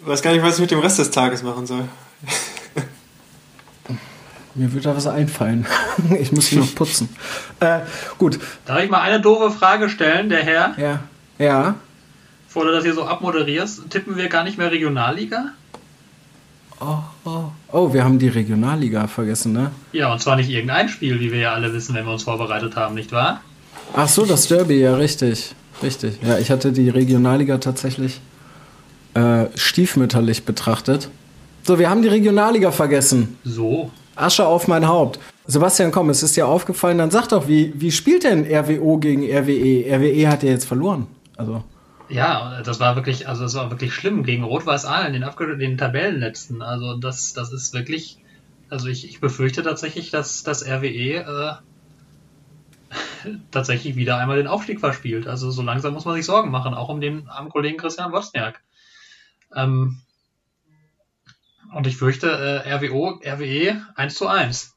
Ich 0.00 0.08
weiß 0.08 0.20
gar 0.20 0.32
nicht, 0.32 0.42
was 0.42 0.56
ich 0.56 0.62
mit 0.62 0.72
dem 0.72 0.80
Rest 0.80 0.98
des 0.98 1.12
Tages 1.12 1.44
machen 1.44 1.64
soll. 1.64 1.84
Mir 4.56 4.72
wird 4.72 4.84
da 4.84 4.96
was 4.96 5.06
einfallen. 5.06 5.64
ich 6.20 6.32
muss 6.32 6.48
hier 6.48 6.58
noch 6.58 6.74
putzen. 6.74 7.08
Äh, 7.60 7.82
gut. 8.18 8.40
Darf 8.66 8.82
ich 8.82 8.90
mal 8.90 9.00
eine 9.00 9.20
doofe 9.20 9.52
Frage 9.52 9.88
stellen, 9.88 10.28
der 10.28 10.42
Herr? 10.42 10.74
Ja. 10.76 10.98
Ja. 11.38 11.76
Bevor 12.48 12.64
du 12.64 12.72
das 12.72 12.82
hier 12.82 12.94
so 12.94 13.04
abmoderierst, 13.04 13.88
tippen 13.90 14.16
wir 14.16 14.28
gar 14.28 14.42
nicht 14.42 14.58
mehr 14.58 14.72
Regionalliga? 14.72 15.52
Oh, 16.80 16.98
oh. 17.24 17.44
oh, 17.70 17.92
wir 17.94 18.02
haben 18.02 18.18
die 18.18 18.28
Regionalliga 18.28 19.06
vergessen, 19.06 19.52
ne? 19.52 19.70
Ja, 19.92 20.12
und 20.12 20.20
zwar 20.20 20.34
nicht 20.34 20.50
irgendein 20.50 20.88
Spiel, 20.88 21.20
wie 21.20 21.30
wir 21.30 21.38
ja 21.38 21.52
alle 21.54 21.72
wissen, 21.72 21.94
wenn 21.94 22.04
wir 22.04 22.12
uns 22.12 22.24
vorbereitet 22.24 22.74
haben, 22.74 22.96
nicht 22.96 23.12
wahr? 23.12 23.40
Ach 23.94 24.08
so, 24.08 24.24
das 24.24 24.48
Derby, 24.48 24.80
ja, 24.80 24.94
richtig. 24.96 25.54
Richtig. 25.82 26.18
Ja, 26.22 26.38
ich 26.38 26.50
hatte 26.50 26.72
die 26.72 26.88
Regionalliga 26.88 27.58
tatsächlich 27.58 28.20
äh, 29.14 29.46
stiefmütterlich 29.54 30.44
betrachtet. 30.44 31.08
So, 31.64 31.78
wir 31.78 31.90
haben 31.90 32.02
die 32.02 32.08
Regionalliga 32.08 32.72
vergessen. 32.72 33.36
So. 33.44 33.90
Asche 34.14 34.46
auf 34.46 34.68
mein 34.68 34.86
Haupt. 34.86 35.18
Sebastian, 35.46 35.90
komm, 35.90 36.10
es 36.10 36.22
ist 36.22 36.36
dir 36.36 36.46
aufgefallen, 36.46 36.98
dann 36.98 37.10
sag 37.10 37.28
doch, 37.28 37.48
wie, 37.48 37.72
wie 37.76 37.90
spielt 37.90 38.24
denn 38.24 38.44
RWO 38.44 38.98
gegen 38.98 39.24
RWE? 39.24 39.86
RWE 39.96 40.28
hat 40.28 40.42
ja 40.42 40.50
jetzt 40.50 40.66
verloren. 40.66 41.06
Also. 41.36 41.64
Ja, 42.08 42.62
das 42.62 42.78
war 42.78 42.94
wirklich, 42.94 43.28
also 43.28 43.42
das 43.42 43.54
war 43.54 43.70
wirklich 43.70 43.94
schlimm 43.94 44.22
gegen 44.22 44.44
Rot-Weiß 44.44 44.84
Aalen, 44.84 45.14
den, 45.14 45.24
Abge 45.24 45.56
den 45.56 45.78
Tabellenletzten. 45.78 46.62
Also 46.62 46.96
das, 46.96 47.32
das 47.32 47.52
ist 47.52 47.74
wirklich, 47.74 48.18
also 48.68 48.86
ich, 48.86 49.08
ich 49.08 49.20
befürchte 49.20 49.62
tatsächlich, 49.62 50.10
dass 50.10 50.42
das 50.42 50.64
RWE 50.64 51.16
äh, 51.16 51.52
tatsächlich 53.50 53.96
wieder 53.96 54.18
einmal 54.18 54.36
den 54.36 54.46
Aufstieg 54.46 54.80
verspielt. 54.80 55.26
Also 55.26 55.50
so 55.50 55.62
langsam 55.62 55.94
muss 55.94 56.04
man 56.04 56.14
sich 56.14 56.26
Sorgen 56.26 56.50
machen, 56.50 56.74
auch 56.74 56.88
um 56.88 57.00
den 57.00 57.28
armen 57.28 57.50
Kollegen 57.50 57.78
Christian 57.78 58.12
Wozniak. 58.12 58.60
Ähm, 59.54 60.00
und 61.74 61.86
ich 61.86 61.96
fürchte, 61.96 62.28
äh, 62.28 62.72
RWO, 62.74 63.20
RWE 63.24 63.80
1 63.94 64.14
zu 64.14 64.26
1. 64.26 64.74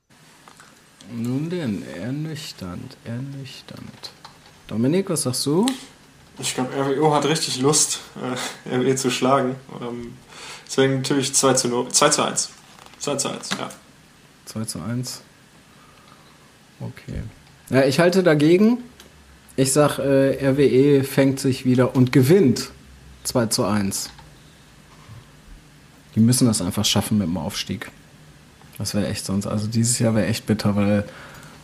Nun 1.12 1.50
denn, 1.50 1.84
ernüchternd, 1.88 2.98
ernüchternd. 3.04 4.12
Dominik, 4.68 5.10
was 5.10 5.24
sagst 5.24 5.46
du? 5.46 5.68
Ich 6.40 6.56
glaube, 6.56 6.74
RWO 6.74 7.14
hat 7.14 7.26
richtig 7.26 7.60
Lust, 7.62 8.00
äh, 8.66 8.70
RWE 8.76 8.96
zu 8.96 9.12
schlagen. 9.12 9.56
Ähm, 9.82 10.18
deswegen 10.66 10.98
natürlich 10.98 11.34
2 11.34 11.54
zu, 11.54 11.68
0, 11.68 11.92
2 11.92 12.10
zu 12.10 12.26
1. 12.26 12.50
2 13.00 13.16
zu 13.16 13.30
1, 13.30 13.50
ja. 13.52 13.70
2 14.46 14.66
zu 14.66 14.82
1. 14.82 15.22
Okay. 16.80 17.24
Ja, 17.70 17.84
ich 17.86 18.00
halte 18.00 18.24
dagegen. 18.24 18.80
Ich 19.56 19.72
sag, 19.72 20.00
äh, 20.00 20.38
RWE 20.50 21.04
fängt 21.04 21.40
sich 21.40 21.66
wieder 21.66 21.96
und 21.96 22.12
gewinnt 22.12 22.72
2 23.24 23.48
zu 23.48 23.64
1. 23.64 24.10
Die 26.16 26.20
müssen 26.20 26.48
das 26.48 26.62
einfach 26.62 26.86
schaffen 26.86 27.18
mit 27.18 27.28
dem 27.28 27.38
Aufstieg. 27.38 27.92
Das 28.78 28.94
wäre 28.94 29.08
echt 29.08 29.26
sonst. 29.26 29.48
Also 29.48 29.68
dieses 29.68 30.00
Jahr 30.00 30.16
wäre 30.16 30.28
echt 30.28 30.46
bitter, 30.46 30.76
weil, 30.76 31.06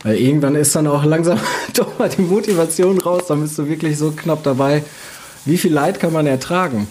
weil 0.02 0.16
irgendwann 0.16 0.54
ist 0.54 0.74
dann 0.74 0.86
auch 0.86 1.04
langsam 1.04 1.38
doch 1.74 1.98
mal 1.98 2.08
die 2.08 2.22
Motivation 2.22 2.98
raus. 3.00 3.24
Da 3.28 3.34
bist 3.34 3.58
du 3.58 3.68
wirklich 3.68 3.98
so 3.98 4.12
knapp 4.12 4.42
dabei. 4.42 4.84
Wie 5.44 5.58
viel 5.58 5.72
Leid 5.72 6.00
kann 6.00 6.12
man 6.12 6.26
ertragen? 6.26 6.88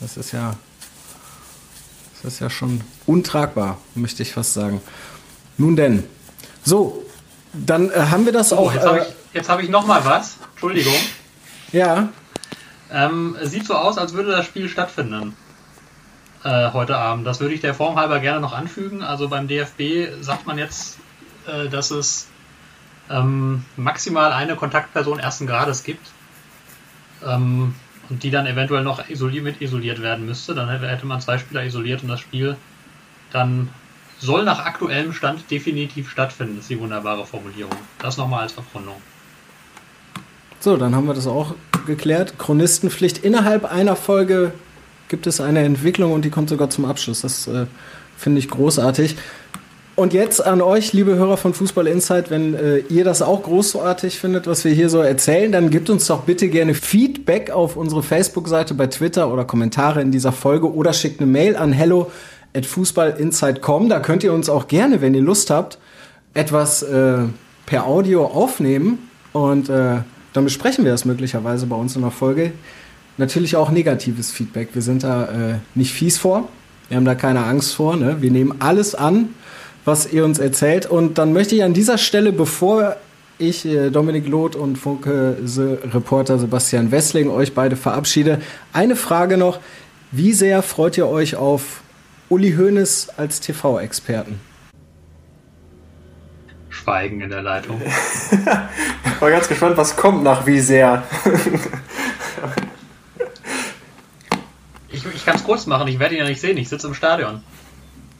Das 0.00 0.16
ist 0.16 0.32
ja, 0.32 0.56
das 2.22 2.34
ist 2.34 2.40
ja 2.40 2.50
schon 2.50 2.80
untragbar, 3.06 3.78
möchte 3.94 4.22
ich 4.22 4.32
fast 4.32 4.54
sagen. 4.54 4.80
Nun 5.56 5.76
denn. 5.76 6.04
So, 6.64 7.04
dann 7.54 7.90
äh, 7.90 7.94
haben 8.10 8.26
wir 8.26 8.32
das 8.32 8.52
oh, 8.52 8.56
auch. 8.56 8.74
Jetzt 8.74 8.86
habe 8.86 9.06
ich, 9.32 9.48
hab 9.48 9.62
ich 9.62 9.68
noch 9.68 9.86
mal 9.86 10.04
was. 10.04 10.38
Entschuldigung. 10.52 10.94
Ja. 11.72 12.08
Ähm, 12.90 13.36
sieht 13.42 13.66
so 13.66 13.74
aus, 13.74 13.98
als 13.98 14.12
würde 14.12 14.30
das 14.30 14.44
Spiel 14.44 14.68
stattfinden 14.68 15.34
äh, 16.44 16.70
heute 16.72 16.96
Abend. 16.96 17.26
Das 17.26 17.40
würde 17.40 17.54
ich 17.54 17.60
der 17.60 17.74
Form 17.74 17.96
halber 17.96 18.20
gerne 18.20 18.40
noch 18.40 18.52
anfügen. 18.52 19.02
Also 19.02 19.28
beim 19.28 19.48
DFB 19.48 20.22
sagt 20.22 20.46
man 20.46 20.58
jetzt, 20.58 20.98
äh, 21.46 21.68
dass 21.68 21.90
es 21.90 22.28
ähm, 23.10 23.64
maximal 23.76 24.32
eine 24.32 24.56
Kontaktperson 24.56 25.18
ersten 25.18 25.46
Grades 25.46 25.82
gibt 25.82 26.06
ähm, 27.26 27.74
und 28.08 28.22
die 28.22 28.30
dann 28.30 28.46
eventuell 28.46 28.84
noch 28.84 29.08
isoliert, 29.08 29.44
mit 29.44 29.60
isoliert 29.60 30.02
werden 30.02 30.26
müsste. 30.26 30.54
Dann 30.54 30.68
hätte, 30.68 30.88
hätte 30.88 31.06
man 31.06 31.20
zwei 31.20 31.38
Spieler 31.38 31.64
isoliert 31.64 32.02
und 32.02 32.08
das 32.08 32.20
Spiel 32.20 32.56
dann 33.32 33.68
soll 34.18 34.44
nach 34.44 34.64
aktuellem 34.64 35.12
Stand 35.12 35.50
definitiv 35.50 36.10
stattfinden. 36.10 36.58
Ist 36.58 36.70
die 36.70 36.80
wunderbare 36.80 37.26
Formulierung. 37.26 37.74
Das 37.98 38.16
nochmal 38.16 38.42
als 38.42 38.56
Abrundung. 38.56 38.96
So, 40.60 40.76
dann 40.76 40.94
haben 40.94 41.06
wir 41.06 41.14
das 41.14 41.26
auch 41.26 41.54
geklärt. 41.86 42.38
Chronistenpflicht 42.38 43.18
innerhalb 43.18 43.64
einer 43.64 43.96
Folge 43.96 44.52
gibt 45.08 45.26
es 45.26 45.40
eine 45.40 45.60
Entwicklung 45.60 46.12
und 46.12 46.24
die 46.24 46.30
kommt 46.30 46.48
sogar 46.48 46.70
zum 46.70 46.86
Abschluss. 46.86 47.20
Das 47.20 47.46
äh, 47.46 47.66
finde 48.16 48.38
ich 48.38 48.48
großartig. 48.48 49.16
Und 49.96 50.12
jetzt 50.12 50.44
an 50.44 50.60
euch, 50.60 50.92
liebe 50.92 51.14
Hörer 51.14 51.36
von 51.36 51.54
Fußball 51.54 51.86
Insight, 51.86 52.28
wenn 52.28 52.54
äh, 52.54 52.78
ihr 52.78 53.04
das 53.04 53.22
auch 53.22 53.44
großartig 53.44 54.18
findet, 54.18 54.48
was 54.48 54.64
wir 54.64 54.72
hier 54.72 54.88
so 54.88 54.98
erzählen, 54.98 55.52
dann 55.52 55.70
gebt 55.70 55.88
uns 55.88 56.08
doch 56.08 56.22
bitte 56.22 56.48
gerne 56.48 56.74
Feedback 56.74 57.50
auf 57.50 57.76
unsere 57.76 58.02
Facebook-Seite 58.02 58.74
bei 58.74 58.88
Twitter 58.88 59.32
oder 59.32 59.44
Kommentare 59.44 60.00
in 60.02 60.10
dieser 60.10 60.32
Folge 60.32 60.72
oder 60.72 60.92
schickt 60.92 61.20
eine 61.20 61.30
Mail 61.30 61.54
an 61.54 61.72
hello 61.72 62.10
fußballinsight.com. 62.62 63.88
Da 63.88 64.00
könnt 64.00 64.24
ihr 64.24 64.32
uns 64.32 64.48
auch 64.48 64.68
gerne, 64.68 65.00
wenn 65.00 65.14
ihr 65.14 65.22
Lust 65.22 65.50
habt, 65.50 65.78
etwas 66.34 66.82
äh, 66.82 67.18
per 67.66 67.86
Audio 67.86 68.26
aufnehmen 68.26 69.10
und 69.32 69.68
äh, 69.68 69.98
dann 70.32 70.44
besprechen 70.44 70.84
wir 70.84 70.92
das 70.92 71.04
möglicherweise 71.04 71.66
bei 71.66 71.76
uns 71.76 71.96
in 71.96 72.02
der 72.02 72.10
Folge 72.10 72.52
natürlich 73.16 73.56
auch 73.56 73.70
negatives 73.70 74.30
Feedback. 74.30 74.70
Wir 74.72 74.82
sind 74.82 75.04
da 75.04 75.24
äh, 75.24 75.54
nicht 75.74 75.92
fies 75.92 76.18
vor. 76.18 76.48
Wir 76.88 76.96
haben 76.96 77.04
da 77.04 77.14
keine 77.14 77.44
Angst 77.44 77.74
vor. 77.74 77.96
Ne? 77.96 78.16
Wir 78.20 78.30
nehmen 78.30 78.56
alles 78.58 78.94
an, 78.94 79.30
was 79.84 80.12
ihr 80.12 80.24
uns 80.24 80.38
erzählt. 80.38 80.86
Und 80.86 81.18
dann 81.18 81.32
möchte 81.32 81.54
ich 81.54 81.62
an 81.62 81.74
dieser 81.74 81.98
Stelle, 81.98 82.32
bevor 82.32 82.96
ich, 83.38 83.64
äh, 83.64 83.90
Dominik 83.90 84.26
Loth 84.28 84.56
und 84.56 84.76
Funke 84.76 85.36
Reporter 85.92 86.38
Sebastian 86.38 86.90
Wessling 86.90 87.30
euch 87.30 87.54
beide 87.54 87.76
verabschiede, 87.76 88.40
eine 88.72 88.96
Frage 88.96 89.36
noch. 89.36 89.60
Wie 90.10 90.32
sehr 90.32 90.62
freut 90.62 90.96
ihr 90.96 91.08
euch 91.08 91.36
auf 91.36 91.82
Uli 92.28 92.52
Hoeneß 92.52 93.10
als 93.16 93.40
TV-Experten? 93.40 94.40
Schweigen 96.70 97.20
in 97.20 97.30
der 97.30 97.42
Leitung. 97.42 97.80
War 99.20 99.30
ganz 99.30 99.48
gespannt, 99.48 99.76
was 99.76 99.96
kommt 99.96 100.24
nach 100.24 100.46
wie 100.46 100.60
sehr. 100.60 101.04
ich 104.90 105.04
ich 105.06 105.24
kann 105.24 105.36
es 105.36 105.44
kurz 105.44 105.66
machen, 105.66 105.88
ich 105.88 105.98
werde 105.98 106.14
ihn 106.14 106.20
ja 106.20 106.28
nicht 106.28 106.40
sehen, 106.40 106.56
ich 106.56 106.68
sitze 106.68 106.86
im 106.88 106.94
Stadion. 106.94 107.42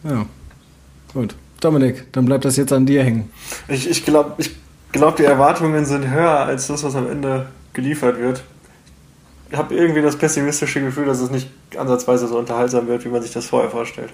Ja, 0.04 0.26
gut. 1.12 1.34
Dominik, 1.60 2.12
dann 2.12 2.26
bleibt 2.26 2.44
das 2.44 2.56
jetzt 2.56 2.72
an 2.72 2.84
dir 2.84 3.02
hängen. 3.02 3.30
Ich, 3.68 3.88
ich 3.88 4.04
glaube, 4.04 4.34
ich 4.38 4.50
glaub, 4.92 5.16
die 5.16 5.24
Erwartungen 5.24 5.86
sind 5.86 6.10
höher 6.10 6.40
als 6.40 6.66
das, 6.66 6.84
was 6.84 6.94
am 6.94 7.10
Ende 7.10 7.46
geliefert 7.72 8.18
wird. 8.18 8.44
Ich 9.54 9.58
habe 9.58 9.72
irgendwie 9.72 10.02
das 10.02 10.16
pessimistische 10.16 10.80
Gefühl, 10.80 11.06
dass 11.06 11.20
es 11.20 11.30
nicht 11.30 11.48
ansatzweise 11.78 12.26
so 12.26 12.36
unterhaltsam 12.36 12.88
wird, 12.88 13.04
wie 13.04 13.08
man 13.08 13.22
sich 13.22 13.30
das 13.30 13.46
vorher 13.46 13.70
vorstellt. 13.70 14.10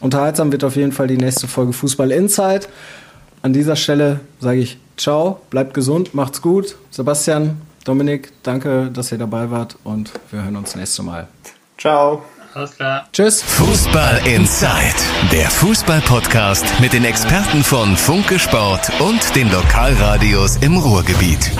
Unterhaltsam 0.00 0.50
wird 0.50 0.64
auf 0.64 0.74
jeden 0.74 0.90
Fall 0.90 1.06
die 1.06 1.16
nächste 1.16 1.46
Folge 1.46 1.72
Fußball 1.72 2.10
Insight. 2.10 2.68
An 3.40 3.52
dieser 3.52 3.76
Stelle 3.76 4.18
sage 4.40 4.58
ich 4.58 4.80
ciao, 4.96 5.42
bleibt 5.48 5.74
gesund, 5.74 6.12
macht's 6.12 6.42
gut. 6.42 6.74
Sebastian, 6.90 7.60
Dominik, 7.84 8.32
danke, 8.42 8.90
dass 8.92 9.12
ihr 9.12 9.18
dabei 9.18 9.52
wart 9.52 9.76
und 9.84 10.10
wir 10.32 10.42
hören 10.42 10.56
uns 10.56 10.74
nächstes 10.74 11.04
Mal. 11.04 11.28
Ciao. 11.78 12.24
Alles 12.52 12.74
klar. 12.74 13.06
Tschüss. 13.12 13.42
Fußball 13.42 14.22
Inside, 14.26 14.96
der 15.30 15.48
Fußball-Podcast 15.50 16.64
mit 16.80 16.92
den 16.92 17.04
Experten 17.04 17.62
von 17.62 17.96
Funke 17.96 18.40
Sport 18.40 18.90
und 18.98 19.36
den 19.36 19.52
Lokalradios 19.52 20.56
im 20.56 20.76
Ruhrgebiet. 20.76 21.52